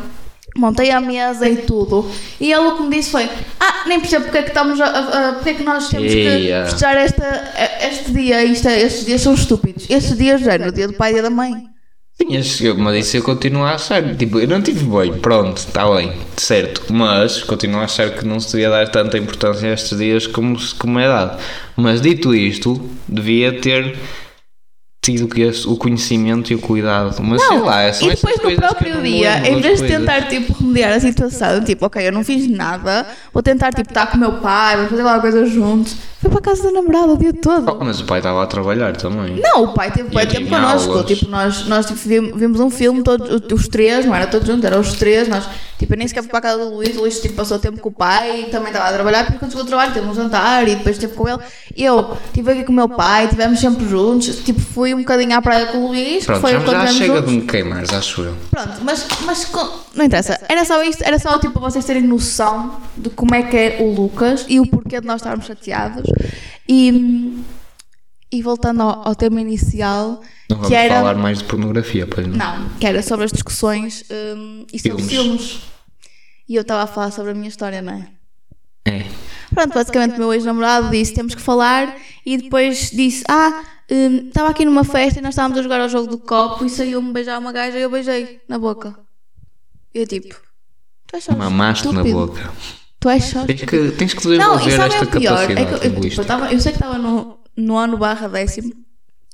Montei 0.58 0.90
a 0.90 1.00
mesa 1.00 1.48
e 1.48 1.58
tudo. 1.58 2.10
E 2.40 2.52
ele 2.52 2.66
o 2.66 2.76
que 2.76 2.82
me 2.82 2.96
disse 2.96 3.10
foi: 3.12 3.28
Ah, 3.60 3.84
nem 3.86 4.00
percebo 4.00 4.24
porque 4.24 4.38
é 4.38 4.42
que 4.42 4.48
estamos 4.48 4.80
a, 4.80 4.84
a- 4.86 5.28
a- 5.28 5.32
porque 5.34 5.50
é 5.50 5.54
que 5.54 5.62
nós 5.62 5.88
temos 5.88 6.12
que 6.12 6.48
festejar 6.64 6.96
esta, 6.96 7.52
este 7.88 8.12
dia. 8.12 8.44
Isto 8.44 8.68
é- 8.68 8.80
estes 8.80 9.06
dias 9.06 9.20
são 9.20 9.34
estúpidos. 9.34 9.86
Estes 9.88 10.18
dias 10.18 10.40
já 10.40 10.54
é 10.54 10.58
no 10.58 10.72
dia 10.72 10.88
do 10.88 10.94
pai 10.94 11.10
e 11.10 11.14
dia 11.14 11.22
da 11.22 11.30
mãe. 11.30 11.52
Sim, 12.20 12.66
eu- 12.66 12.76
mas 12.76 12.96
isso 13.06 13.16
eu 13.16 13.22
continuo 13.22 13.62
a 13.62 13.74
achar. 13.74 14.02
Tipo, 14.16 14.40
eu 14.40 14.48
não 14.48 14.60
tive 14.60 14.84
bem, 14.84 15.12
pronto, 15.20 15.58
está 15.58 15.88
bem, 15.94 16.12
certo. 16.36 16.82
Mas 16.92 17.44
continuo 17.44 17.78
a 17.80 17.84
achar 17.84 18.10
que 18.10 18.24
não 18.26 18.40
se 18.40 18.50
devia 18.50 18.68
dar 18.70 18.88
tanta 18.88 19.16
importância 19.16 19.70
a 19.70 19.72
estes 19.74 19.96
dias 19.96 20.26
como, 20.26 20.58
como 20.80 20.98
é 20.98 21.06
dado. 21.06 21.38
Mas 21.76 22.00
dito 22.00 22.34
isto, 22.34 22.90
devia 23.06 23.60
ter 23.60 23.96
tido 25.00 25.28
que 25.28 25.40
esse- 25.42 25.66
o 25.66 25.76
conhecimento 25.76 26.52
e 26.52 26.56
o 26.56 26.58
cuidado. 26.58 27.22
Mas 27.22 27.40
sei 27.42 27.58
lá, 27.58 27.92
são 27.92 28.08
e 28.08 28.14
depois 28.14 28.36
no 28.42 28.50
eu 28.50 28.56
próprio 28.56 28.94
não 28.96 29.02
dia, 29.02 29.38
em 29.48 29.60
vez 29.60 29.80
de 29.80 29.86
coisas. 29.86 29.98
tentar 29.98 30.22
tipo 30.28 30.52
remediar 30.52 30.92
a 30.92 31.00
situação, 31.00 31.64
tipo, 31.64 31.86
ok, 31.86 32.06
eu 32.06 32.12
não 32.12 32.22
fiz 32.24 32.48
nada, 32.50 33.06
vou 33.32 33.42
tentar 33.42 33.72
tipo 33.72 33.88
estar 33.88 34.06
com 34.06 34.16
o 34.16 34.20
meu 34.20 34.32
pai, 34.32 34.76
vamos 34.76 34.90
fazer 34.90 35.02
alguma 35.02 35.20
coisa 35.20 35.46
juntos. 35.46 35.96
Foi 36.20 36.28
para 36.30 36.40
a 36.40 36.42
casa 36.42 36.64
da 36.64 36.72
namorada 36.72 37.12
o 37.12 37.16
dia 37.16 37.32
todo. 37.32 37.78
Oh, 37.80 37.84
mas 37.84 38.00
o 38.00 38.04
pai 38.04 38.18
estava 38.18 38.42
a 38.42 38.46
trabalhar 38.46 38.96
também. 38.96 39.40
Não, 39.40 39.64
o 39.64 39.72
pai 39.72 39.92
teve 39.92 40.08
bem 40.08 40.24
E 40.24 40.26
tempo 40.26 40.48
connosco. 40.48 41.04
Tipo, 41.04 41.30
nós, 41.30 41.64
nós 41.66 41.86
tipo, 41.86 41.98
vimos, 41.98 42.58
um 42.58 42.70
filme, 42.70 43.04
todos, 43.04 43.40
os 43.52 43.68
três, 43.68 44.04
não 44.04 44.14
era 44.14 44.26
todos 44.26 44.46
juntos, 44.48 44.64
eram 44.64 44.80
os 44.80 44.94
três. 44.94 45.28
Nós, 45.28 45.48
tipo, 45.78 45.94
eu 45.94 45.96
nem 45.98 46.08
sequer 46.08 46.22
fui 46.22 46.30
para 46.30 46.40
a 46.40 46.42
casa 46.42 46.64
do 46.64 46.74
Luís. 46.74 46.96
O 46.96 47.02
Luís 47.02 47.20
tipo, 47.20 47.34
passou 47.34 47.58
tempo 47.60 47.78
com 47.78 47.88
o 47.88 47.92
pai, 47.92 48.48
também 48.50 48.72
estava 48.72 48.88
a 48.88 48.92
trabalhar. 48.92 49.26
Chegou 49.48 49.62
do 49.62 49.64
trabalho, 49.64 49.92
teve 49.94 50.06
um 50.08 50.14
jantar 50.14 50.66
e 50.66 50.74
depois 50.74 50.96
esteve 50.96 51.14
com 51.14 51.28
ele. 51.28 51.38
Eu 51.76 52.16
estive 52.26 52.50
aqui 52.50 52.64
com 52.64 52.72
o 52.72 52.74
meu 52.74 52.88
pai, 52.88 53.26
estivemos 53.26 53.60
sempre 53.60 53.88
juntos. 53.88 54.40
Tipo, 54.40 54.60
fui 54.60 54.92
um 54.94 54.98
bocadinho 54.98 55.36
à 55.36 55.40
praia 55.40 55.66
com 55.66 55.78
o 55.78 55.88
Luís, 55.88 56.26
Pronto, 56.26 56.40
foi 56.40 56.50
já, 56.50 56.58
já 56.58 56.86
chega 56.88 57.14
juntos. 57.14 57.30
de 57.30 57.36
me 57.36 57.42
queimar, 57.46 57.84
acho 57.94 58.22
eu. 58.22 58.34
Pronto, 58.50 58.72
mas, 58.82 59.06
mas 59.24 59.48
não 59.94 60.04
interessa. 60.04 60.40
Era 60.48 60.64
só 60.64 60.82
isto, 60.82 61.02
era 61.04 61.18
só 61.18 61.38
tipo 61.38 61.52
para 61.52 61.62
vocês 61.62 61.84
terem 61.84 62.02
noção 62.02 62.76
de 62.96 63.10
como 63.10 63.34
é 63.34 63.42
que 63.42 63.56
é 63.56 63.76
o 63.80 63.92
Lucas 63.94 64.44
e 64.48 64.58
o 64.60 64.66
porquê 64.66 65.00
de 65.00 65.06
nós 65.06 65.20
estarmos 65.20 65.46
chateados. 65.46 66.07
E, 66.68 67.42
e 68.30 68.42
voltando 68.42 68.82
ao, 68.82 69.08
ao 69.08 69.14
tema 69.14 69.40
inicial, 69.40 70.20
Não 70.50 70.56
vamos 70.56 70.68
que 70.68 70.74
era. 70.74 70.96
falar 70.96 71.14
mais 71.14 71.38
de 71.38 71.44
pornografia, 71.44 72.06
pois 72.06 72.26
não. 72.26 72.36
Não, 72.36 72.68
que 72.78 72.86
era 72.86 73.02
sobre 73.02 73.24
as 73.24 73.32
discussões 73.32 74.04
hum, 74.10 74.66
e 74.72 74.78
sobre 74.78 75.02
Filmes. 75.02 75.10
filmes. 75.50 75.60
E 76.48 76.54
eu 76.54 76.62
estava 76.62 76.82
a 76.82 76.86
falar 76.86 77.10
sobre 77.10 77.32
a 77.32 77.34
minha 77.34 77.48
história, 77.48 77.82
não 77.82 77.92
é? 77.94 78.08
É. 78.86 79.04
Pronto, 79.54 79.74
basicamente 79.74 80.14
o 80.14 80.18
meu 80.18 80.32
ex-namorado 80.32 80.90
disse 80.90 81.12
temos 81.14 81.34
que 81.34 81.40
falar 81.42 81.94
e 82.24 82.38
depois 82.38 82.90
disse 82.90 83.24
ah, 83.28 83.62
hum, 83.90 84.28
estava 84.28 84.50
aqui 84.50 84.64
numa 84.64 84.84
festa 84.84 85.18
e 85.18 85.22
nós 85.22 85.30
estávamos 85.34 85.58
a 85.58 85.62
jogar 85.62 85.80
ao 85.80 85.88
jogo 85.88 86.06
do 86.06 86.18
copo 86.18 86.64
e 86.64 86.70
saiu-me 86.70 87.12
beijar 87.12 87.38
uma 87.38 87.52
gaja 87.52 87.78
e 87.78 87.82
eu 87.82 87.90
beijei 87.90 88.40
na 88.48 88.58
boca. 88.58 88.98
E 89.94 90.00
eu 90.00 90.06
tipo, 90.06 90.34
tu 91.06 91.16
és 91.16 91.26
Mamaste 91.28 91.88
na 91.88 92.04
boca. 92.04 92.50
Tu 93.00 93.08
és 93.08 93.24
só 93.24 93.44
Tens 93.44 93.62
que, 93.62 93.90
tens 93.92 94.14
que 94.14 94.26
Não, 94.28 94.56
desenvolver 94.56 94.70
sabem 94.76 94.96
esta 94.98 95.04
o 95.04 95.20
pior? 95.20 95.38
É 95.42 95.46
que 95.46 95.54
capacidade 95.54 95.72
eu, 95.72 95.78
tipo, 95.78 95.86
eu, 95.86 95.92
linguística. 95.94 96.24
tava- 96.24 96.52
eu 96.52 96.60
sei 96.60 96.72
que 96.72 96.78
estava 96.78 96.98
no, 96.98 97.38
no 97.56 97.76
ano 97.76 97.96
barra 97.96 98.28
décimo. 98.28 98.72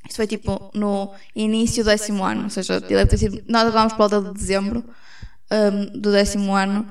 Isto 0.07 0.17
foi 0.17 0.27
tipo 0.27 0.71
no 0.75 1.11
início 1.35 1.83
do 1.83 1.87
décimo 1.89 2.23
ano. 2.25 2.45
Ou 2.45 2.51
seja, 2.51 2.79
deve 2.81 3.07
ter 3.07 3.17
sido. 3.17 3.43
Nós 3.49 3.63
acabámos 3.63 3.95
por 3.95 4.09
volta 4.09 4.21
de 4.21 4.35
dezembro 4.35 4.85
hum, 5.51 5.99
do 5.99 6.13
décimo 6.13 6.55
ano. 6.55 6.87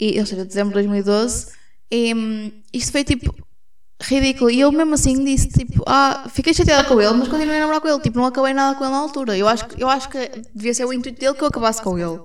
E, 0.00 0.18
ou 0.18 0.24
seja, 0.24 0.44
dezembro 0.46 0.70
de 0.70 0.86
2012. 0.86 1.48
E 1.90 2.14
hum, 2.14 2.50
isto 2.72 2.92
foi 2.92 3.04
tipo 3.04 3.34
ridículo. 4.02 4.50
E 4.50 4.60
eu 4.60 4.72
mesmo 4.72 4.94
assim 4.94 5.22
disse 5.22 5.48
tipo, 5.48 5.84
ah, 5.86 6.26
fiquei 6.30 6.54
chateada 6.54 6.84
com 6.88 6.98
ele, 6.98 7.12
mas 7.12 7.28
continuei 7.28 7.58
a 7.58 7.60
namorar 7.60 7.82
com 7.82 7.88
ele. 7.88 8.00
Tipo, 8.00 8.16
não 8.18 8.24
acabei 8.24 8.54
nada 8.54 8.74
com 8.78 8.84
ele 8.84 8.92
na 8.94 8.98
altura. 9.00 9.36
Eu 9.36 9.46
acho, 9.46 9.66
eu 9.76 9.90
acho 9.90 10.08
que 10.08 10.18
devia 10.54 10.72
ser 10.72 10.86
o 10.86 10.92
intuito 10.94 11.20
dele 11.20 11.34
que 11.34 11.42
eu 11.44 11.48
acabasse 11.48 11.82
com 11.82 11.98
ele. 11.98 12.20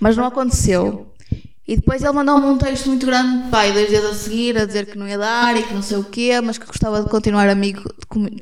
Mas 0.00 0.16
não 0.16 0.26
aconteceu. 0.26 1.11
E 1.72 1.76
depois 1.76 2.02
ele 2.02 2.12
mandou-me 2.12 2.44
um 2.44 2.58
texto 2.58 2.86
muito 2.90 3.06
grande, 3.06 3.48
pai, 3.48 3.72
dois 3.72 3.88
dias 3.88 4.04
a 4.04 4.12
seguir, 4.12 4.58
a 4.58 4.66
dizer 4.66 4.84
que 4.84 4.98
não 4.98 5.08
ia 5.08 5.16
dar 5.16 5.56
e 5.56 5.62
que 5.62 5.72
não 5.72 5.80
sei 5.80 5.96
o 5.96 6.04
quê, 6.04 6.38
mas 6.38 6.58
que 6.58 6.66
gostava 6.66 7.02
de 7.02 7.08
continuar 7.08 7.48
amigo, 7.48 7.82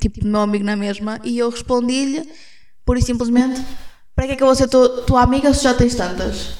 tipo, 0.01 0.27
meu 0.27 0.41
amigo 0.41 0.65
na 0.65 0.75
mesma. 0.75 1.17
E 1.23 1.39
eu 1.39 1.49
respondi-lhe, 1.49 2.27
pura 2.83 2.99
e 2.99 3.01
simplesmente, 3.01 3.61
para 4.13 4.27
que 4.27 4.33
é 4.33 4.35
que 4.35 4.43
eu 4.43 4.47
vou 4.47 4.55
ser 4.55 4.67
tua, 4.67 5.03
tua 5.03 5.21
amiga 5.21 5.53
se 5.53 5.63
já 5.63 5.73
tens 5.73 5.95
tantas? 5.95 6.55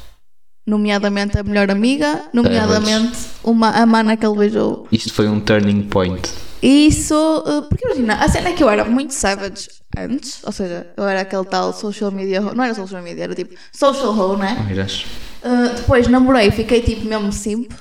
Nomeadamente 0.66 1.38
a 1.38 1.44
melhor 1.44 1.70
amiga, 1.70 2.24
nomeadamente 2.32 3.18
uma, 3.44 3.72
a 3.72 3.86
mana 3.86 4.16
que 4.16 4.26
ele 4.26 4.38
beijou. 4.38 4.88
Isto 4.94 5.12
foi 5.12 5.28
um 5.28 5.42
turning 5.42 5.84
point. 5.90 6.30
Isso, 6.62 7.14
uh, 7.16 7.64
porque 7.64 7.86
imagina, 7.86 8.14
a 8.16 8.30
cena 8.30 8.48
é 8.48 8.54
que 8.54 8.64
eu 8.64 8.70
era 8.70 8.86
muito 8.86 9.14
savage 9.14 9.68
antes, 9.98 10.40
ou 10.46 10.54
seja, 10.54 10.88
eu 10.96 11.04
era 11.04 11.20
aquele 11.20 11.44
tal 11.44 11.74
social 11.74 12.12
media, 12.12 12.40
não 12.40 12.64
era 12.64 12.74
social 12.74 13.02
media, 13.02 13.26
era 13.26 13.36
tipo 13.36 13.56
social 13.74 14.18
hoe, 14.18 14.38
né? 14.38 14.66
Miras? 14.70 15.04
Uh, 15.44 15.76
depois 15.76 16.08
namorei, 16.08 16.52
fiquei 16.52 16.82
tipo 16.82 17.06
mesmo 17.06 17.32
simp. 17.32 17.72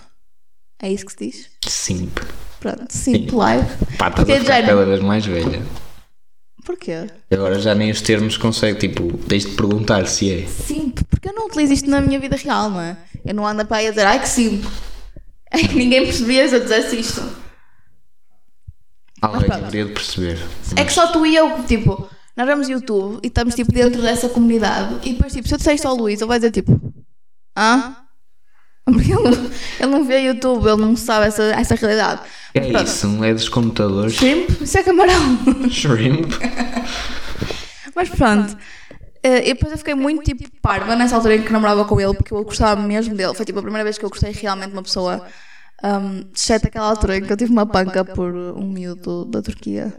É 0.83 0.91
isso 0.91 1.05
que 1.05 1.13
se 1.13 1.19
diz? 1.19 1.51
Simp. 1.67 2.19
Pronto, 2.59 2.87
simp 2.91 3.33
live. 3.33 3.67
Pá, 3.99 4.09
estás 4.09 4.31
a 4.31 4.41
ficar 4.41 4.67
cada 4.67 4.85
vez 4.85 5.01
mais 5.01 5.27
velha. 5.27 5.63
Porquê? 6.65 7.07
Agora 7.31 7.59
já 7.59 7.75
nem 7.75 7.91
os 7.91 8.01
termos 8.01 8.37
consegue, 8.37 8.79
tipo, 8.79 9.17
tens 9.27 9.45
de 9.45 9.53
perguntar 9.53 10.07
se 10.07 10.33
é. 10.33 10.47
Simp, 10.47 11.01
porque 11.09 11.29
eu 11.29 11.35
não 11.35 11.47
utilizo 11.47 11.73
isto 11.73 11.91
na 11.91 12.01
minha 12.01 12.19
vida 12.19 12.37
real, 12.37 12.71
não 12.71 12.81
é? 12.81 12.97
Eu 13.25 13.35
não 13.35 13.47
ando 13.47 13.65
para 13.65 13.79
aí 13.79 13.87
a 13.87 13.91
dizer, 13.91 14.07
ai 14.07 14.21
que 14.21 14.29
simp. 14.29 14.65
Ninguém 15.75 16.05
percebia 16.05 16.49
se 16.49 16.55
eu 16.55 16.61
dissesse 16.61 17.01
isto. 17.01 17.23
Alguém 19.21 19.49
pronto. 19.49 19.65
deveria 19.65 19.85
de 19.87 19.93
perceber. 19.93 20.39
É 20.77 20.85
que 20.85 20.93
só 20.93 21.09
tu 21.09 21.27
e 21.27 21.37
eu, 21.37 21.63
tipo, 21.65 22.09
nós 22.37 22.47
vemos 22.47 22.69
YouTube 22.69 23.21
e 23.23 23.27
estamos 23.27 23.55
tipo 23.55 23.73
dentro 23.73 24.01
dessa 24.01 24.29
comunidade 24.29 24.97
e 25.03 25.13
depois 25.13 25.33
tipo, 25.33 25.47
se 25.47 25.55
eu 25.55 25.59
disser 25.59 25.75
isto 25.75 25.89
ao 25.89 25.95
Luís, 25.95 26.21
ele 26.21 26.29
vai 26.29 26.39
dizer 26.39 26.53
tipo, 26.53 26.81
hã? 27.57 27.97
Porque 28.85 29.13
ele 29.13 29.23
não, 29.23 29.31
ele 29.81 29.87
não 29.91 30.05
vê 30.05 30.21
YouTube, 30.21 30.67
ele 30.67 30.81
não 30.81 30.97
sabe 30.97 31.27
essa, 31.27 31.43
essa 31.45 31.75
realidade. 31.77 32.23
É 32.55 32.61
pronto, 32.61 32.87
isso, 32.87 33.25
é 33.25 33.33
dos 33.35 33.49
computadores. 33.49 34.15
Shrimp, 34.15 34.49
isso 34.63 34.79
é 34.79 34.83
camarão. 34.83 35.39
Shrimp. 35.71 36.33
Mas 37.95 38.09
pronto. 38.09 38.57
Eh, 39.23 39.51
E 39.51 39.55
depois 39.55 39.73
eu 39.73 39.79
fiquei 39.79 39.95
muito 39.95 40.25
tipo 40.25 40.49
parva 40.61 40.97
nessa 40.97 41.15
altura 41.17 41.37
em 41.37 41.43
que 41.43 41.53
namorava 41.53 41.85
com 41.85 42.01
ele, 42.01 42.15
porque 42.15 42.33
eu 42.33 42.43
gostava 42.43 42.81
mesmo 42.81 43.15
dele. 43.15 43.35
Foi 43.35 43.45
tipo 43.47 43.59
a 43.59 43.63
primeira 43.63 43.85
vez 43.85 43.99
que 43.99 44.05
eu 44.05 44.11
gostei 44.11 44.33
realmente 44.33 44.69
de 44.71 44.77
uma 44.77 44.83
pessoa. 44.83 45.25
Um, 45.83 46.25
exceto 46.35 46.67
aquela 46.67 46.89
altura 46.89 47.17
em 47.17 47.23
que 47.23 47.33
eu 47.33 47.37
tive 47.37 47.53
uma 47.53 47.67
panca 47.67 48.05
por 48.05 48.35
um 48.35 48.67
miúdo 48.69 49.25
da 49.27 49.41
Turquia. 49.41 49.95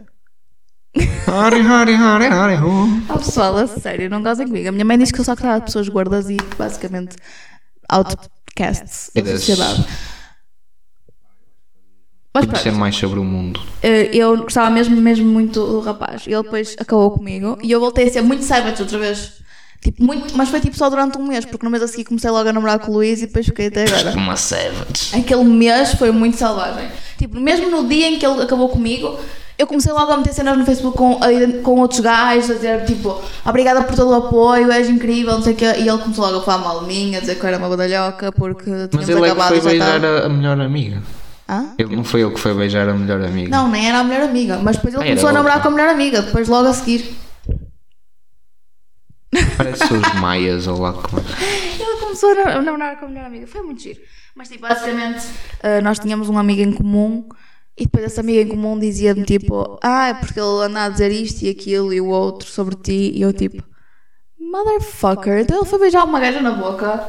Hari, 1.26 1.60
hari, 1.62 1.94
hari, 1.94 2.26
hari, 2.26 2.54
ho. 2.56 2.86
Ah, 3.08 3.16
pessoal, 3.18 3.56
a 3.56 3.66
sério, 3.66 4.10
não 4.10 4.22
gozem 4.22 4.46
comigo. 4.46 4.68
A 4.68 4.72
minha 4.72 4.84
mãe 4.84 4.98
disse 4.98 5.12
que 5.12 5.20
eu 5.20 5.24
só 5.24 5.32
gostava 5.32 5.58
de 5.60 5.66
pessoas 5.66 5.88
gordas 5.88 6.28
e 6.28 6.36
basicamente 6.58 7.16
outcasts 7.88 9.10
da 9.14 9.20
Eras- 9.20 9.40
sociedade. 9.40 9.86
Mas 12.34 12.46
Conhecer 12.46 12.62
pronto, 12.70 12.78
mais 12.80 12.96
sobre 12.96 13.18
o 13.18 13.24
mundo. 13.24 13.60
eh, 13.82 14.10
eu 14.14 14.36
gostava 14.38 14.70
mesmo, 14.70 14.96
mesmo 14.96 15.26
muito 15.30 15.64
do 15.66 15.80
rapaz. 15.80 16.26
Ele 16.26 16.42
depois 16.42 16.74
acabou 16.78 17.10
comigo 17.10 17.58
e 17.62 17.70
eu 17.70 17.78
voltei 17.80 18.08
a 18.08 18.10
ser 18.12 18.22
muito 18.22 18.42
savage 18.44 18.80
outra 18.82 18.98
vez. 18.98 19.41
Tipo, 19.82 20.04
muito, 20.04 20.36
mas 20.36 20.48
foi 20.48 20.60
tipo 20.60 20.76
só 20.76 20.88
durante 20.88 21.18
um 21.18 21.26
mês, 21.26 21.44
porque 21.44 21.66
no 21.66 21.70
mês 21.70 21.82
a 21.82 21.88
seguir 21.88 22.04
comecei 22.04 22.30
logo 22.30 22.48
a 22.48 22.52
namorar 22.52 22.78
com 22.78 22.92
o 22.92 22.94
Luís 22.94 23.20
e 23.20 23.26
depois 23.26 23.44
fiquei 23.44 23.66
até 23.66 23.82
agora. 23.82 24.12
Uma 24.16 24.36
savage. 24.36 25.10
Aquele 25.12 25.42
mês 25.44 25.94
foi 25.94 26.12
muito 26.12 26.36
selvagem. 26.36 26.88
Tipo, 27.18 27.40
mesmo 27.40 27.68
no 27.68 27.88
dia 27.88 28.06
em 28.06 28.16
que 28.16 28.24
ele 28.24 28.40
acabou 28.42 28.68
comigo, 28.68 29.18
eu 29.58 29.66
comecei 29.66 29.92
logo 29.92 30.12
a 30.12 30.16
meter 30.16 30.32
cenas 30.32 30.56
no 30.56 30.64
Facebook 30.64 30.96
com, 30.96 31.18
com 31.64 31.80
outros 31.80 31.98
gajos, 31.98 32.48
a 32.50 32.54
dizer 32.54 32.84
tipo, 32.84 33.20
obrigada 33.44 33.82
por 33.82 33.96
todo 33.96 34.10
o 34.10 34.14
apoio, 34.14 34.70
és 34.70 34.88
incrível, 34.88 35.32
não 35.34 35.42
sei 35.42 35.52
o 35.52 35.56
quê. 35.56 35.64
E 35.78 35.88
ele 35.88 35.98
começou 35.98 36.26
logo 36.26 36.38
a 36.38 36.42
falar 36.42 36.58
mal 36.58 36.80
de 36.80 36.86
mim, 36.86 37.16
a 37.16 37.20
dizer 37.20 37.34
que 37.34 37.42
eu 37.44 37.48
era 37.48 37.58
uma 37.58 37.68
badalhoca 37.68 38.30
porque 38.30 38.70
Mas 38.70 38.88
tínhamos 38.88 39.08
ele 39.08 39.18
é 39.18 39.22
que 39.22 39.26
acabado 39.30 39.48
foi 39.48 39.58
e 39.58 39.60
já 39.62 39.68
beijar 39.68 40.04
a, 40.04 40.26
a 40.26 40.28
melhor 40.28 40.60
amiga. 40.60 41.02
Hã? 41.48 41.66
Ele 41.76 41.96
não 41.96 42.04
foi 42.04 42.20
ele 42.22 42.30
que 42.30 42.38
foi 42.40 42.54
beijar 42.54 42.88
a 42.88 42.94
melhor 42.94 43.20
amiga. 43.20 43.48
Não, 43.50 43.68
nem 43.68 43.88
era 43.88 43.98
a 43.98 44.04
melhor 44.04 44.28
amiga, 44.28 44.60
mas 44.62 44.76
depois 44.76 44.94
ele 44.94 45.02
Ah, 45.02 45.06
começou 45.06 45.28
a 45.28 45.32
namorar 45.32 45.56
outra. 45.56 45.70
com 45.70 45.74
a 45.74 45.76
melhor 45.76 45.92
amiga, 45.92 46.22
depois 46.22 46.48
logo 46.48 46.68
a 46.68 46.72
seguir. 46.72 47.16
Parece 49.56 49.84
os 49.84 50.14
maias 50.20 50.66
ou 50.66 50.78
lá 50.80 50.92
como 50.92 51.18
é. 51.20 51.82
Ele 51.82 52.00
começou 52.00 52.30
a 52.30 52.34
na- 52.34 52.54
a 52.56 52.62
namorar 52.62 52.98
com 52.98 53.06
a 53.06 53.08
melhor 53.08 53.24
amiga, 53.26 53.46
foi 53.46 53.62
muito 53.62 53.82
giro. 53.82 54.00
Mas 54.34 54.48
tipo, 54.48 54.62
basicamente, 54.62 55.26
eh, 55.62 55.80
nós 55.80 55.98
tínhamos 55.98 56.28
uma 56.28 56.40
amiga 56.40 56.62
em 56.62 56.72
comum 56.72 57.28
e 57.76 57.84
depois 57.84 58.04
essa 58.04 58.20
amiga 58.20 58.40
em 58.42 58.48
comum 58.48 58.78
dizia-me 58.78 59.24
tipo, 59.24 59.78
ah, 59.82 60.08
é 60.08 60.14
porque 60.14 60.38
ele 60.38 60.64
anda 60.64 60.84
a 60.84 60.88
dizer 60.88 61.10
isto 61.12 61.42
e 61.42 61.48
aquilo 61.50 61.92
e 61.92 62.00
o 62.00 62.06
outro 62.08 62.48
sobre 62.48 62.76
ti. 62.76 63.12
E 63.14 63.22
eu 63.22 63.32
tipo, 63.32 63.62
motherfucker. 64.38 65.38
Então 65.38 65.58
ele 65.58 65.66
foi 65.68 65.78
beijar 65.78 66.04
uma 66.04 66.20
gaja 66.20 66.40
na 66.40 66.52
boca. 66.52 67.08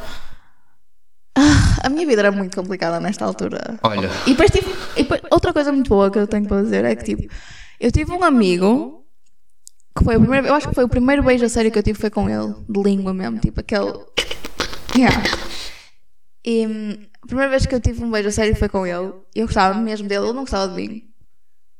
Ah, 1.35 1.79
a 1.83 1.89
minha 1.89 2.05
vida 2.05 2.21
era 2.21 2.31
muito 2.31 2.55
complicada 2.55 2.99
nesta 2.99 3.25
altura. 3.25 3.79
Olha, 3.83 4.09
E 4.25 4.31
depois 4.31 4.51
tive. 4.51 4.69
e 4.95 5.03
depois- 5.03 5.21
outra 5.31 5.51
coisa 5.51 5.71
muito 5.71 5.89
boa 5.89 6.09
que 6.11 6.19
eu 6.19 6.27
tenho 6.27 6.47
para 6.47 6.61
dizer 6.61 6.85
é 6.85 6.95
que 6.95 7.03
tipo, 7.03 7.33
eu 7.79 7.91
tive 7.91 8.11
um 8.11 8.23
amigo 8.23 9.02
que 9.95 10.03
foi 10.03 10.17
o 10.17 10.19
primeiro. 10.19 10.47
Eu 10.47 10.53
acho 10.55 10.69
que 10.69 10.75
foi 10.75 10.83
o 10.83 10.89
primeiro 10.89 11.23
beijo 11.23 11.45
a 11.45 11.49
sério 11.49 11.71
que 11.71 11.77
eu 11.77 11.83
tive 11.83 11.99
foi 11.99 12.09
com 12.09 12.29
ele, 12.29 12.53
de 12.67 12.81
língua 12.81 13.13
mesmo, 13.13 13.39
tipo 13.39 13.59
aquele. 13.59 13.93
Yeah. 14.95 15.23
E 16.45 16.67
hum, 16.67 16.97
a 17.21 17.27
primeira 17.27 17.49
vez 17.49 17.65
que 17.65 17.73
eu 17.73 17.79
tive 17.79 18.03
um 18.03 18.11
beijo 18.11 18.29
a 18.29 18.31
sério 18.31 18.55
foi 18.55 18.69
com 18.69 18.85
ele. 18.85 19.13
Eu 19.33 19.45
gostava 19.45 19.79
mesmo 19.79 20.07
dele, 20.07 20.25
ele 20.25 20.33
não 20.33 20.41
gostava 20.41 20.67
de 20.67 20.75
mim. 20.75 21.03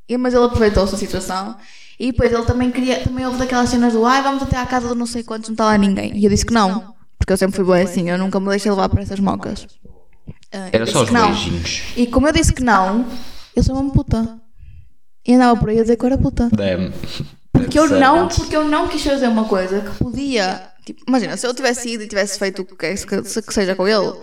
E, 0.07 0.17
mas 0.17 0.33
ele 0.33 0.45
aproveitou-se 0.45 0.91
da 0.91 0.97
situação. 0.97 1.57
E 1.99 2.11
depois 2.11 2.31
ele 2.31 2.45
também 2.45 2.71
queria. 2.71 3.03
Também 3.03 3.25
houve 3.25 3.37
daquelas 3.37 3.69
cenas 3.69 3.93
do 3.93 4.05
ai, 4.05 4.21
vamos 4.21 4.43
até 4.43 4.57
à 4.57 4.65
casa 4.65 4.87
do 4.87 4.95
não 4.95 5.05
sei 5.05 5.23
quantos, 5.23 5.49
não 5.49 5.53
está 5.53 5.65
lá 5.65 5.77
ninguém. 5.77 6.17
E 6.17 6.23
eu 6.23 6.29
disse 6.29 6.45
que 6.45 6.53
não. 6.53 6.93
Porque 7.17 7.31
eu 7.31 7.37
sempre 7.37 7.55
fui 7.55 7.65
boa 7.65 7.79
assim, 7.79 8.09
eu 8.09 8.17
nunca 8.17 8.39
me 8.39 8.49
deixei 8.49 8.69
levar 8.69 8.89
para 8.89 9.01
essas 9.01 9.19
mocas. 9.19 9.67
Ah, 10.51 10.69
era 10.71 10.85
só 10.85 11.03
os 11.03 11.09
beijinhos. 11.09 11.83
E 11.95 12.05
como 12.07 12.27
eu 12.27 12.33
disse 12.33 12.53
que 12.53 12.61
não, 12.61 13.05
eu 13.55 13.63
sou 13.63 13.75
uma 13.75 13.91
puta. 13.91 14.39
E 15.25 15.33
andava 15.33 15.57
por 15.57 15.69
aí 15.69 15.79
a 15.79 15.81
dizer 15.83 15.95
que 15.95 16.03
eu 16.03 16.07
era 16.07 16.17
puta. 16.17 16.49
Damn. 16.51 16.91
Porque 17.53 17.77
eu 17.79 17.87
não, 17.87 18.27
porque 18.27 18.55
eu 18.55 18.65
não 18.65 18.87
quis 18.87 19.03
fazer 19.03 19.27
uma 19.27 19.45
coisa 19.45 19.79
que 19.81 19.91
podia. 20.03 20.61
Tipo, 20.85 21.03
imagina, 21.07 21.37
se 21.37 21.47
eu 21.47 21.53
tivesse 21.53 21.89
ido 21.91 22.03
e 22.03 22.07
tivesse 22.07 22.37
feito 22.37 22.63
o 22.63 22.65
que, 22.65 22.75
quer 22.75 22.95
que, 22.97 23.53
seja 23.53 23.73
com 23.75 23.87
ele, 23.87 24.13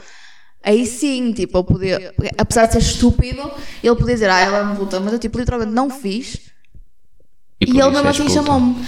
aí 0.63 0.85
sim, 0.85 1.33
tipo, 1.33 1.57
eu 1.59 1.65
podia. 1.65 2.13
Apesar 2.37 2.67
de 2.67 2.73
ser 2.73 2.79
estúpido, 2.81 3.51
ele 3.83 3.97
podia 3.97 4.15
dizer, 4.15 4.29
ah, 4.29 4.41
ela 4.41 4.59
é 4.59 4.63
uma 4.63 4.75
puta, 4.77 5.01
mas 5.01 5.13
eu, 5.15 5.19
tipo, 5.19 5.39
literalmente 5.39 5.73
não 5.73 5.89
fiz. 5.89 6.39
E, 7.61 7.67
por 7.67 7.75
ele 7.77 7.91
mesmo 7.91 8.09
assim 8.09 8.29
chamou-me. 8.29 8.87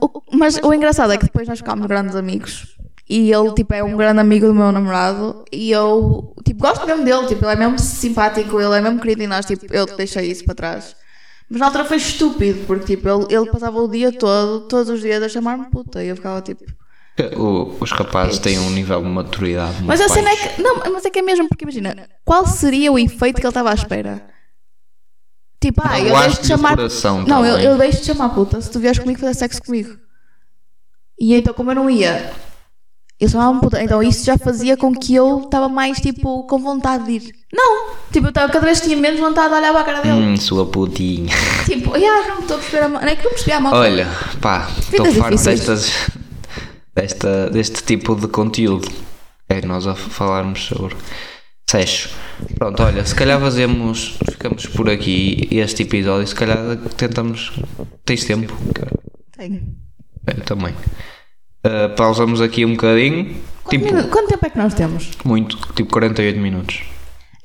O- 0.00 0.22
mas 0.32 0.56
o 0.62 0.72
engraçado 0.72 1.12
é 1.12 1.18
que 1.18 1.24
depois 1.26 1.46
nós 1.46 1.58
ficámos 1.58 1.86
grandes 1.86 2.16
amigos. 2.16 2.76
E 3.08 3.30
ele, 3.30 3.52
tipo, 3.54 3.74
é 3.74 3.84
um 3.84 3.96
grande 3.96 4.20
amigo 4.20 4.46
do 4.46 4.54
meu 4.54 4.72
namorado. 4.72 5.44
E 5.52 5.70
eu, 5.70 6.34
tipo, 6.44 6.60
gosto 6.60 6.86
mesmo 6.86 7.04
dele. 7.04 7.26
Tipo, 7.26 7.44
ele 7.44 7.52
é 7.52 7.56
mesmo 7.56 7.78
simpático, 7.78 8.58
ele 8.60 8.74
é 8.74 8.80
mesmo 8.80 8.98
querido. 9.00 9.22
E 9.22 9.26
nós, 9.26 9.44
tipo, 9.44 9.66
eu 9.72 9.84
deixei 9.86 10.30
isso 10.30 10.44
para 10.44 10.54
trás. 10.54 10.96
Mas 11.52 11.60
na 11.60 11.66
altura 11.66 11.84
foi 11.84 11.98
estúpido, 11.98 12.64
porque, 12.66 12.96
tipo, 12.96 13.06
ele, 13.06 13.26
ele 13.34 13.50
passava 13.50 13.78
o 13.78 13.86
dia 13.86 14.10
todo, 14.10 14.66
todos 14.68 14.88
os 14.88 15.02
dias, 15.02 15.22
a 15.22 15.28
chamar-me 15.28 15.66
puta. 15.66 16.02
E 16.02 16.08
eu 16.08 16.16
ficava, 16.16 16.40
tipo... 16.40 16.64
O- 17.36 17.76
os 17.78 17.92
rapazes 17.92 18.38
têm 18.38 18.58
um 18.58 18.70
nível 18.70 19.02
de 19.02 19.08
maturidade 19.08 19.74
muito 19.74 19.86
Mas 19.88 20.00
a 20.00 20.08
cena 20.08 20.30
é 20.30 20.34
que... 20.36 20.62
Não, 20.62 20.76
mas 20.90 21.04
é 21.04 21.10
que 21.10 21.18
é 21.18 21.22
mesmo, 21.22 21.46
porque 21.46 21.64
imagina, 21.66 22.08
qual 22.24 22.46
seria 22.46 22.90
o 22.90 22.98
efeito 22.98 23.36
que 23.38 23.42
ele 23.46 23.50
estava 23.50 23.70
à 23.70 23.74
espera? 23.74 24.26
Tipo, 25.60 25.82
ah, 25.84 25.98
eu 26.00 26.04
deixo 26.04 26.14
Magoaste-lhe 26.14 26.42
de 26.42 26.48
chamar... 26.48 26.76
coração 26.76 27.22
Não, 27.26 27.44
eu, 27.44 27.58
eu 27.58 27.76
deixo 27.76 28.00
de 28.00 28.06
chamar 28.06 28.30
puta 28.30 28.58
se 28.62 28.70
tu 28.70 28.80
vieres 28.80 28.98
comigo 28.98 29.20
fazer 29.20 29.34
sexo 29.34 29.62
comigo. 29.62 29.94
E 31.20 31.34
então, 31.34 31.52
como 31.52 31.70
eu 31.70 31.74
não 31.74 31.90
ia, 31.90 32.32
eu 33.22 33.28
chamava-me 33.28 33.60
puta. 33.60 33.80
Então, 33.80 34.02
isso 34.02 34.24
já 34.24 34.36
fazia 34.36 34.76
com 34.76 34.92
que 34.92 35.14
eu 35.14 35.42
estava 35.44 35.68
mais, 35.68 36.00
tipo, 36.00 36.42
com 36.44 36.58
vontade 36.58 37.04
de 37.04 37.12
ir. 37.12 37.34
Não! 37.52 37.90
Tipo, 38.10 38.26
eu 38.26 38.32
tava, 38.32 38.52
cada 38.52 38.66
vez 38.66 38.80
tinha 38.80 38.96
menos 38.96 39.20
vontade 39.20 39.48
de 39.50 39.60
olhar 39.60 39.70
para 39.70 39.80
a 39.80 39.84
cara 39.84 40.00
dele. 40.00 40.14
Hum, 40.14 40.36
sua 40.36 40.66
putinha. 40.66 41.32
Tipo, 41.64 41.96
yeah, 41.96 42.34
não 42.34 42.40
estou 42.40 42.56
a 42.56 42.58
perceber 42.58 42.84
a 42.84 42.88
mão. 42.88 43.00
Não 43.00 43.08
é 43.08 43.14
que 43.14 43.22
não 43.22 43.30
percebi 43.30 43.52
a 43.52 43.60
mão. 43.60 43.72
Olha, 43.72 44.08
pá, 44.40 44.68
estou 44.76 45.06
farto 45.06 45.36
difíceis. 45.36 45.60
destas, 45.60 46.10
desta, 46.92 47.50
deste 47.50 47.84
tipo 47.84 48.16
de 48.16 48.26
conteúdo. 48.26 48.90
É 49.48 49.64
nós 49.64 49.86
a 49.86 49.94
falarmos 49.94 50.64
sobre 50.64 50.96
sexo. 51.70 52.10
Pronto, 52.58 52.82
olha, 52.82 53.04
se 53.06 53.14
calhar 53.14 53.38
fazemos, 53.38 54.16
ficamos 54.30 54.66
por 54.66 54.90
aqui 54.90 55.46
este 55.52 55.84
episódio. 55.84 56.26
Se 56.26 56.34
calhar 56.34 56.76
tentamos. 56.96 57.52
Tens 58.04 58.24
tempo? 58.24 58.52
Tenho. 59.36 59.62
É, 60.26 60.32
também. 60.34 60.74
Uh, 61.64 61.94
pausamos 61.96 62.40
aqui 62.40 62.64
um 62.64 62.72
bocadinho. 62.72 63.36
Quanto, 63.62 63.70
Tipo, 63.70 63.84
minu- 63.94 64.08
quanto 64.08 64.28
tempo 64.28 64.46
é 64.46 64.50
que 64.50 64.58
nós 64.58 64.74
temos? 64.74 65.10
muito, 65.24 65.56
tipo 65.74 65.90
48 65.92 66.38
minutos. 66.40 66.82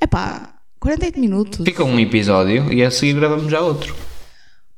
É 0.00 0.06
pá, 0.06 0.54
48 0.80 1.20
minutos. 1.20 1.64
Fica 1.64 1.84
um 1.84 1.98
episódio 2.00 2.72
e 2.72 2.82
a 2.84 2.90
seguir 2.90 3.14
gravamos 3.14 3.50
já 3.50 3.60
outro. 3.60 3.94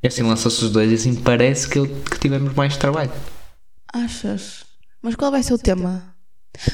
E 0.03 0.07
assim 0.09 0.23
lança-se 0.23 0.65
os 0.65 0.71
dois 0.71 0.91
e 0.91 0.95
assim 0.95 1.15
parece 1.15 1.69
que, 1.69 1.87
que 1.87 2.19
tivemos 2.19 2.55
mais 2.55 2.77
trabalho. 2.77 3.11
Achas? 3.93 4.65
Mas 5.03 5.15
qual 5.17 5.31
vai 5.31 5.43
ser 5.43 5.55
o 5.55 5.59
tema? 5.59 6.03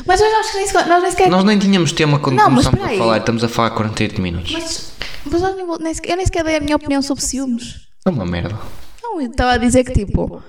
Mas 0.07 0.21
nós, 0.21 0.33
nós, 0.33 0.55
nem 0.55 0.67
sequer- 0.67 0.87
nós 0.89 1.03
nem 1.03 1.11
sequer. 1.11 1.31
Nós 1.31 1.45
nem 1.45 1.59
tínhamos 1.59 1.93
tema 1.93 2.19
quando 2.19 2.37
Não, 2.37 2.51
mas 2.51 2.67
começamos 2.67 2.95
a 2.95 2.99
falar, 2.99 3.19
estamos 3.19 3.45
a 3.45 3.49
falar 3.49 3.71
48 3.71 4.21
minutos. 4.21 4.53
Mas, 4.53 4.93
mas 5.31 5.41
nós 5.43 5.55
nem, 5.57 5.64
eu 6.05 6.17
nem 6.17 6.27
sequer 6.27 6.45
dei 6.45 6.57
a 6.57 6.61
minha 6.61 6.77
opinião 6.77 7.01
sobre 7.03 7.23
ciúmes. 7.25 7.87
É 8.05 8.11
uma 8.11 8.25
merda. 8.27 8.57
Não, 9.03 9.21
eu 9.21 9.31
estava 9.31 9.53
a 9.53 9.57
dizer 9.59 9.85
que 9.85 9.93
tipo, 9.93 10.43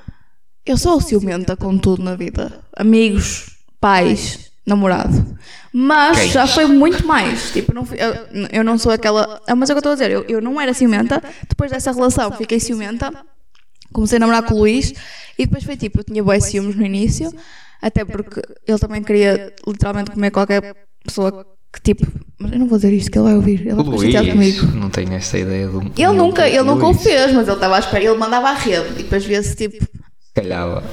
eu 0.72 0.78
sou 0.78 1.00
ciumenta 1.02 1.56
com 1.56 1.78
tudo 1.78 2.04
na 2.04 2.16
vida. 2.16 2.60
Amigos, 2.76 3.58
pais, 3.80 4.52
namorado. 4.66 5.38
Mas 5.74 6.20
Quem? 6.20 6.32
já 6.32 6.48
foi 6.48 6.66
muito 6.66 7.06
mais. 7.06 7.52
Tipo, 7.52 7.74
não 7.74 7.86
fui- 7.86 7.98
eu, 8.00 8.48
eu 8.52 8.64
não 8.64 8.78
sou 8.78 8.92
aquela. 8.92 9.42
ah, 9.48 9.56
Mas 9.56 9.70
é 9.70 9.74
o 9.74 9.76
que 9.76 9.78
eu 9.78 9.80
estou 9.80 9.92
a 9.92 9.96
dizer, 9.96 10.12
eu, 10.12 10.26
eu 10.28 10.42
não 10.42 10.60
era 10.60 10.74
ciumenta. 10.74 11.22
Depois 11.48 11.72
dessa 11.72 11.92
relação 11.92 12.32
fiquei 12.32 12.60
ciumenta. 12.60 13.12
Comecei 13.94 14.18
a 14.18 14.20
namorar 14.20 14.44
com 14.44 14.54
o 14.56 14.60
Luís 14.60 14.94
e 15.40 15.46
depois 15.46 15.64
foi 15.64 15.78
tipo, 15.78 16.00
eu 16.00 16.04
tinha 16.04 16.22
boas 16.24 16.44
ciúmes 16.44 16.76
no 16.76 16.86
início, 16.86 17.34
até 17.82 18.04
porque 18.04 18.42
ele 18.68 18.78
também 18.78 19.02
queria 19.02 19.54
literalmente 19.66 20.12
comer 20.12 20.30
qualquer 20.32 20.76
pessoa 21.04 21.46
que 21.74 21.82
tipo. 21.82 22.06
Mas 22.38 22.52
eu 22.52 22.60
não 22.60 22.68
vou 22.68 22.78
dizer 22.78 22.92
isto 22.94 23.10
que 23.10 23.18
ele 23.18 23.26
vai 23.26 23.36
ouvir. 23.36 23.62
Ele 23.62 23.74
O 23.74 23.84
vai 23.84 23.86
ficar 23.86 24.02
chateado 24.20 24.32
comigo. 24.32 24.62
Luís, 24.66 24.76
não 24.76 24.90
tenho 24.90 25.14
essa 25.14 25.38
ideia 25.40 25.68
do. 25.70 25.80
Ele 25.98 26.12
nunca, 26.14 26.48
ele 26.48 26.64
nunca 26.64 26.86
o 26.86 26.90
Luís. 26.92 27.02
fez, 27.02 27.32
mas 27.34 27.48
ele 27.48 27.56
estava 27.56 27.78
à 27.78 27.80
espera, 27.80 28.04
ele 28.04 28.18
mandava 28.18 28.50
à 28.50 28.54
rede 28.54 28.90
e 29.00 29.04
depois 29.04 29.24
via-se 29.24 29.56
tipo. 29.56 29.88
Calhava. 30.42 30.84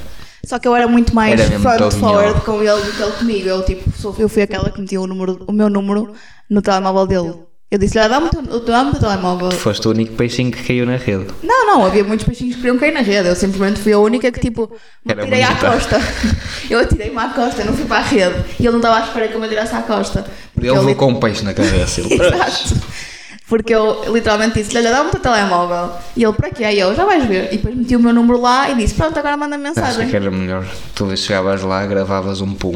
Só 0.43 0.59
que 0.59 0.67
eu 0.67 0.75
era 0.75 0.87
muito 0.87 1.13
mais 1.15 1.39
Era 1.39 1.59
front 1.59 1.91
forward 1.93 2.41
com 2.41 2.61
ele 2.61 2.81
do 2.81 2.91
que 2.91 3.01
ele 3.01 3.11
comigo. 3.13 3.47
Eu, 3.47 3.63
tipo, 3.65 3.91
sou- 3.99 4.15
eu 4.19 4.29
fui 4.29 4.43
aquela 4.43 4.69
que 4.69 4.79
metia 4.79 5.01
o, 5.01 5.07
número, 5.07 5.43
o 5.47 5.51
meu 5.51 5.69
número 5.69 6.13
no 6.49 6.61
telemóvel 6.61 7.07
dele. 7.07 7.33
Eu 7.71 7.79
disse-lhe, 7.79 8.07
dá-me 8.07 8.27
o 8.27 8.29
teu- 8.29 8.59
dá-me 8.59 8.89
o 8.89 8.91
teu 8.93 9.01
telemóvel. 9.01 9.51
Foste 9.51 9.87
o 9.87 9.91
único 9.91 10.13
peixinho 10.13 10.51
que 10.51 10.63
caiu 10.63 10.85
na 10.85 10.97
rede. 10.97 11.25
Não, 11.41 11.65
não, 11.65 11.83
havia 11.85 12.03
muitos 12.03 12.25
peixinhos 12.25 12.55
que 12.55 12.61
queriam 12.61 12.77
cair 12.77 12.93
na 12.93 13.01
rede. 13.01 13.27
Eu 13.27 13.35
simplesmente 13.35 13.79
fui 13.79 13.91
a 13.91 13.97
única 13.97 14.31
que, 14.31 14.39
tipo, 14.39 14.69
me 15.03 15.11
Era 15.13 15.21
atirei 15.23 15.41
à 15.41 15.55
costa. 15.55 15.99
Eu 16.69 16.79
atirei-me 16.79 17.17
à 17.17 17.29
costa, 17.29 17.63
não 17.63 17.73
fui 17.73 17.85
para 17.85 17.97
a 17.97 18.01
rede. 18.01 18.35
E 18.59 18.63
ele 18.63 18.69
não 18.71 18.77
estava 18.77 18.97
à 18.97 19.03
espera 19.03 19.27
que 19.27 19.33
eu 19.33 19.39
me 19.39 19.47
atirasse 19.47 19.73
à 19.75 19.81
costa. 19.81 20.25
Porque 20.53 20.67
Ele 20.67 20.77
levou 20.77 20.95
com 20.95 21.07
um 21.07 21.19
peixe 21.19 21.43
na 21.43 21.53
cabeça. 21.55 22.01
Ele, 22.01 22.13
Exato. 22.21 22.75
Porque 23.47 23.73
eu 23.75 24.11
literalmente 24.11 24.55
disse-lhe, 24.59 24.79
olha, 24.79 24.91
dá-me 24.91 25.09
o 25.09 25.11
teu 25.11 25.19
telemóvel. 25.19 25.91
E 26.17 26.23
ele, 26.23 26.33
para 26.33 26.49
quê? 26.49 26.63
Aí 26.63 26.79
eu, 26.79 26.95
já 26.95 27.05
vais 27.05 27.25
ver. 27.25 27.53
E 27.53 27.57
depois 27.57 27.75
meti 27.75 27.95
o 27.95 27.99
meu 27.99 28.11
número 28.11 28.41
lá 28.41 28.69
e 28.71 28.75
disse, 28.75 28.95
pronto, 28.95 29.17
agora 29.19 29.37
manda 29.37 29.55
Acho 29.55 29.63
mensagem. 29.63 30.09
que 30.09 30.15
era 30.15 30.31
melhor. 30.31 30.65
Tu 30.95 31.15
chegavas 31.15 31.61
lá, 31.61 31.85
gravavas 31.85 32.41
um 32.41 32.53
pum. 32.55 32.71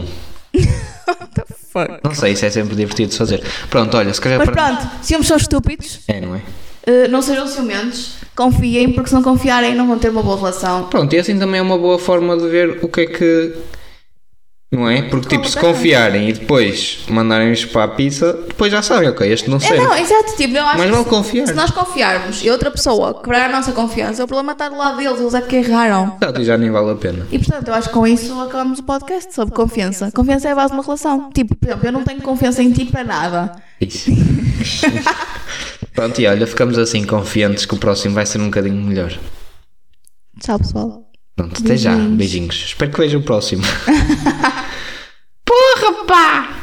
What 0.54 1.28
the 1.34 1.44
fuck? 1.74 2.00
Não 2.04 2.14
sei, 2.14 2.34
isso 2.34 2.46
é 2.46 2.50
sempre 2.52 2.76
divertido 2.76 3.10
de 3.12 3.18
fazer. 3.18 3.44
Pronto, 3.70 3.98
olha, 3.98 4.14
se 4.14 4.22
calhar 4.22 4.38
Mas 4.38 4.50
para. 4.50 4.64
pronto, 4.76 4.90
se 5.02 5.16
ambos 5.16 5.28
são 5.28 5.38
estúpidos, 5.38 6.02
É, 6.08 6.22
não 6.22 6.36
é? 6.36 6.42
eh, 6.86 7.08
não 7.08 7.22
sejam 7.24 7.48
ciumentos, 7.48 8.18
confiem, 8.36 8.94
porque 8.94 9.10
se 9.10 9.16
não 9.16 9.24
confiarem 9.24 9.74
não 9.76 9.88
vão 9.88 9.98
ter 9.98 10.10
uma 10.10 10.22
boa 10.22 10.38
relação. 10.38 10.84
Pronto, 10.86 11.12
e 11.16 11.18
assim 11.20 11.38
também 11.40 11.60
é 11.60 11.64
uma 11.64 11.78
boa 11.80 11.98
forma 11.98 12.38
de 12.38 12.48
ver 12.48 12.80
o 12.84 12.88
que 12.88 13.02
é 13.02 13.06
que. 13.08 13.54
Não 14.72 14.88
é? 14.88 15.02
Porque, 15.02 15.30
tipo, 15.30 15.50
se 15.50 15.60
confiarem 15.60 16.30
e 16.30 16.34
depois 16.34 17.00
mandarem-nos 17.10 17.66
para 17.66 17.86
a 17.86 17.88
pizza, 17.88 18.34
depois 18.34 18.72
já 18.72 18.84
sabem, 18.84 19.10
ok, 19.10 19.28
este 19.32 19.50
não 19.50 19.58
É, 19.58 19.62
serve. 19.62 19.84
não, 19.84 19.96
exato, 19.98 20.36
tipo, 20.38 20.56
eu 20.56 20.64
acho 20.64 20.78
Mas 20.78 20.90
vale 20.92 21.04
se- 21.06 21.10
confiar. 21.10 21.48
Se 21.48 21.54
nós 21.54 21.72
confiarmos 21.72 22.44
e 22.44 22.52
outra 22.52 22.70
pessoa 22.70 23.20
quebrar 23.20 23.50
a 23.50 23.52
nossa 23.52 23.72
confiança, 23.72 24.24
o 24.24 24.28
problema 24.28 24.52
está 24.52 24.70
do 24.70 24.78
lado 24.78 24.98
deles, 24.98 25.20
eles 25.20 25.34
é 25.34 25.42
que 25.42 25.56
erraram. 25.56 26.16
Exato, 26.22 26.42
e 26.42 26.46
já 26.46 26.56
nem 26.56 26.70
vale 26.70 26.92
a 26.92 26.96
pena. 26.96 27.26
E 27.32 27.40
portanto, 27.40 27.68
eu 27.68 27.74
acho 27.74 27.88
que 27.88 27.94
com 27.96 28.06
isso 28.06 28.40
acabamos 28.42 28.78
o 28.78 28.84
podcast 28.84 29.34
sobre 29.34 29.56
confiança. 29.56 30.12
Confiança 30.12 30.48
é 30.48 30.52
a 30.52 30.56
base 30.56 30.68
de 30.72 30.78
uma 30.78 30.84
relação. 30.84 31.32
Tipo, 31.32 31.56
por 31.56 31.68
exemplo, 31.68 31.88
eu 31.88 31.92
não 31.92 32.04
tenho 32.04 32.22
confiança 32.22 32.62
em 32.62 32.72
ti 32.72 32.86
para 32.86 33.04
nada. 33.04 33.52
Isso. 33.82 34.12
Pronto, 35.96 36.22
e 36.22 36.28
olha, 36.28 36.46
ficamos 36.46 36.78
assim 36.78 37.04
confiantes 37.06 37.66
que 37.66 37.74
o 37.74 37.78
próximo 37.78 38.14
vai 38.14 38.26
ser 38.28 38.40
um 38.40 38.46
bocadinho 38.46 38.76
melhor. 38.76 39.18
Tchau, 40.40 40.60
pessoal. 40.60 41.09
Pronto, 41.40 41.64
até 41.64 41.78
já. 41.78 41.96
Beijinhos. 41.96 42.66
Espero 42.68 42.92
que 42.92 43.00
vejam 43.00 43.22
o 43.22 43.24
próximo. 43.24 43.64
Porra, 45.46 46.06
pá! 46.06 46.59